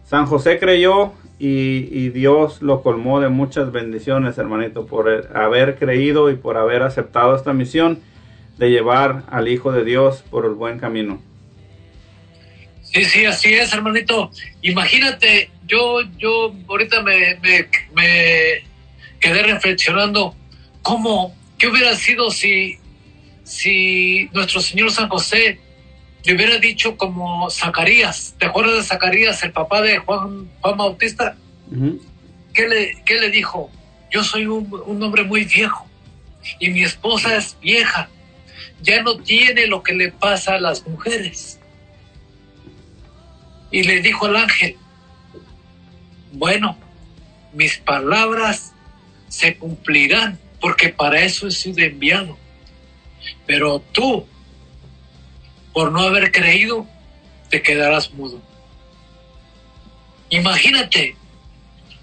[0.05, 6.35] San José creyó y, Dios lo colmó de muchas bendiciones, hermanito, por haber creído y
[6.35, 7.99] por haber aceptado esta misión
[8.57, 11.21] de llevar al Hijo de Dios por el buen camino.
[12.83, 14.31] Sí, sí, así es, hermanito.
[14.63, 18.63] Imagínate, yo, yo ahorita me, me, me
[19.21, 20.35] quedé reflexionando
[20.81, 22.77] cómo, qué hubiera sido si,
[23.43, 25.59] si nuestro Señor San José
[26.25, 31.35] le hubiera dicho como Zacarías, ¿te acuerdas de Zacarías, el papá de Juan, Juan Bautista?
[32.53, 33.69] ¿Qué, le, ¿Qué le dijo?
[34.11, 35.87] Yo soy un, un hombre muy viejo
[36.59, 38.09] y mi esposa es vieja,
[38.81, 41.59] ya no tiene lo que le pasa a las mujeres
[43.71, 44.77] y le dijo al ángel,
[46.31, 46.77] bueno,
[47.53, 48.73] mis palabras
[49.27, 52.37] se cumplirán porque para eso he sido enviado.
[53.45, 54.25] Pero tú,
[55.73, 56.85] por no haber creído,
[57.49, 58.41] te quedarás mudo.
[60.29, 61.15] Imagínate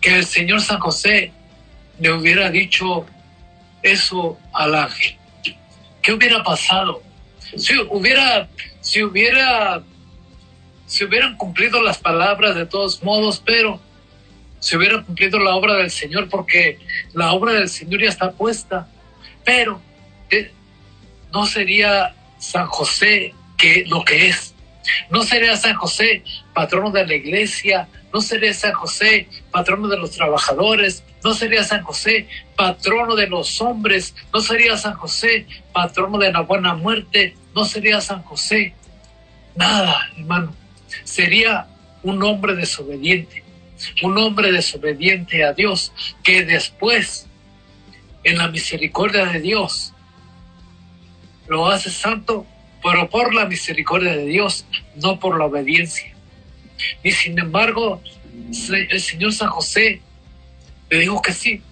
[0.01, 1.33] que el Señor San José
[1.99, 3.07] le hubiera dicho
[3.83, 5.17] eso al ángel.
[6.03, 7.03] ¿Qué hubiera pasado?
[7.57, 8.49] Si hubiera,
[8.81, 9.83] si hubiera
[10.87, 13.81] se hubieran cumplido las palabras de todos modos, pero
[14.61, 16.79] se hubiera cumplido la obra del Señor porque
[17.13, 18.89] la obra del Señor ya está puesta.
[19.45, 19.81] Pero
[20.31, 20.53] eh,
[21.33, 24.55] no sería San José que lo que es.
[25.11, 26.23] No sería San José
[26.55, 31.83] patrono de la iglesia, no sería San José patrono de los trabajadores, no sería San
[31.83, 37.65] José patrono de los hombres, no sería San José patrono de la buena muerte, no
[37.65, 38.75] sería San José
[39.57, 40.55] nada, hermano
[41.05, 41.67] sería
[42.03, 43.43] un hombre desobediente,
[44.03, 45.93] un hombre desobediente a Dios,
[46.23, 47.27] que después,
[48.25, 49.93] en la misericordia de Dios,
[51.49, 52.47] lo hace santo,
[52.83, 54.67] pero por la misericordia de Dios,
[54.97, 56.15] no por la obediencia.
[57.03, 58.03] Y sin embargo,
[58.91, 60.01] el Señor San José
[60.91, 61.63] le dijo que sí.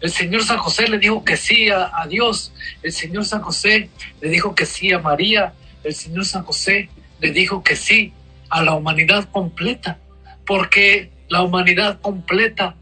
[0.00, 2.52] El Señor San José le dijo que sí a, Dios.
[2.82, 5.52] El Señor San José le dijo que sí a María.
[5.84, 6.88] El Señor San José
[7.20, 8.12] le dijo que sí
[8.48, 9.98] a la humanidad completa,
[10.46, 12.74] porque la humanidad completa,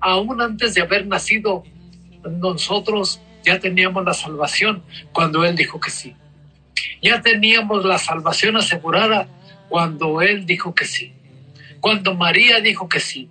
[0.00, 1.64] aún antes de haber nacido,
[2.24, 4.82] nosotros ya teníamos la salvación
[5.12, 6.14] cuando Él dijo que sí.
[7.02, 9.28] Ya teníamos la salvación asegurada
[9.68, 11.12] cuando Él dijo que sí.
[11.80, 13.28] Cuando María dijo que sí.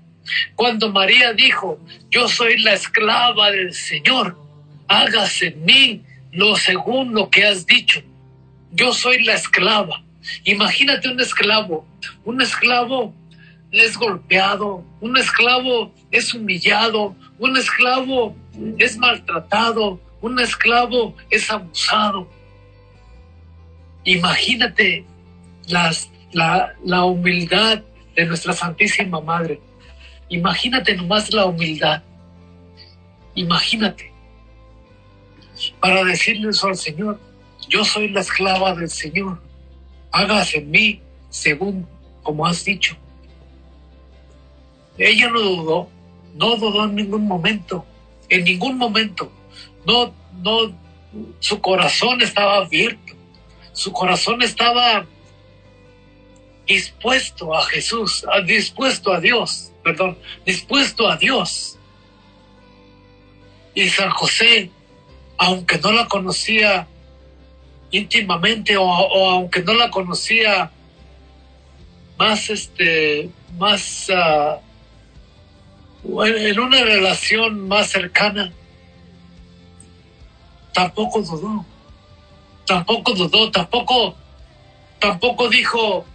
[0.55, 4.38] Cuando María dijo, yo soy la esclava del Señor,
[4.88, 8.01] hágase en mí lo según lo que has dicho.
[8.71, 10.03] Yo soy la esclava.
[10.45, 11.85] Imagínate un esclavo.
[12.23, 13.13] Un esclavo
[13.71, 18.35] es golpeado, un esclavo es humillado, un esclavo
[18.77, 22.30] es maltratado, un esclavo es abusado.
[24.03, 25.05] Imagínate
[25.67, 27.81] la, la humildad
[28.15, 29.59] de nuestra Santísima Madre.
[30.30, 32.03] Imagínate nomás la humildad.
[33.35, 34.11] Imagínate.
[35.80, 37.19] para decirle eso al Señor.
[37.69, 39.41] Yo soy la esclava del Señor.
[40.11, 41.88] Hágase en mí según
[42.23, 42.95] como has dicho.
[44.97, 45.89] Ella no dudó,
[46.35, 47.85] no dudó en ningún momento,
[48.30, 49.31] en ningún momento.
[49.85, 50.73] No, no,
[51.39, 53.02] su corazón estaba abierto,
[53.73, 55.05] su corazón estaba
[56.65, 61.77] dispuesto a Jesús, dispuesto a Dios, perdón, dispuesto a Dios.
[63.75, 64.69] Y San José,
[65.37, 66.87] aunque no la conocía
[67.91, 70.71] íntimamente o, aunque no la conocía
[72.17, 74.59] más, este, más, ah,
[76.03, 78.53] en una relación más cercana,
[80.73, 81.65] tampoco dudó,
[82.65, 84.15] tampoco dudó, tampoco,
[84.99, 86.06] tampoco dijo,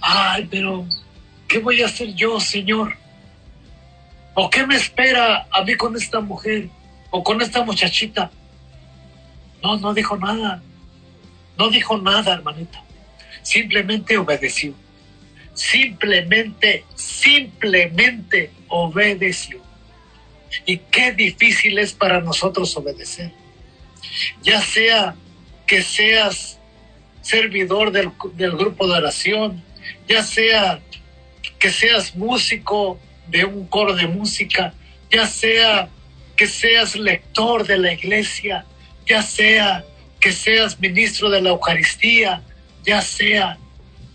[0.00, 0.86] ay, pero,
[1.48, 2.96] ¿qué voy a hacer yo, Señor?
[4.34, 6.68] ¿O qué me espera a mí con esta mujer?
[7.10, 8.30] ¿O con esta muchachita?
[9.62, 10.62] No, no dijo nada.
[11.56, 12.78] No dijo nada, hermanito.
[13.42, 14.74] Simplemente obedeció.
[15.54, 19.62] Simplemente, simplemente obedeció.
[20.66, 23.32] Y qué difícil es para nosotros obedecer.
[24.42, 25.14] Ya sea
[25.66, 26.58] que seas
[27.22, 29.62] servidor del, del grupo de oración,
[30.08, 30.80] ya sea
[31.58, 34.74] que seas músico de un coro de música,
[35.10, 35.88] ya sea
[36.36, 38.64] que seas lector de la iglesia,
[39.06, 39.84] ya sea
[40.20, 42.42] que seas ministro de la Eucaristía,
[42.84, 43.58] ya sea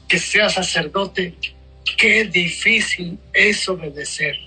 [0.08, 1.36] que seas sacerdote,
[1.98, 4.38] qué difícil es obedecer.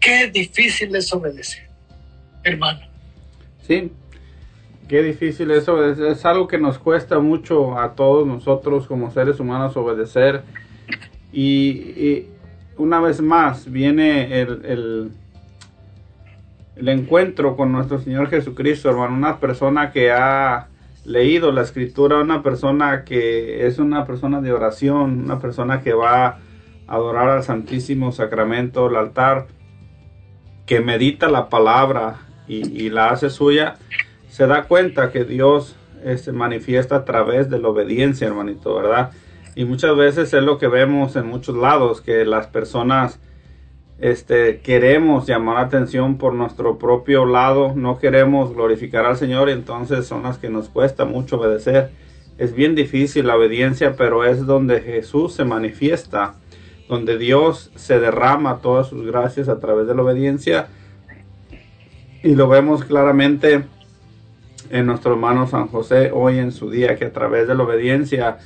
[0.00, 1.68] Qué difícil es obedecer,
[2.44, 2.80] hermano.
[3.66, 3.90] Sí,
[4.92, 6.08] qué difícil es obedecer.
[6.08, 10.42] Es algo que nos cuesta mucho a todos nosotros como seres humanos obedecer.
[11.32, 12.26] Y,
[12.76, 15.10] una vez más viene el,
[16.76, 19.16] el, encuentro con nuestro Señor Jesucristo, hermano.
[19.16, 20.68] Una persona que ha
[21.06, 26.26] leído la escritura, una persona que es una persona de oración, una persona que va
[26.26, 26.38] a
[26.86, 29.46] adorar al Santísimo Sacramento, el altar,
[30.66, 32.16] que medita la palabra
[32.46, 33.76] y, la hace suya,
[34.32, 39.10] se da cuenta que Dios se este, manifiesta a través de la obediencia, hermanito, ¿verdad?
[39.54, 43.20] Y muchas veces es lo que vemos en muchos lados, que las personas
[43.98, 50.06] este, queremos llamar atención por nuestro propio lado, no queremos glorificar al Señor y entonces
[50.06, 51.90] son las que nos cuesta mucho obedecer.
[52.38, 56.36] Es bien difícil la obediencia, pero es donde Jesús se manifiesta,
[56.88, 60.68] donde Dios se derrama todas sus gracias a través de la obediencia.
[62.22, 63.66] Y lo vemos claramente
[64.72, 68.38] en nuestro hermano San José hoy en su día, que a través de la obediencia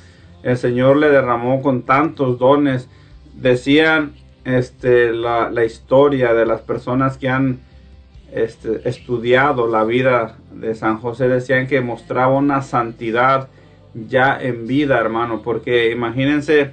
[0.43, 2.89] el Señor le derramó con tantos dones.
[3.33, 4.13] Decían
[4.43, 7.59] este, la, historia de las personas que han
[8.31, 13.47] este, estudiado la vida de San José, decían que mostraba una santidad
[13.93, 16.71] ya en vida, hermano, porque imagínense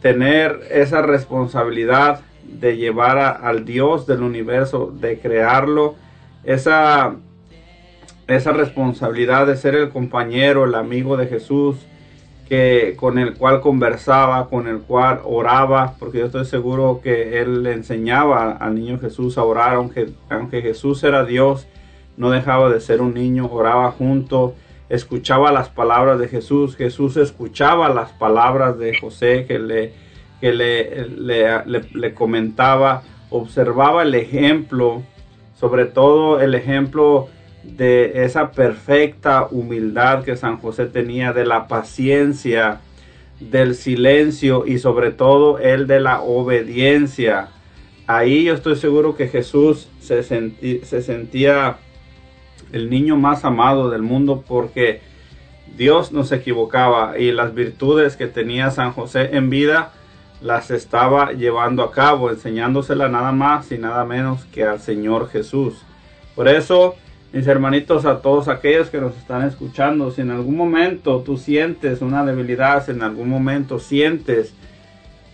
[0.00, 5.94] tener esa responsabilidad de llevar al Dios del universo, de crearlo,
[6.44, 7.14] esa,
[8.26, 11.76] esa responsabilidad de ser el compañero, el amigo de Jesús,
[12.96, 17.72] con el cual conversaba, con el cual oraba, porque yo estoy seguro que él le
[17.72, 21.66] enseñaba al niño Jesús a orar, aunque, aunque Jesús era Dios,
[22.18, 24.54] no dejaba de ser un niño, oraba junto,
[24.90, 29.94] escuchaba las palabras de Jesús, Jesús escuchaba las palabras de José que le,
[30.38, 31.06] que le,
[31.64, 35.02] le comentaba, observaba el ejemplo,
[35.58, 37.28] sobre todo el ejemplo
[37.62, 42.80] de esa perfecta humildad que San José tenía, de la paciencia,
[43.40, 47.48] del silencio y sobre todo el de la obediencia.
[48.06, 51.78] Ahí yo estoy seguro que Jesús se, se sentía
[52.72, 55.00] el niño más amado del mundo porque
[55.76, 59.92] Dios no se equivocaba y las virtudes que tenía San José en vida
[60.40, 65.82] las estaba llevando a cabo, enseñándosela nada más y nada menos que al Señor Jesús.
[66.34, 66.96] Por eso
[67.32, 72.02] mis hermanitos, a todos aquellos que nos están escuchando, si en algún momento tú sientes
[72.02, 74.52] una debilidad, si en algún momento sientes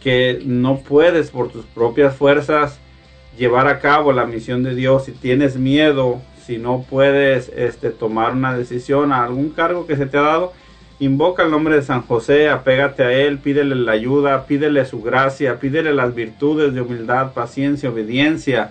[0.00, 2.78] que no puedes por tus propias fuerzas
[3.36, 8.32] llevar a cabo la misión de Dios, si tienes miedo, si no puedes este, tomar
[8.32, 10.52] una decisión a algún cargo que se te ha dado,
[11.00, 15.58] invoca el nombre de San José, apégate a él, pídele la ayuda, pídele su gracia,
[15.58, 18.70] pídele las virtudes de humildad, paciencia, obediencia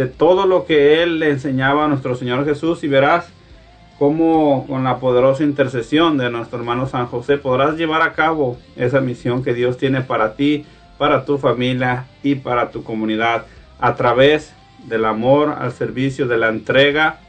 [0.00, 3.28] de todo lo que él le enseñaba a nuestro Señor Jesús y verás
[3.98, 9.02] cómo con la poderosa intercesión de nuestro hermano San José podrás llevar a cabo esa
[9.02, 10.64] misión que Dios tiene para ti,
[10.96, 13.44] para tu familia y para tu comunidad
[13.78, 14.54] a través
[14.86, 17.20] del amor al servicio de la entrega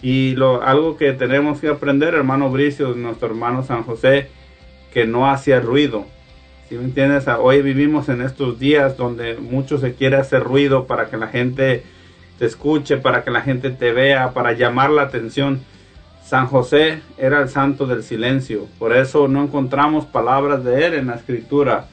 [0.00, 4.30] Y lo, algo que tenemos que aprender, hermano Bricio, nuestro hermano San José,
[4.94, 6.06] que no hacía ruido.
[6.70, 7.26] Si me entiendes?
[7.38, 11.82] Hoy vivimos en estos días donde mucho se quiere hacer ruido para que la gente
[12.38, 15.62] te escuche, para que la gente te vea, para llamar la atención.
[16.24, 21.08] San José era el santo del silencio, por eso no encontramos palabras de él en
[21.08, 21.86] la escritura,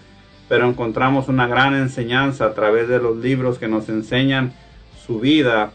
[0.48, 4.54] pero encontramos una gran enseñanza a través de los libros que nos enseñan
[5.06, 5.72] su vida,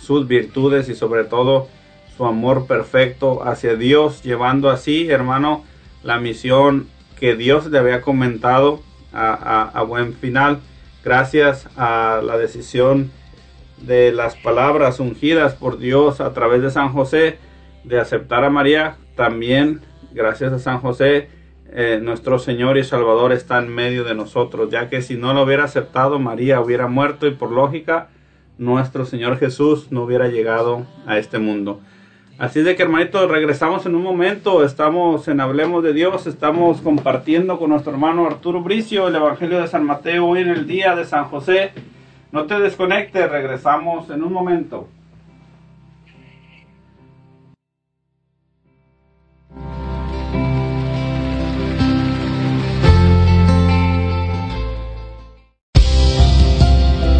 [0.00, 1.68] sus virtudes y sobre todo
[2.16, 5.64] su amor perfecto hacia Dios, llevando así, hermano,
[6.02, 6.88] la misión
[7.18, 8.82] que Dios le había comentado
[9.12, 10.60] a, buen final,
[11.04, 13.10] gracias a la decisión
[13.82, 17.38] de las palabras ungidas por Dios a través de San José
[17.84, 19.80] de aceptar a María, también
[20.12, 21.28] gracias a San José,
[21.70, 25.42] eh, nuestro Señor y Salvador está en medio de nosotros, ya que si no lo
[25.42, 28.08] hubiera aceptado, María hubiera muerto y por lógica,
[28.56, 31.80] nuestro Señor Jesús no hubiera llegado a este mundo.
[32.38, 37.58] Así de que hermanito, regresamos en un momento, estamos en Hablemos de Dios, estamos compartiendo
[37.58, 41.04] con nuestro hermano Arturo Bricio el Evangelio de San Mateo hoy en el día de
[41.04, 41.72] San José.
[42.30, 44.88] No te desconectes, regresamos en un momento.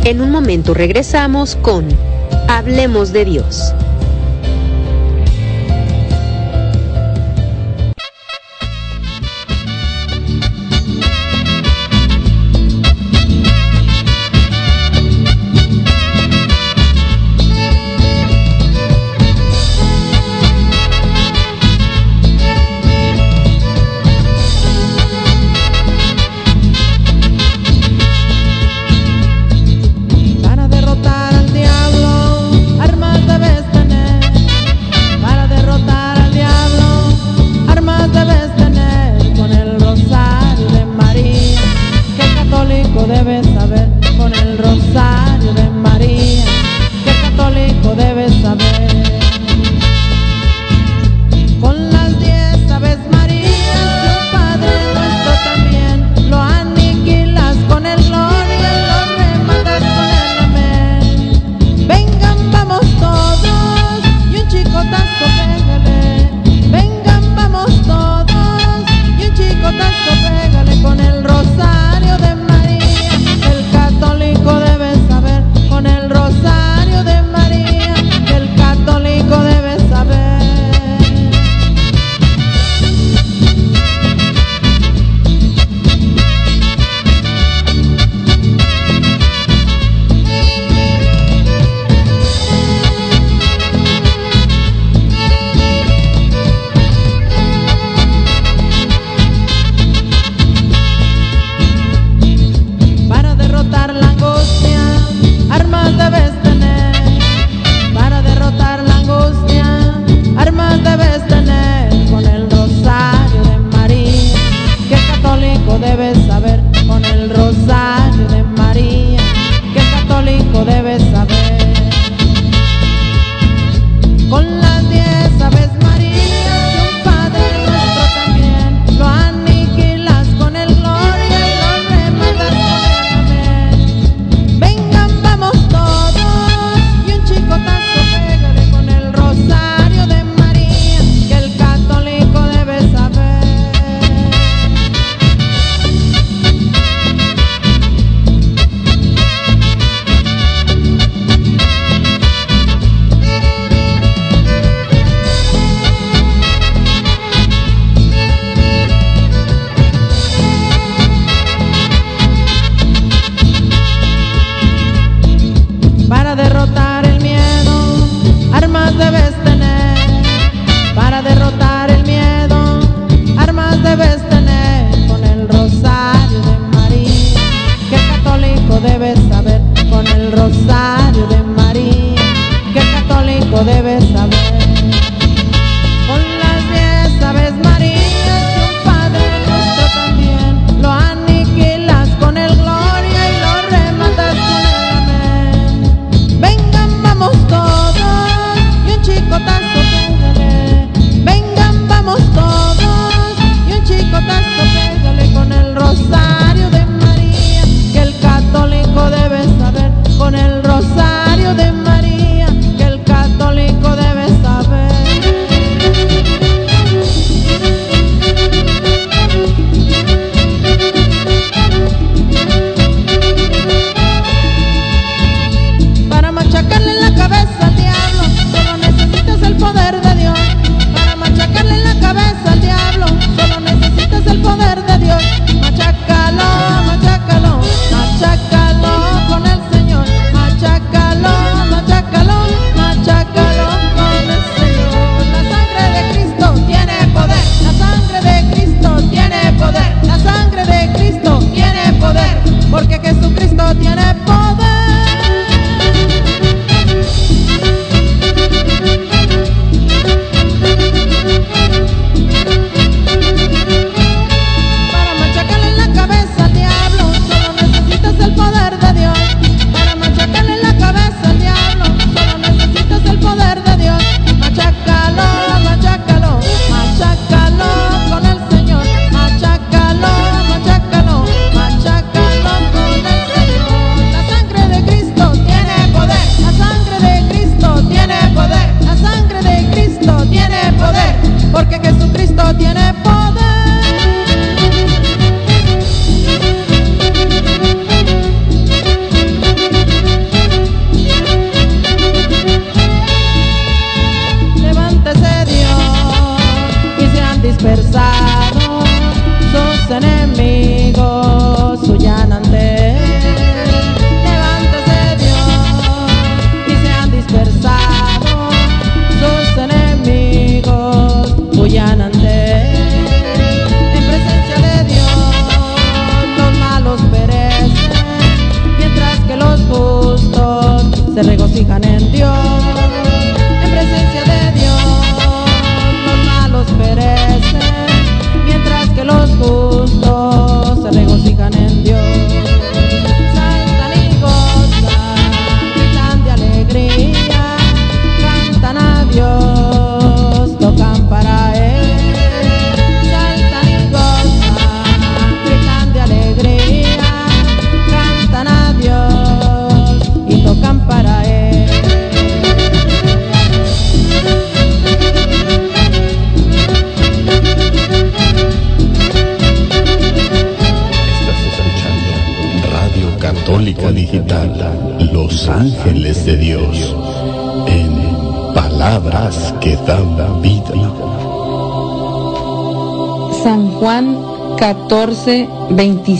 [0.05, 1.87] En un momento regresamos con
[2.49, 3.75] Hablemos de Dios.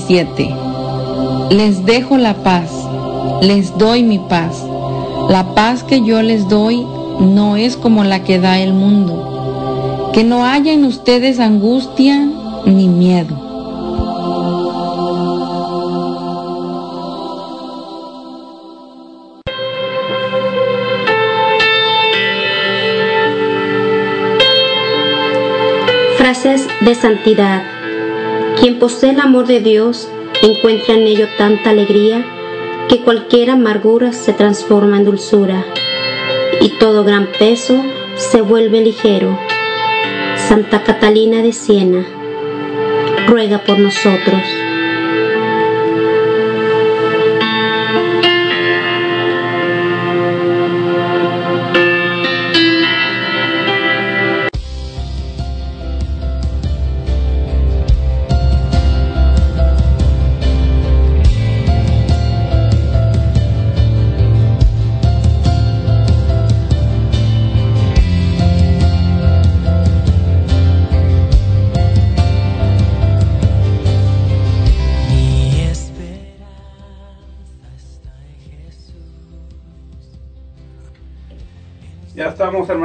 [0.09, 0.55] 27.
[1.51, 2.71] Les dejo la paz,
[3.43, 4.65] les doy mi paz.
[5.29, 6.87] La paz que yo les doy
[7.21, 10.11] no es como la que da el mundo.
[10.15, 12.27] Que no haya en ustedes angustia
[12.65, 13.37] ni miedo.
[26.17, 27.78] Frases de santidad.
[28.69, 30.11] Quien posee el amor de Dios
[30.43, 32.23] encuentra en ello tanta alegría
[32.91, 35.65] que cualquier amargura se transforma en dulzura
[36.61, 37.83] y todo gran peso
[38.17, 39.39] se vuelve ligero.
[40.37, 42.05] Santa Catalina de Siena,
[43.27, 44.43] ruega por nosotros.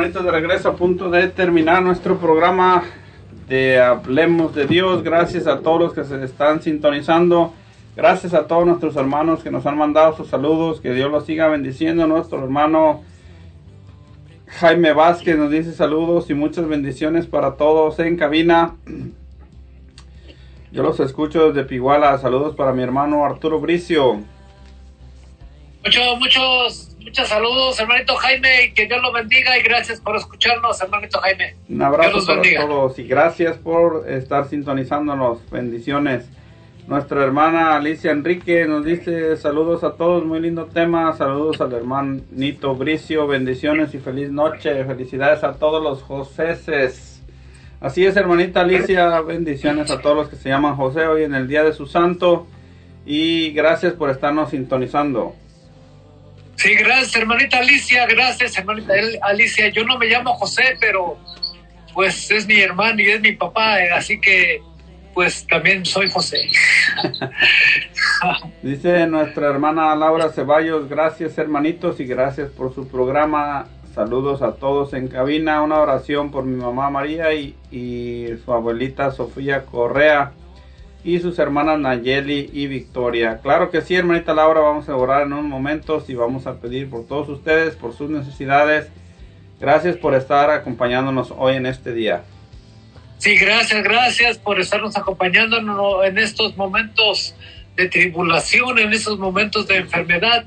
[0.08, 2.84] Estamos, de regreso a punto de terminar nuestro programa
[3.48, 5.02] de Hablemos de Dios.
[5.02, 7.54] Gracias a todos los que se están sintonizando.
[7.96, 10.82] Gracias a todos nuestros hermanos que nos han mandado sus saludos.
[10.82, 12.06] Que Dios los siga bendiciendo.
[12.06, 13.02] Nuestro hermano
[14.48, 18.76] Jaime Vázquez nos dice saludos y muchas bendiciones para todos en cabina.
[20.72, 22.18] Yo los escucho desde Piguala.
[22.18, 24.22] Saludos para mi hermano Arturo Bricio.
[25.86, 30.82] Muchos, muchos, muchos saludos, hermanito Jaime, y que Dios lo bendiga y gracias por escucharnos,
[30.82, 31.56] hermanito Jaime.
[31.70, 32.62] Un abrazo Dios los para bendiga.
[32.68, 35.50] todos y gracias por estar sintonizándonos.
[35.50, 36.30] Bendiciones.
[36.88, 41.14] Nuestra hermana Alicia Enrique nos dice saludos a todos, muy lindo tema.
[41.14, 44.84] Saludos al hermanito Bricio, bendiciones y feliz noche.
[44.84, 47.22] Felicidades a todos los Joseses.
[47.80, 51.48] Así es, hermanita Alicia, bendiciones a todos los que se llaman José hoy en el
[51.48, 52.48] día de su santo.
[53.06, 55.36] Y gracias por estarnos sintonizando.
[56.56, 59.70] Sí, gracias, hermanita Alicia, gracias, hermanita Alicia.
[59.70, 61.18] Yo no me llamo José, pero
[61.94, 64.62] pues es mi hermano y es mi papá, eh, así que
[65.14, 66.50] pues también soy José.
[68.64, 73.68] Dice nuestra hermana Laura Ceballos, gracias hermanitos y gracias por su programa.
[73.94, 75.62] Saludos a todos en cabina.
[75.62, 80.32] Una oración por mi mamá María y, y su abuelita Sofía Correa
[81.04, 83.40] y sus hermanas Nayeli y Victoria.
[83.42, 86.90] Claro que sí, hermanita Laura, vamos a orar en unos momentos y vamos a pedir
[86.90, 88.88] por todos ustedes, por sus necesidades.
[89.60, 92.24] Gracias por estar acompañándonos hoy en este día.
[93.18, 97.36] Sí, gracias, gracias por estarnos acompañando en estos momentos
[97.76, 100.46] de tribulación, en estos momentos de enfermedad.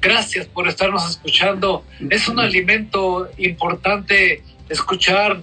[0.00, 1.84] Gracias por estarnos escuchando.
[2.10, 5.40] Es un alimento importante escuchar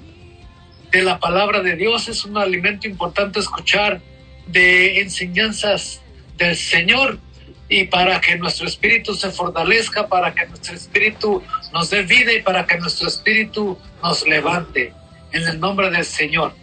[0.91, 3.99] de la palabra de Dios, es un alimento importante escuchar
[4.47, 6.01] de enseñanzas
[6.37, 7.19] del Señor
[7.67, 11.41] y para que nuestro espíritu se fortalezca, para que nuestro espíritu
[11.73, 14.93] nos dé vida y para que nuestro espíritu nos levante.
[15.31, 16.53] En el nombre del Señor.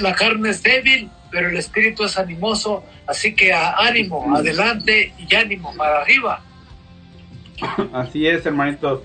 [0.00, 5.74] La carne es débil, pero el espíritu es animoso, así que ánimo, adelante y ánimo
[5.76, 6.40] para arriba.
[7.92, 9.00] Así es, hermanitos.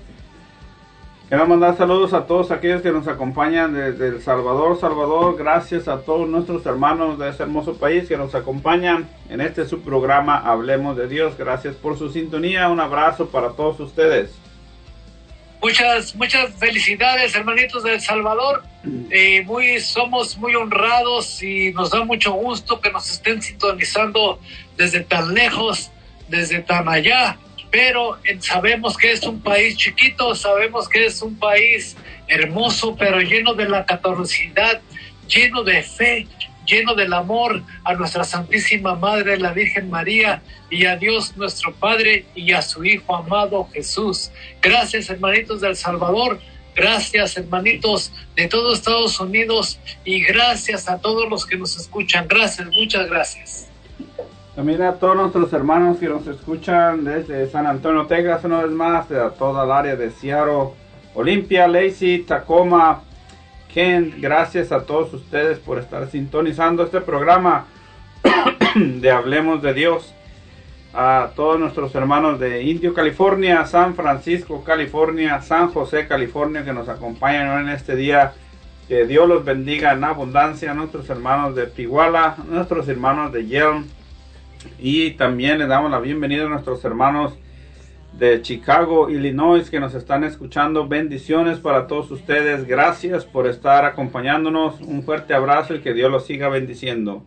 [1.30, 5.36] Quiero mandar saludos a todos aquellos que nos acompañan desde El Salvador, Salvador.
[5.38, 10.38] Gracias a todos nuestros hermanos de este hermoso país que nos acompañan en este subprograma
[10.38, 11.38] Hablemos de Dios.
[11.38, 12.68] Gracias por su sintonía.
[12.68, 14.32] Un abrazo para todos ustedes.
[15.62, 18.64] Muchas, muchas felicidades, hermanitos de El Salvador.
[19.12, 24.40] Eh, muy, somos muy honrados y nos da mucho gusto que nos estén sintonizando
[24.76, 25.90] desde tan lejos,
[26.28, 27.36] desde tan allá
[27.70, 33.20] pero eh, sabemos que es un país chiquito, sabemos que es un país hermoso, pero
[33.20, 34.80] lleno de la catolicidad,
[35.28, 36.26] lleno de fe,
[36.66, 42.26] lleno del amor a nuestra Santísima Madre, la Virgen María, y a Dios nuestro Padre
[42.34, 44.30] y a su Hijo amado Jesús.
[44.62, 46.40] Gracias, hermanitos del Salvador.
[46.74, 52.28] Gracias, hermanitos de todo Estados Unidos y gracias a todos los que nos escuchan.
[52.28, 53.69] Gracias, muchas gracias.
[54.60, 59.08] También a todos nuestros hermanos que nos escuchan desde San Antonio, Texas, una vez más,
[59.08, 60.74] de toda el área de Seattle,
[61.14, 63.00] Olimpia, Lacey, Tacoma,
[63.72, 64.16] Kent.
[64.18, 67.68] Gracias a todos ustedes por estar sintonizando este programa
[68.74, 70.14] de Hablemos de Dios.
[70.92, 76.90] A todos nuestros hermanos de Indio, California, San Francisco, California, San José, California, que nos
[76.90, 78.34] acompañan en este día.
[78.88, 80.72] Que Dios los bendiga en abundancia.
[80.72, 83.86] A nuestros hermanos de Piguala, nuestros hermanos de Yelm
[84.78, 87.34] y también le damos la bienvenida a nuestros hermanos
[88.12, 90.88] de Chicago, Illinois, que nos están escuchando.
[90.88, 92.66] Bendiciones para todos ustedes.
[92.66, 94.80] Gracias por estar acompañándonos.
[94.80, 97.24] Un fuerte abrazo y que Dios los siga bendiciendo.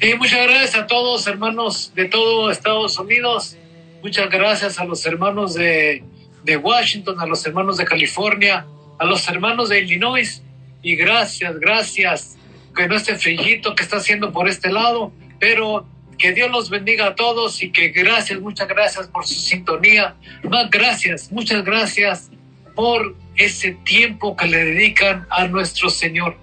[0.00, 3.56] Y muchas gracias a todos, hermanos de todo Estados Unidos.
[4.02, 6.02] Muchas gracias a los hermanos de,
[6.42, 8.66] de Washington, a los hermanos de California,
[8.98, 10.42] a los hermanos de Illinois.
[10.82, 12.36] Y gracias, gracias.
[12.76, 15.86] Que no esté frillito que está haciendo por este lado, pero
[16.18, 20.16] que Dios los bendiga a todos y que gracias, muchas gracias por su sintonía.
[20.42, 22.30] Más gracias, muchas gracias
[22.74, 26.36] por ese tiempo que le dedican a nuestro Señor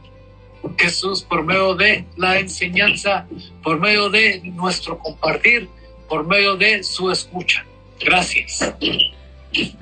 [0.77, 3.25] Jesús por medio de la enseñanza,
[3.63, 5.67] por medio de nuestro compartir,
[6.07, 7.65] por medio de su escucha.
[7.99, 8.73] Gracias.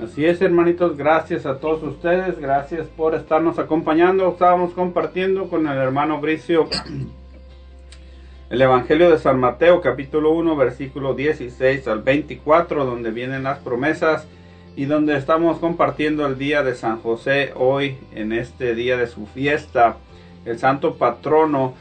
[0.04, 4.32] Así es, hermanitos, gracias a todos ustedes, gracias por estarnos acompañando.
[4.32, 6.68] Estábamos compartiendo con el hermano Bricio
[8.50, 14.26] el Evangelio de San Mateo capítulo 1 versículo 16 al 24 donde vienen las promesas
[14.76, 19.28] y donde estamos compartiendo el día de San José hoy en este día de su
[19.28, 19.98] fiesta,
[20.46, 21.76] el santo patrono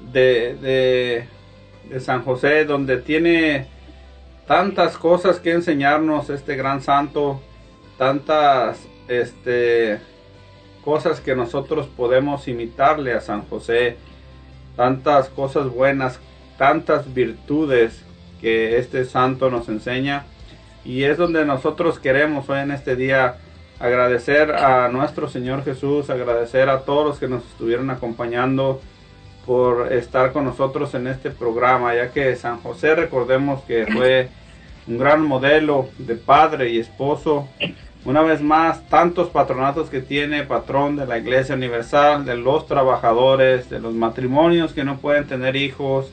[0.00, 1.28] de, de,
[1.90, 3.66] de San José donde tiene
[4.46, 7.42] tantas cosas que enseñarnos este gran santo,
[7.98, 8.78] tantas
[9.08, 9.98] este,
[10.82, 13.98] cosas que nosotros podemos imitarle a San José
[14.76, 16.20] tantas cosas buenas,
[16.58, 18.02] tantas virtudes
[18.40, 20.24] que este santo nos enseña.
[20.84, 23.36] Y es donde nosotros queremos hoy en este día
[23.80, 28.80] agradecer a nuestro Señor Jesús, agradecer a todos los que nos estuvieron acompañando
[29.44, 34.28] por estar con nosotros en este programa, ya que San José recordemos que fue
[34.86, 37.48] un gran modelo de padre y esposo
[38.06, 43.68] una vez más, tantos patronatos que tiene, patrón de la Iglesia Universal, de los trabajadores,
[43.68, 46.12] de los matrimonios que no pueden tener hijos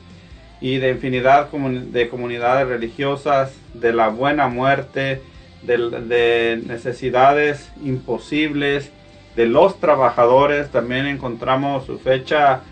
[0.60, 5.22] y de infinidad de comunidades religiosas, de la buena muerte,
[5.62, 8.90] de, necesidades imposibles,
[9.36, 10.70] de los trabajadores.
[10.70, 12.62] También encontramos su fecha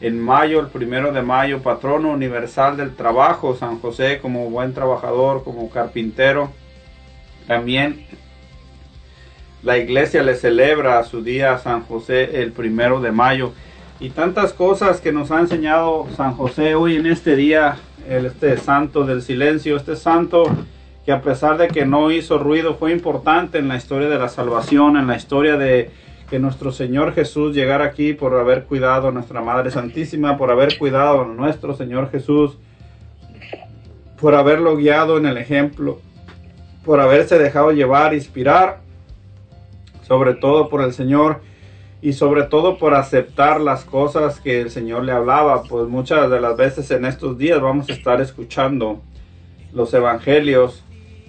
[0.00, 5.42] en mayo, el primero de mayo, patrono universal del trabajo, San José como buen trabajador,
[5.42, 6.52] como carpintero.
[7.48, 8.06] También
[9.62, 13.52] la iglesia le celebra su día a San José el primero de mayo.
[14.00, 17.76] Y tantas cosas que nos ha enseñado San José hoy en este día,
[18.08, 20.44] este santo del silencio, este santo
[21.04, 24.28] que a pesar de que no hizo ruido, fue importante en la historia de la
[24.28, 25.90] salvación, en la historia de
[26.28, 30.76] que nuestro Señor Jesús llegara aquí por haber cuidado a nuestra Madre Santísima, por haber
[30.78, 32.58] cuidado a nuestro Señor Jesús,
[34.20, 35.98] por haberlo guiado en el ejemplo,
[36.84, 38.80] por haberse dejado llevar, inspirar
[40.08, 41.40] sobre todo por el Señor
[42.00, 46.40] y sobre todo por aceptar las cosas que el Señor le hablaba, pues muchas de
[46.40, 49.00] las veces en estos días vamos a estar escuchando
[49.72, 50.82] los evangelios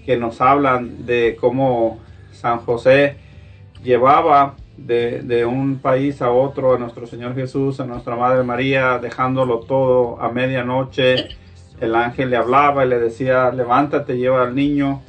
[0.06, 2.00] que nos hablan de cómo
[2.32, 3.18] San José
[3.84, 8.98] llevaba de, de, un país a otro a nuestro Señor Jesús, a nuestra Madre María,
[9.00, 11.28] dejándolo todo a medianoche.
[11.82, 15.02] El ángel le hablaba y le decía, levántate, lleva al niño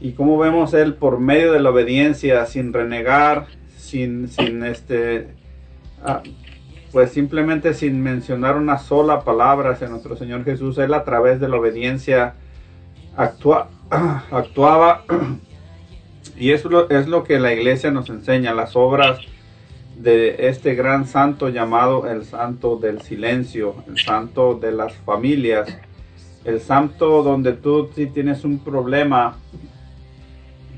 [0.00, 3.46] y como vemos él por medio de la obediencia, sin renegar,
[3.76, 5.28] sin, sin este,
[6.04, 6.22] ah,
[6.92, 11.48] pues simplemente sin mencionar una sola palabra hacia nuestro Señor Jesús, él a través de
[11.48, 12.34] la obediencia
[13.16, 13.68] actua,
[14.30, 15.04] actuaba
[16.38, 19.20] Y eso lo- es lo que la iglesia nos enseña, las obras
[19.96, 25.78] de este gran santo llamado el santo del silencio, el santo de las familias,
[26.44, 29.36] el santo donde tú si tienes un problema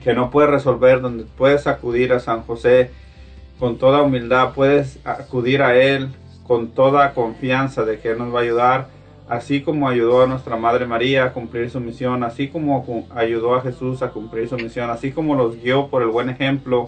[0.03, 2.91] que no puedes resolver, donde puedes acudir a San José
[3.59, 6.11] con toda humildad, puedes acudir a Él
[6.47, 8.89] con toda confianza de que Él nos va a ayudar,
[9.29, 13.61] así como ayudó a nuestra Madre María a cumplir su misión, así como ayudó a
[13.61, 16.87] Jesús a cumplir su misión, así como los guió por el buen ejemplo,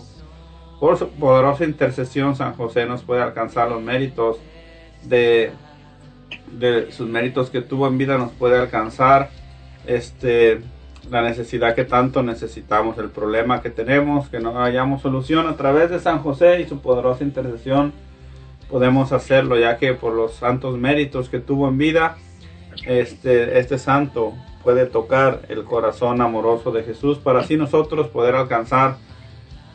[0.79, 4.39] por su poderosa intercesión, San José nos puede alcanzar los méritos
[5.05, 5.53] de,
[6.59, 9.29] de sus méritos que tuvo en vida, nos puede alcanzar
[9.87, 10.63] este,
[11.11, 15.91] la necesidad que tanto necesitamos, el problema que tenemos, que no hayamos solución a través
[15.91, 17.93] de San José y su poderosa intercesión
[18.71, 22.17] podemos hacerlo, ya que por los santos méritos que tuvo en vida,
[22.87, 28.97] este, este santo puede tocar el corazón amoroso de Jesús para así nosotros poder alcanzar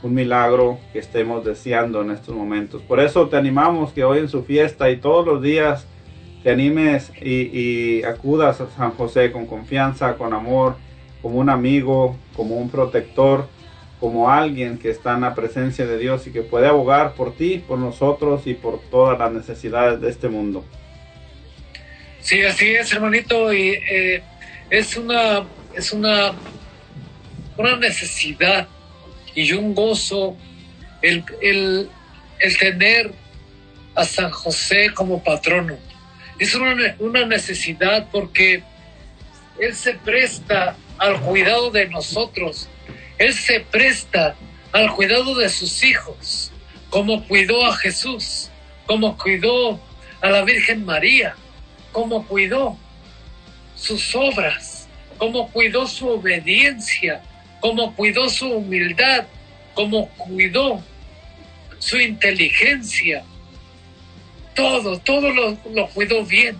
[0.02, 2.82] un milagro que estemos deseando en estos momentos.
[2.84, 5.86] Por eso te animamos que hoy en su fiesta y todos los días
[6.44, 10.76] te animes y, y acudas a San José con confianza, con amor,
[11.26, 13.50] como un amigo, como un protector,
[14.00, 17.64] como alguien que está en la presencia de Dios y que puede abogar por ti,
[17.68, 20.64] por nosotros y por todas las necesidades de este mundo.
[22.20, 24.22] Sí, así es, hermanito, y eh,
[24.70, 26.34] es una, es una,
[27.58, 28.68] una necesidad
[29.34, 30.38] y un gozo
[31.02, 31.90] el, el,
[32.38, 33.12] el tener
[33.96, 35.76] a San José como patrono.
[36.38, 38.62] Es una, una necesidad porque
[39.60, 42.68] Él se presta al cuidado de nosotros.
[43.18, 44.36] Él se presta
[44.72, 46.52] al cuidado de sus hijos,
[46.90, 48.50] como cuidó a Jesús,
[48.86, 49.80] como cuidó
[50.22, 51.36] a la Virgen María,
[51.92, 52.78] como cuidó
[53.76, 57.22] sus obras, como cuidó su obediencia,
[57.62, 59.26] como cuidó su humildad,
[59.74, 60.84] como cuidó
[61.80, 63.24] su inteligencia.
[64.56, 66.58] Todo, todo lo, lo cuidó bien,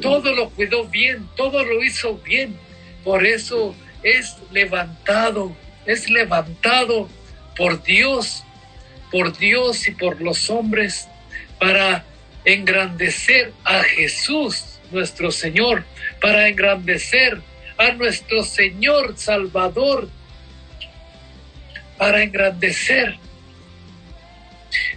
[0.00, 2.58] todo lo cuidó bien, todo lo hizo bien.
[3.04, 5.56] Por eso es levantado,
[5.86, 7.08] es levantado
[7.56, 8.44] por Dios,
[9.10, 11.08] por Dios y por los hombres
[11.58, 12.04] para
[12.44, 15.84] engrandecer a Jesús, nuestro Señor,
[16.20, 17.40] para engrandecer
[17.76, 20.08] a nuestro Señor Salvador,
[21.96, 23.18] para engrandecer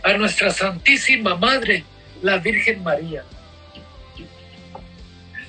[0.03, 1.83] a nuestra Santísima Madre,
[2.21, 3.23] la Virgen María.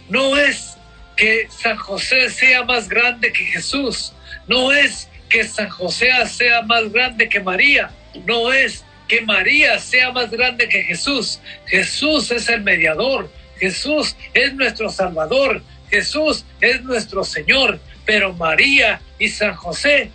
[0.08, 0.73] No es
[1.16, 4.12] que San José sea más grande que Jesús,
[4.46, 7.90] no es que San José sea más grande que María,
[8.26, 11.40] no es que María sea más grande que Jesús.
[11.66, 19.28] Jesús es el mediador, Jesús es nuestro Salvador, Jesús es nuestro Señor, pero María y
[19.28, 20.10] San José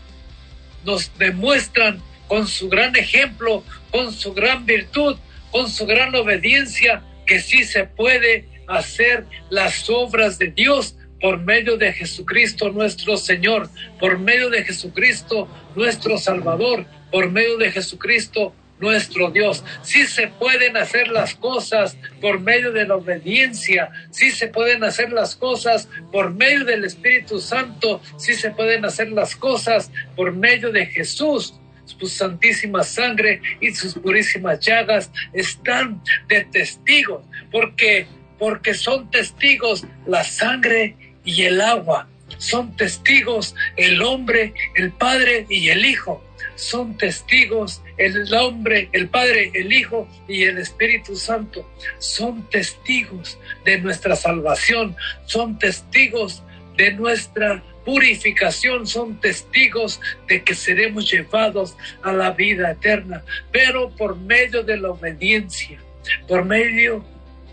[0.85, 5.17] nos demuestran con su gran ejemplo, con su gran virtud,
[5.51, 11.77] con su gran obediencia, que sí se puede hacer las obras de Dios por medio
[11.77, 13.69] de Jesucristo nuestro Señor,
[13.99, 19.63] por medio de Jesucristo nuestro Salvador, por medio de Jesucristo nuestro Dios.
[19.81, 25.11] Sí se pueden hacer las cosas por medio de la obediencia, sí se pueden hacer
[25.11, 30.71] las cosas por medio del Espíritu Santo, sí se pueden hacer las cosas por medio
[30.71, 31.55] de Jesús.
[31.85, 38.07] Su santísima sangre y sus purísimas llagas están de testigos, porque
[38.39, 42.07] porque son testigos la sangre y el agua,
[42.37, 46.23] son testigos el hombre, el Padre y el Hijo.
[46.55, 51.69] Son testigos el hombre, el Padre, el Hijo y el Espíritu Santo.
[51.99, 54.95] Son testigos de nuestra salvación,
[55.25, 56.43] son testigos
[56.77, 64.17] de nuestra purificación, son testigos de que seremos llevados a la vida eterna, pero por
[64.17, 65.79] medio de la obediencia,
[66.27, 67.03] por medio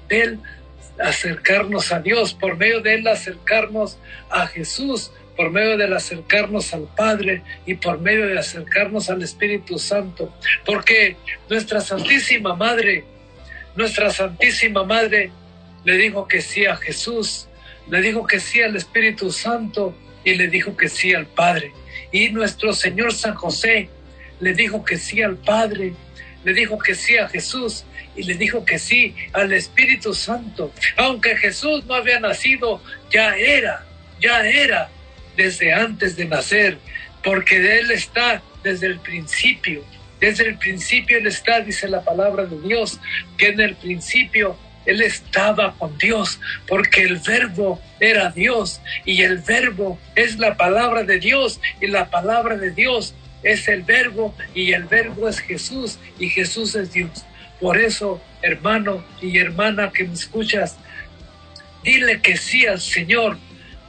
[0.08, 0.38] del
[0.98, 3.98] acercarnos a Dios, por medio de él acercarnos
[4.30, 9.78] a Jesús, por medio del acercarnos al Padre y por medio de acercarnos al Espíritu
[9.78, 10.34] Santo.
[10.64, 11.16] Porque
[11.48, 13.04] nuestra Santísima Madre,
[13.74, 15.30] nuestra Santísima Madre
[15.84, 17.48] le dijo que sí a Jesús,
[17.88, 19.94] le dijo que sí al Espíritu Santo
[20.24, 21.72] y le dijo que sí al Padre.
[22.10, 23.90] Y nuestro Señor San José
[24.40, 25.92] le dijo que sí al Padre,
[26.44, 27.84] le dijo que sí a Jesús
[28.16, 30.72] y le dijo que sí al Espíritu Santo.
[30.96, 32.82] Aunque Jesús no había nacido,
[33.12, 33.84] ya era,
[34.20, 34.88] ya era
[35.36, 36.78] desde antes de nacer,
[37.22, 39.84] porque de Él está desde el principio.
[40.18, 42.98] Desde el principio Él está, dice la palabra de Dios,
[43.36, 44.56] que en el principio
[44.86, 51.02] Él estaba con Dios, porque el verbo era Dios y el verbo es la palabra
[51.02, 55.98] de Dios y la palabra de Dios es el verbo y el verbo es Jesús
[56.18, 57.25] y Jesús es Dios.
[57.60, 60.76] Por eso, hermano y hermana que me escuchas,
[61.82, 63.38] dile que sí al Señor,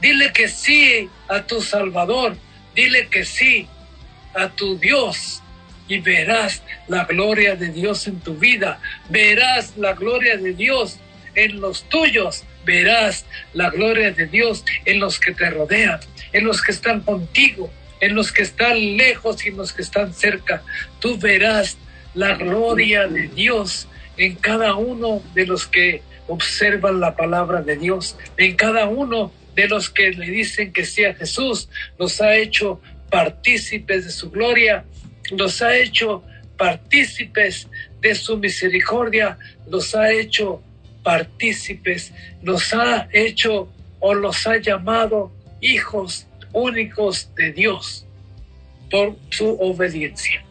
[0.00, 2.36] dile que sí a tu Salvador,
[2.74, 3.66] dile que sí
[4.34, 5.42] a tu Dios
[5.86, 10.98] y verás la gloria de Dios en tu vida, verás la gloria de Dios
[11.34, 16.00] en los tuyos, verás la gloria de Dios en los que te rodean,
[16.32, 17.70] en los que están contigo,
[18.00, 20.62] en los que están lejos y en los que están cerca.
[21.00, 21.78] Tú verás
[22.18, 23.86] la gloria de Dios
[24.16, 29.68] en cada uno de los que observan la palabra de Dios, en cada uno de
[29.68, 34.84] los que le dicen que sea Jesús, los ha hecho partícipes de su gloria,
[35.30, 36.24] los ha hecho
[36.56, 37.68] partícipes
[38.00, 39.38] de su misericordia,
[39.68, 40.60] los ha hecho
[41.04, 42.12] partícipes,
[42.42, 43.68] los ha hecho
[44.00, 45.30] o los ha llamado
[45.60, 48.04] hijos únicos de Dios
[48.90, 50.47] por su obediencia.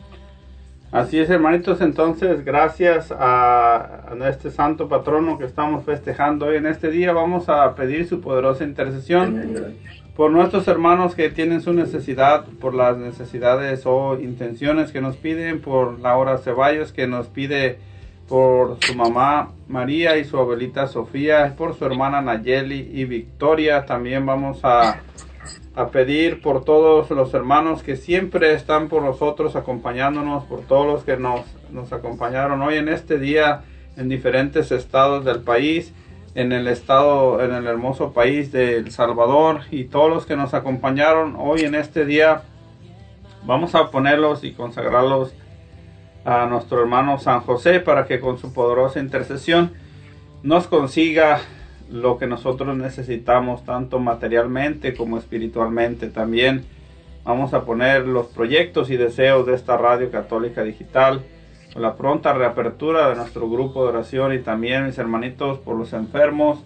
[0.92, 6.66] Así es, hermanitos, entonces gracias a, a este santo patrono que estamos festejando hoy en
[6.66, 9.76] este día, vamos a pedir su poderosa intercesión
[10.16, 15.62] por nuestros hermanos que tienen su necesidad, por las necesidades o intenciones que nos piden,
[15.62, 17.78] por Laura Ceballos que nos pide
[18.28, 23.86] por su mamá María y su abuelita Sofía, por su hermana Nayeli y Victoria.
[23.86, 25.02] También vamos a,
[25.76, 31.04] a, pedir por todos los hermanos que siempre están por nosotros acompañándonos, por todos los
[31.04, 33.64] que nos, nos acompañaron hoy en este día
[33.96, 35.94] en diferentes estados del país,
[36.36, 40.54] en el estado, en el hermoso país de El Salvador y todos los que nos
[40.54, 42.44] acompañaron hoy en este día.
[43.44, 45.34] Vamos a ponerlos y consagrarlos
[46.26, 49.74] a nuestro hermano San José para que con su poderosa intercesión
[50.44, 51.40] nos consiga
[51.90, 56.66] lo que nosotros necesitamos tanto materialmente como espiritualmente también.
[57.24, 61.24] Vamos a poner los proyectos y deseos de esta radio católica digital,
[61.76, 66.64] la pronta reapertura de nuestro grupo de oración y también mis hermanitos por los enfermos,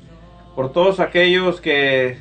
[0.55, 2.17] por todos aquellos que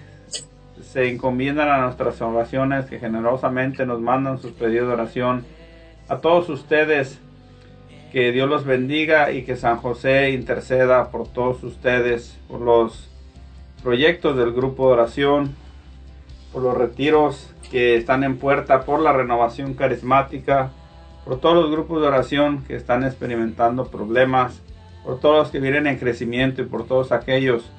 [0.83, 5.45] se encomiendan a nuestras oraciones, que generosamente nos mandan sus pedidos de oración.
[6.09, 7.20] A todos ustedes
[8.11, 13.09] que Dios los bendiga y que San José interceda por todos ustedes, por los
[13.83, 15.55] proyectos del grupo de oración,
[16.53, 20.71] por los retiros que están en puerta, por la renovación carismática,
[21.25, 24.61] por todos los grupos de oración que están experimentando problemas,
[25.05, 27.71] por todos los que vienen en crecimiento y por todos aquellos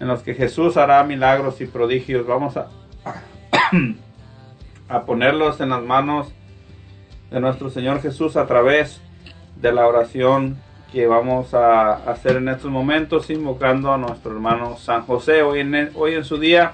[0.00, 2.26] en los que Jesús hará milagros y prodigios.
[2.26, 2.68] Vamos a,
[4.88, 6.32] a ponerlos en las manos
[7.30, 9.00] de nuestro Señor Jesús a través
[9.62, 10.58] de la oración
[10.92, 16.24] que vamos a hacer en estos momentos, invocando a nuestro hermano San José hoy en,
[16.24, 16.72] su día,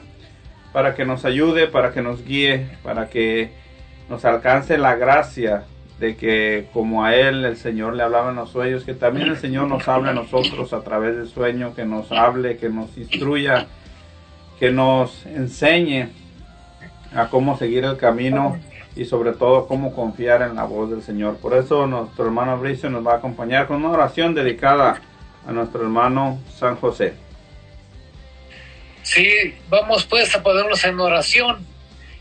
[0.72, 3.52] para que nos ayude, para que nos guíe, para que
[4.08, 5.64] nos alcance la gracia
[6.00, 9.36] de que como a Él el Señor le hablaba en los sueños, que también el
[9.36, 13.66] Señor nos hable a nosotros a través del sueño, que nos hable, que nos instruya,
[14.58, 16.08] que nos enseñe
[17.14, 18.58] a cómo seguir el camino
[18.98, 21.36] y sobre todo cómo confiar en la voz del Señor.
[21.36, 25.00] Por eso nuestro hermano Bricio nos va a acompañar con una oración dedicada
[25.46, 27.14] a nuestro hermano San José.
[29.04, 31.64] Sí, vamos pues a ponernos en oración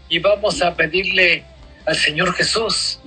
[0.08, 1.44] y vamos a pedirle
[1.88, 3.00] al Señor Jesús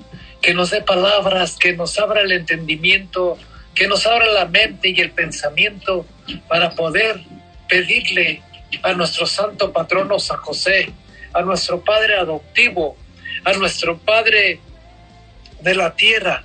[0.42, 3.38] que nos dé palabras, que nos abra el entendimiento,
[3.74, 6.04] que nos abra la mente y el pensamiento
[6.48, 7.20] para poder
[7.68, 8.42] pedirle
[8.82, 10.92] a nuestro santo patrono San José,
[11.32, 12.96] a nuestro Padre adoptivo,
[13.44, 14.60] a nuestro Padre
[15.60, 16.44] de la tierra,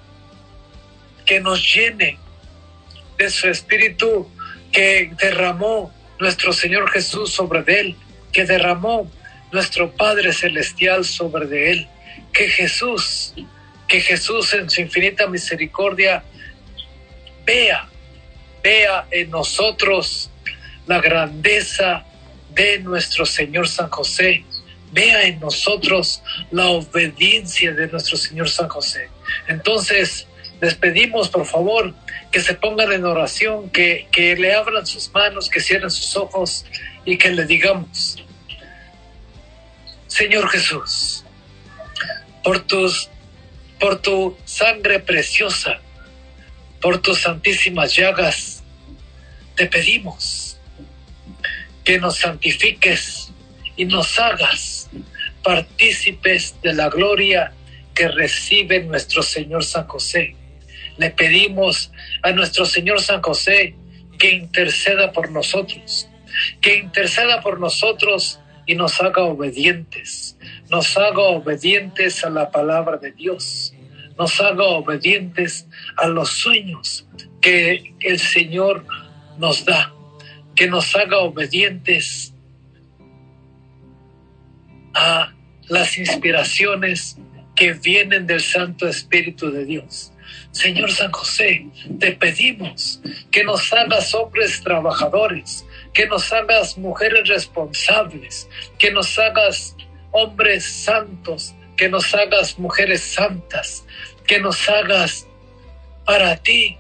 [1.25, 2.19] que nos llene
[3.17, 4.29] de su espíritu
[4.71, 7.95] que derramó nuestro Señor Jesús sobre él,
[8.31, 9.09] que derramó
[9.51, 11.87] nuestro Padre Celestial sobre de él,
[12.33, 13.33] que Jesús,
[13.87, 16.23] que Jesús en su infinita misericordia
[17.45, 17.87] vea,
[18.63, 20.29] vea en nosotros
[20.87, 22.03] la grandeza
[22.53, 24.43] de nuestro Señor San José,
[24.95, 29.09] vea en nosotros la obediencia de nuestro Señor San José.
[29.47, 30.25] Entonces,
[30.61, 31.93] les pedimos, por favor,
[32.31, 36.65] que se pongan en oración, que, que le abran sus manos, que cierren sus ojos
[37.03, 38.23] y que le digamos,
[40.07, 41.25] Señor Jesús,
[42.41, 43.09] por tus
[43.77, 45.81] por tu sangre preciosa,
[46.81, 48.63] por tus santísimas llagas,
[49.55, 50.57] te pedimos
[51.83, 53.31] que nos santifiques
[53.75, 54.74] y nos hagas
[55.45, 57.53] partícipes de la gloria
[57.93, 60.35] que recibe nuestro Señor San José.
[60.97, 61.91] Le pedimos
[62.23, 63.75] a nuestro Señor San José
[64.17, 66.09] que interceda por nosotros,
[66.61, 70.35] que interceda por nosotros y nos haga obedientes,
[70.71, 73.71] nos haga obedientes a la palabra de Dios,
[74.17, 75.67] nos haga obedientes
[75.97, 77.07] a los sueños
[77.39, 78.83] que el Señor
[79.37, 79.93] nos da,
[80.55, 82.34] que nos haga obedientes
[84.95, 85.33] a
[85.67, 87.17] las inspiraciones
[87.55, 90.11] que vienen del Santo Espíritu de Dios.
[90.51, 91.67] Señor San José,
[91.99, 99.75] te pedimos que nos hagas hombres trabajadores, que nos hagas mujeres responsables, que nos hagas
[100.11, 103.85] hombres santos, que nos hagas mujeres santas,
[104.25, 105.27] que nos hagas
[106.05, 106.77] para ti,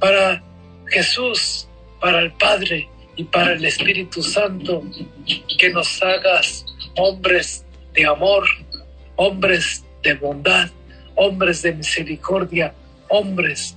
[0.00, 0.42] para
[0.88, 1.68] Jesús,
[2.00, 4.82] para el Padre y para el Espíritu Santo,
[5.56, 6.64] que nos hagas
[6.98, 8.44] hombres de amor,
[9.16, 10.68] hombres de bondad,
[11.14, 12.74] hombres de misericordia,
[13.08, 13.76] hombres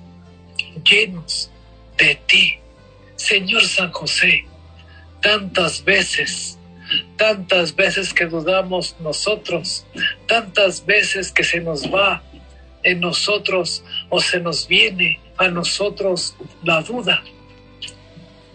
[0.84, 1.50] llenos
[1.98, 2.58] de ti.
[3.16, 4.46] Señor San José,
[5.22, 6.58] tantas veces,
[7.16, 9.86] tantas veces que dudamos nosotros,
[10.28, 12.24] tantas veces que se nos va
[12.84, 17.24] en nosotros o se nos viene a nosotros la duda.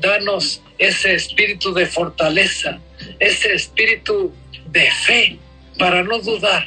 [0.01, 2.81] Danos ese espíritu de fortaleza,
[3.21, 4.35] ese espíritu
[4.77, 5.39] de fe
[5.79, 6.67] para no dudar,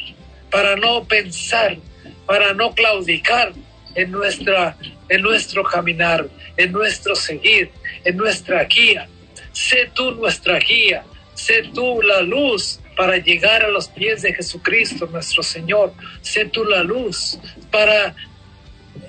[0.50, 1.78] para no pensar,
[2.26, 3.54] para no claudicar
[3.94, 4.76] en, nuestra,
[5.10, 7.70] en nuestro caminar, en nuestro seguir,
[8.04, 9.08] en nuestra guía.
[9.52, 11.04] Sé tú nuestra guía,
[11.36, 15.94] sé tú la luz para llegar a los pies de Jesucristo nuestro Señor.
[16.22, 17.38] Sé tú la luz
[17.70, 18.16] para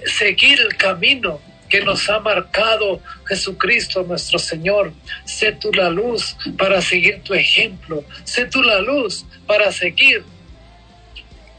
[0.04, 4.92] seguir el camino que nos ha marcado Jesucristo nuestro Señor.
[5.24, 8.04] Sé tú la luz para seguir tu ejemplo.
[8.24, 10.24] Sé tú la luz para seguir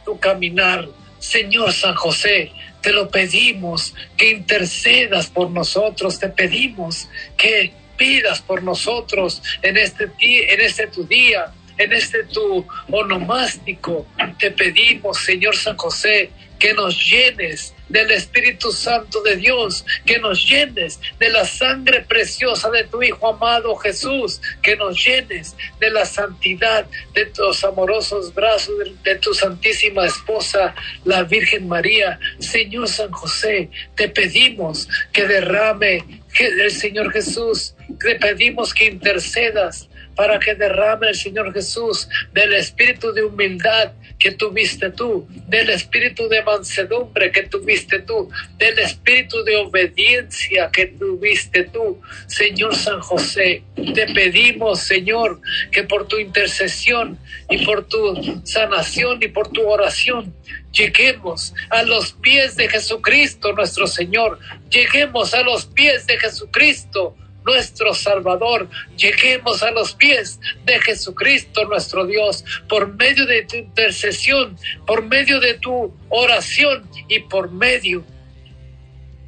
[0.06, 0.88] tu caminar.
[1.18, 7.08] Señor San José, te lo pedimos que intercedas por nosotros, te pedimos
[7.38, 14.08] que pidas por nosotros en este, en este tu día, en este tu onomástico.
[14.40, 16.30] Te pedimos, Señor San José,
[16.62, 22.70] que nos llenes del Espíritu Santo de Dios, que nos llenes de la sangre preciosa
[22.70, 26.86] de tu Hijo amado Jesús, que nos llenes de la santidad
[27.16, 32.20] de tus amorosos brazos, de, tu santísima esposa, la Virgen María.
[32.38, 39.90] Señor San José, te pedimos que derrame que el Señor Jesús, te pedimos que intercedas
[40.16, 46.30] para que derrame el Señor Jesús del espíritu de humildad que tuviste tú, del espíritu
[46.30, 52.00] de mansedumbre que tuviste tú, del espíritu de obediencia que tuviste tú.
[52.28, 55.42] Señor San José, te pedimos, Señor,
[55.72, 57.18] que por tu intercesión
[57.50, 60.34] y por tu sanación y por tu oración,
[60.72, 67.16] lleguemos a los pies de Jesucristo nuestro Señor, lleguemos a los pies de Jesucristo
[67.46, 68.70] nuestro Salvador.
[68.98, 75.40] Lleguemos a los pies de Jesucristo nuestro Dios por medio de tu intercesión, por medio
[75.40, 78.04] de tu oración y por medio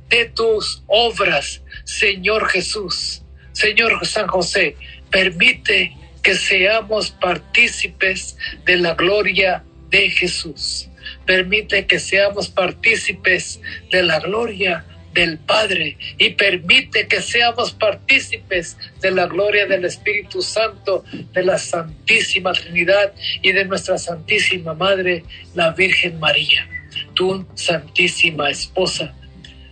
[0.09, 3.23] de tus obras, Señor Jesús.
[3.51, 4.75] Señor San José,
[5.09, 10.89] permite que seamos partícipes de la gloria de Jesús.
[11.25, 13.61] Permite que seamos partícipes
[13.91, 20.41] de la gloria del Padre y permite que seamos partícipes de la gloria del Espíritu
[20.41, 26.67] Santo, de la Santísima Trinidad y de nuestra Santísima Madre, la Virgen María,
[27.13, 29.13] tu Santísima Esposa.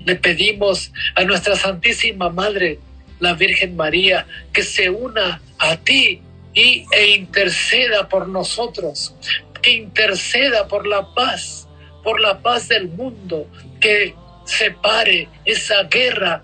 [0.05, 2.79] Le pedimos a nuestra Santísima Madre,
[3.19, 6.21] la Virgen María, que se una a ti
[6.53, 9.15] y, e interceda por nosotros,
[9.61, 11.67] que interceda por la paz,
[12.03, 13.47] por la paz del mundo,
[13.79, 14.15] que
[14.51, 16.43] se pare esa guerra,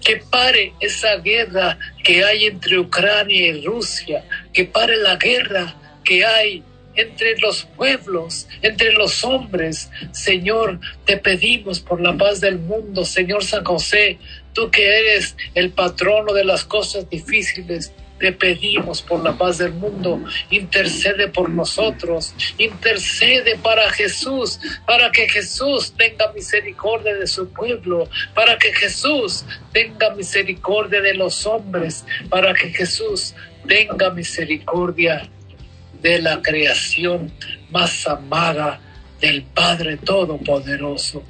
[0.00, 6.24] que pare esa guerra que hay entre Ucrania y Rusia, que pare la guerra que
[6.24, 6.64] hay
[6.94, 9.90] entre los pueblos, entre los hombres.
[10.12, 14.18] Señor, te pedimos por la paz del mundo, Señor San José,
[14.52, 17.92] tú que eres el patrono de las cosas difíciles,
[18.22, 25.28] te pedimos por la paz del mundo, intercede por nosotros, intercede para Jesús, para que
[25.28, 32.54] Jesús tenga misericordia de su pueblo, para que Jesús tenga misericordia de los hombres, para
[32.54, 33.34] que Jesús
[33.66, 35.28] tenga misericordia
[36.00, 37.32] de la creación
[37.72, 38.80] más amada
[39.20, 41.24] del Padre Todopoderoso.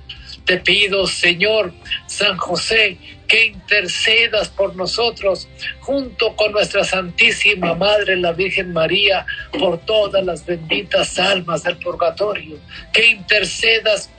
[0.44, 1.72] Te pido, Señor
[2.06, 2.98] San José,
[3.32, 5.48] que intercedas por nosotros
[5.80, 9.24] junto con nuestra Santísima Madre, la Virgen María,
[9.58, 12.58] por todas las benditas almas del purgatorio,
[12.92, 14.10] que intercedas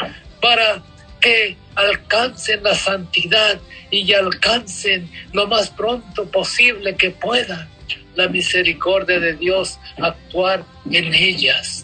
[0.41, 0.81] para
[1.21, 3.61] que alcancen la santidad
[3.91, 7.69] y alcancen lo más pronto posible que puedan
[8.15, 11.83] la misericordia de Dios actuar en ellas.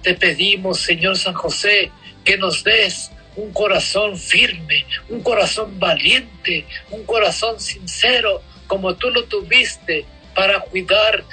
[0.00, 1.90] Te pedimos, Señor San José,
[2.24, 9.24] que nos des un corazón firme, un corazón valiente, un corazón sincero, como tú lo
[9.24, 11.24] tuviste para cuidar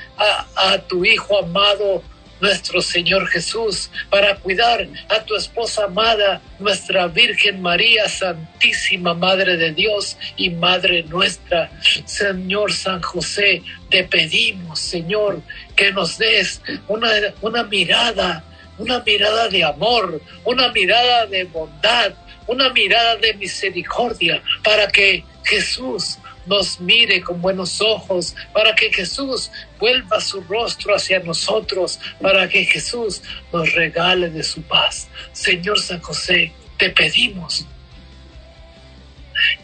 [0.56, 2.04] a, tu Hijo amado
[2.40, 9.72] nuestro Señor Jesús, para cuidar a tu esposa amada, nuestra Virgen María, Santísima Madre de
[9.72, 11.72] Dios y Madre nuestra.
[12.06, 15.42] Señor San José, te pedimos, Señor,
[15.76, 17.10] que nos des una,
[17.42, 18.44] una mirada,
[18.78, 22.14] una mirada de amor, una mirada de bondad,
[22.48, 29.52] una mirada de misericordia, para que Jesús nos mire con buenos ojos, para que Jesús
[29.80, 33.22] vuelva su rostro hacia nosotros, para que Jesús
[33.52, 35.08] nos regale de su paz.
[35.32, 37.66] Señor San José, te pedimos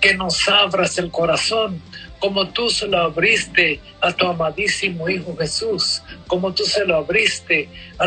[0.01, 1.81] que nos abras el corazón
[2.19, 7.69] como tú se lo abriste a tu amadísimo Hijo Jesús, como tú se lo abriste
[7.97, 8.05] a,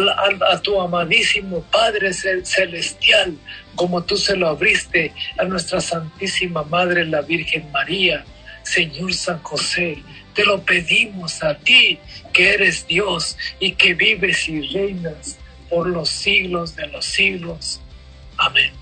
[0.52, 3.36] a, tu amadísimo Padre Celestial,
[3.74, 8.24] como tú se lo abriste a nuestra Santísima Madre, la Virgen María.
[8.62, 9.99] Señor San José,
[10.34, 11.99] te lo pedimos a ti,
[12.32, 17.81] que eres Dios y que vives y reinas por los siglos de los siglos.
[18.36, 18.73] Amén.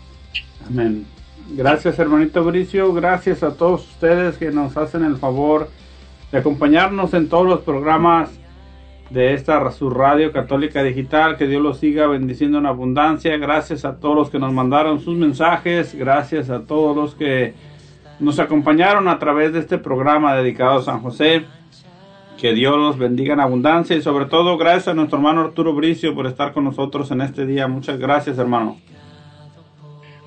[0.66, 1.06] Amén.
[1.52, 2.92] Gracias, hermanito Bricio.
[2.92, 5.68] Gracias a todos ustedes que nos hacen el favor
[6.30, 8.30] de acompañarnos en todos los programas
[9.10, 11.36] de esta su radio católica digital.
[11.36, 13.36] Que Dios los siga bendiciendo en abundancia.
[13.36, 15.94] Gracias a todos los que nos mandaron sus mensajes.
[15.94, 17.54] Gracias a todos los que
[18.20, 21.46] nos acompañaron a través de este programa dedicado a San José.
[22.38, 26.14] Que Dios los bendiga en abundancia y sobre todo gracias a nuestro hermano Arturo Bricio
[26.14, 27.66] por estar con nosotros en este día.
[27.66, 28.78] Muchas gracias, hermano.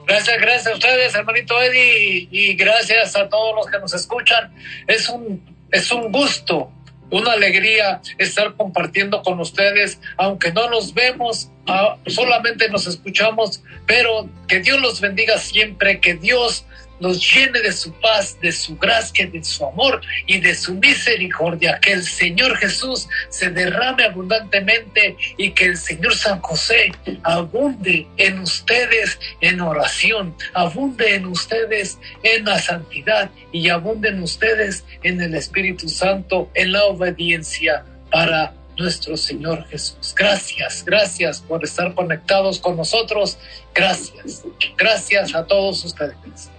[0.06, 4.54] Gracias, gracias a ustedes, hermanito Eddie, y gracias a todos los que nos escuchan.
[4.88, 5.42] Es un,
[5.72, 6.72] es un gusto,
[7.10, 14.28] una alegría estar compartiendo con ustedes, aunque no nos vemos, uh, solamente nos escuchamos, pero
[14.48, 16.66] que Dios los bendiga siempre, que Dios
[17.00, 21.80] nos llene de su paz, de su gracia, de su amor y de su misericordia.
[21.80, 26.92] Que el Señor Jesús se derrame abundantemente y que el Señor San José
[27.24, 34.84] abunde en ustedes en oración, abunde en ustedes en la santidad y abunde en ustedes
[35.04, 40.14] en el Espíritu Santo, en la obediencia para nuestro Señor Jesús.
[40.16, 43.38] Gracias, gracias por estar conectados con nosotros.
[43.74, 44.44] Gracias,
[44.78, 46.50] gracias a todos ustedes.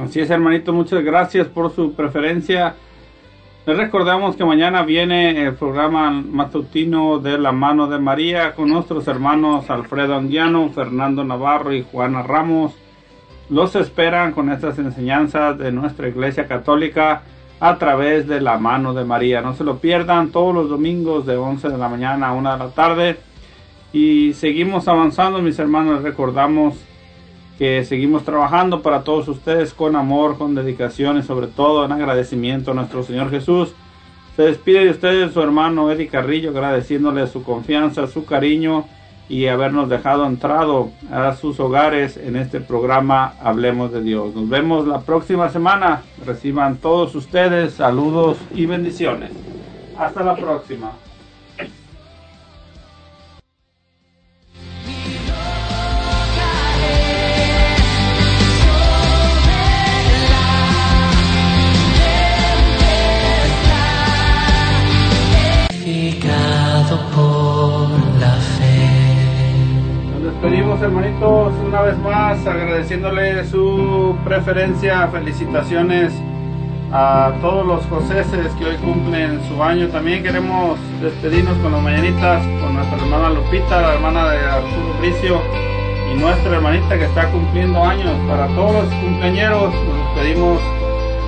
[0.00, 2.76] Así es, hermanito, muchas gracias por su preferencia.
[3.66, 9.08] Les recordamos que mañana viene el programa matutino de la mano de María con nuestros
[9.08, 12.74] hermanos Alfredo Anguiano, Fernando Navarro y Juana Ramos.
[13.50, 17.22] Los esperan con estas enseñanzas de nuestra Iglesia Católica
[17.58, 19.40] a través de la mano de María.
[19.40, 22.58] No se lo pierdan todos los domingos de 11 de la mañana a 1 de
[22.58, 23.16] la tarde.
[23.92, 26.02] Y seguimos avanzando, mis hermanos.
[26.02, 26.76] Recordamos
[27.84, 32.74] seguimos trabajando para todos ustedes con amor, con dedicación y sobre todo en agradecimiento a
[32.74, 33.72] nuestro Señor Jesús.
[34.34, 38.86] Se despide de ustedes su hermano Eddie Carrillo agradeciéndole su confianza, su cariño
[39.28, 44.34] y habernos dejado entrado a sus hogares en este programa Hablemos de Dios.
[44.34, 46.02] Nos vemos la próxima semana.
[46.26, 49.30] Reciban todos ustedes saludos y bendiciones.
[49.96, 50.92] Hasta la próxima.
[67.14, 67.88] Por
[68.20, 68.88] la fe.
[70.12, 76.12] Nos despedimos hermanitos una vez más agradeciéndole su preferencia, felicitaciones
[76.92, 79.88] a todos los joseses que hoy cumplen su año.
[79.88, 85.40] También queremos despedirnos con las mañanitas con nuestra hermana Lupita, la hermana de Arturo Bricio
[86.12, 88.12] y nuestra hermanita que está cumpliendo años.
[88.28, 90.60] Para todos los cumpleañeros nos despedimos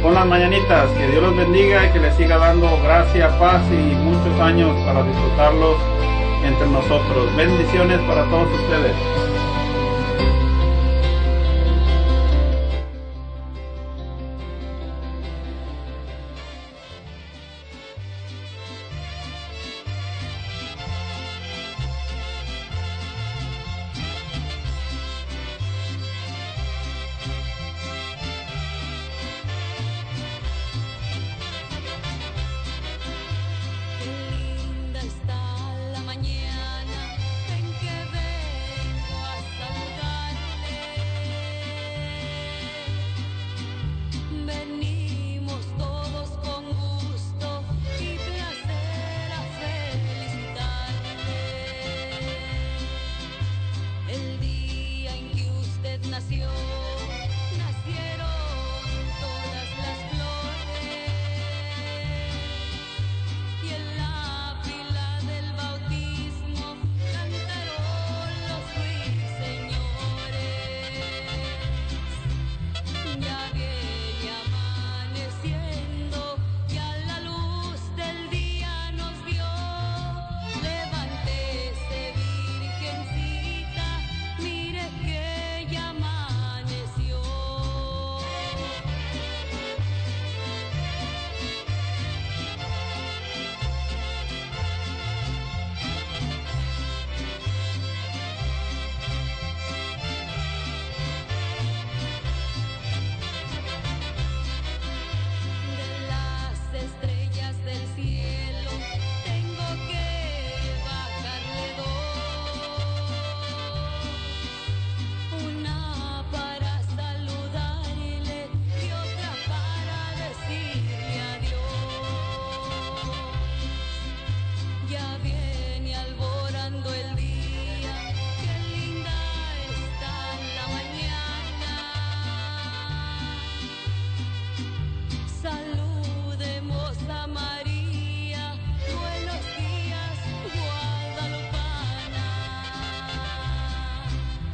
[0.05, 0.91] con las mañanitas.
[0.91, 5.03] Que Dios los bendiga y que les siga dando gracia, paz y muchos años para
[5.03, 5.77] disfrutarlos
[6.45, 7.35] entre nosotros.
[7.35, 8.95] Bendiciones para todos ustedes.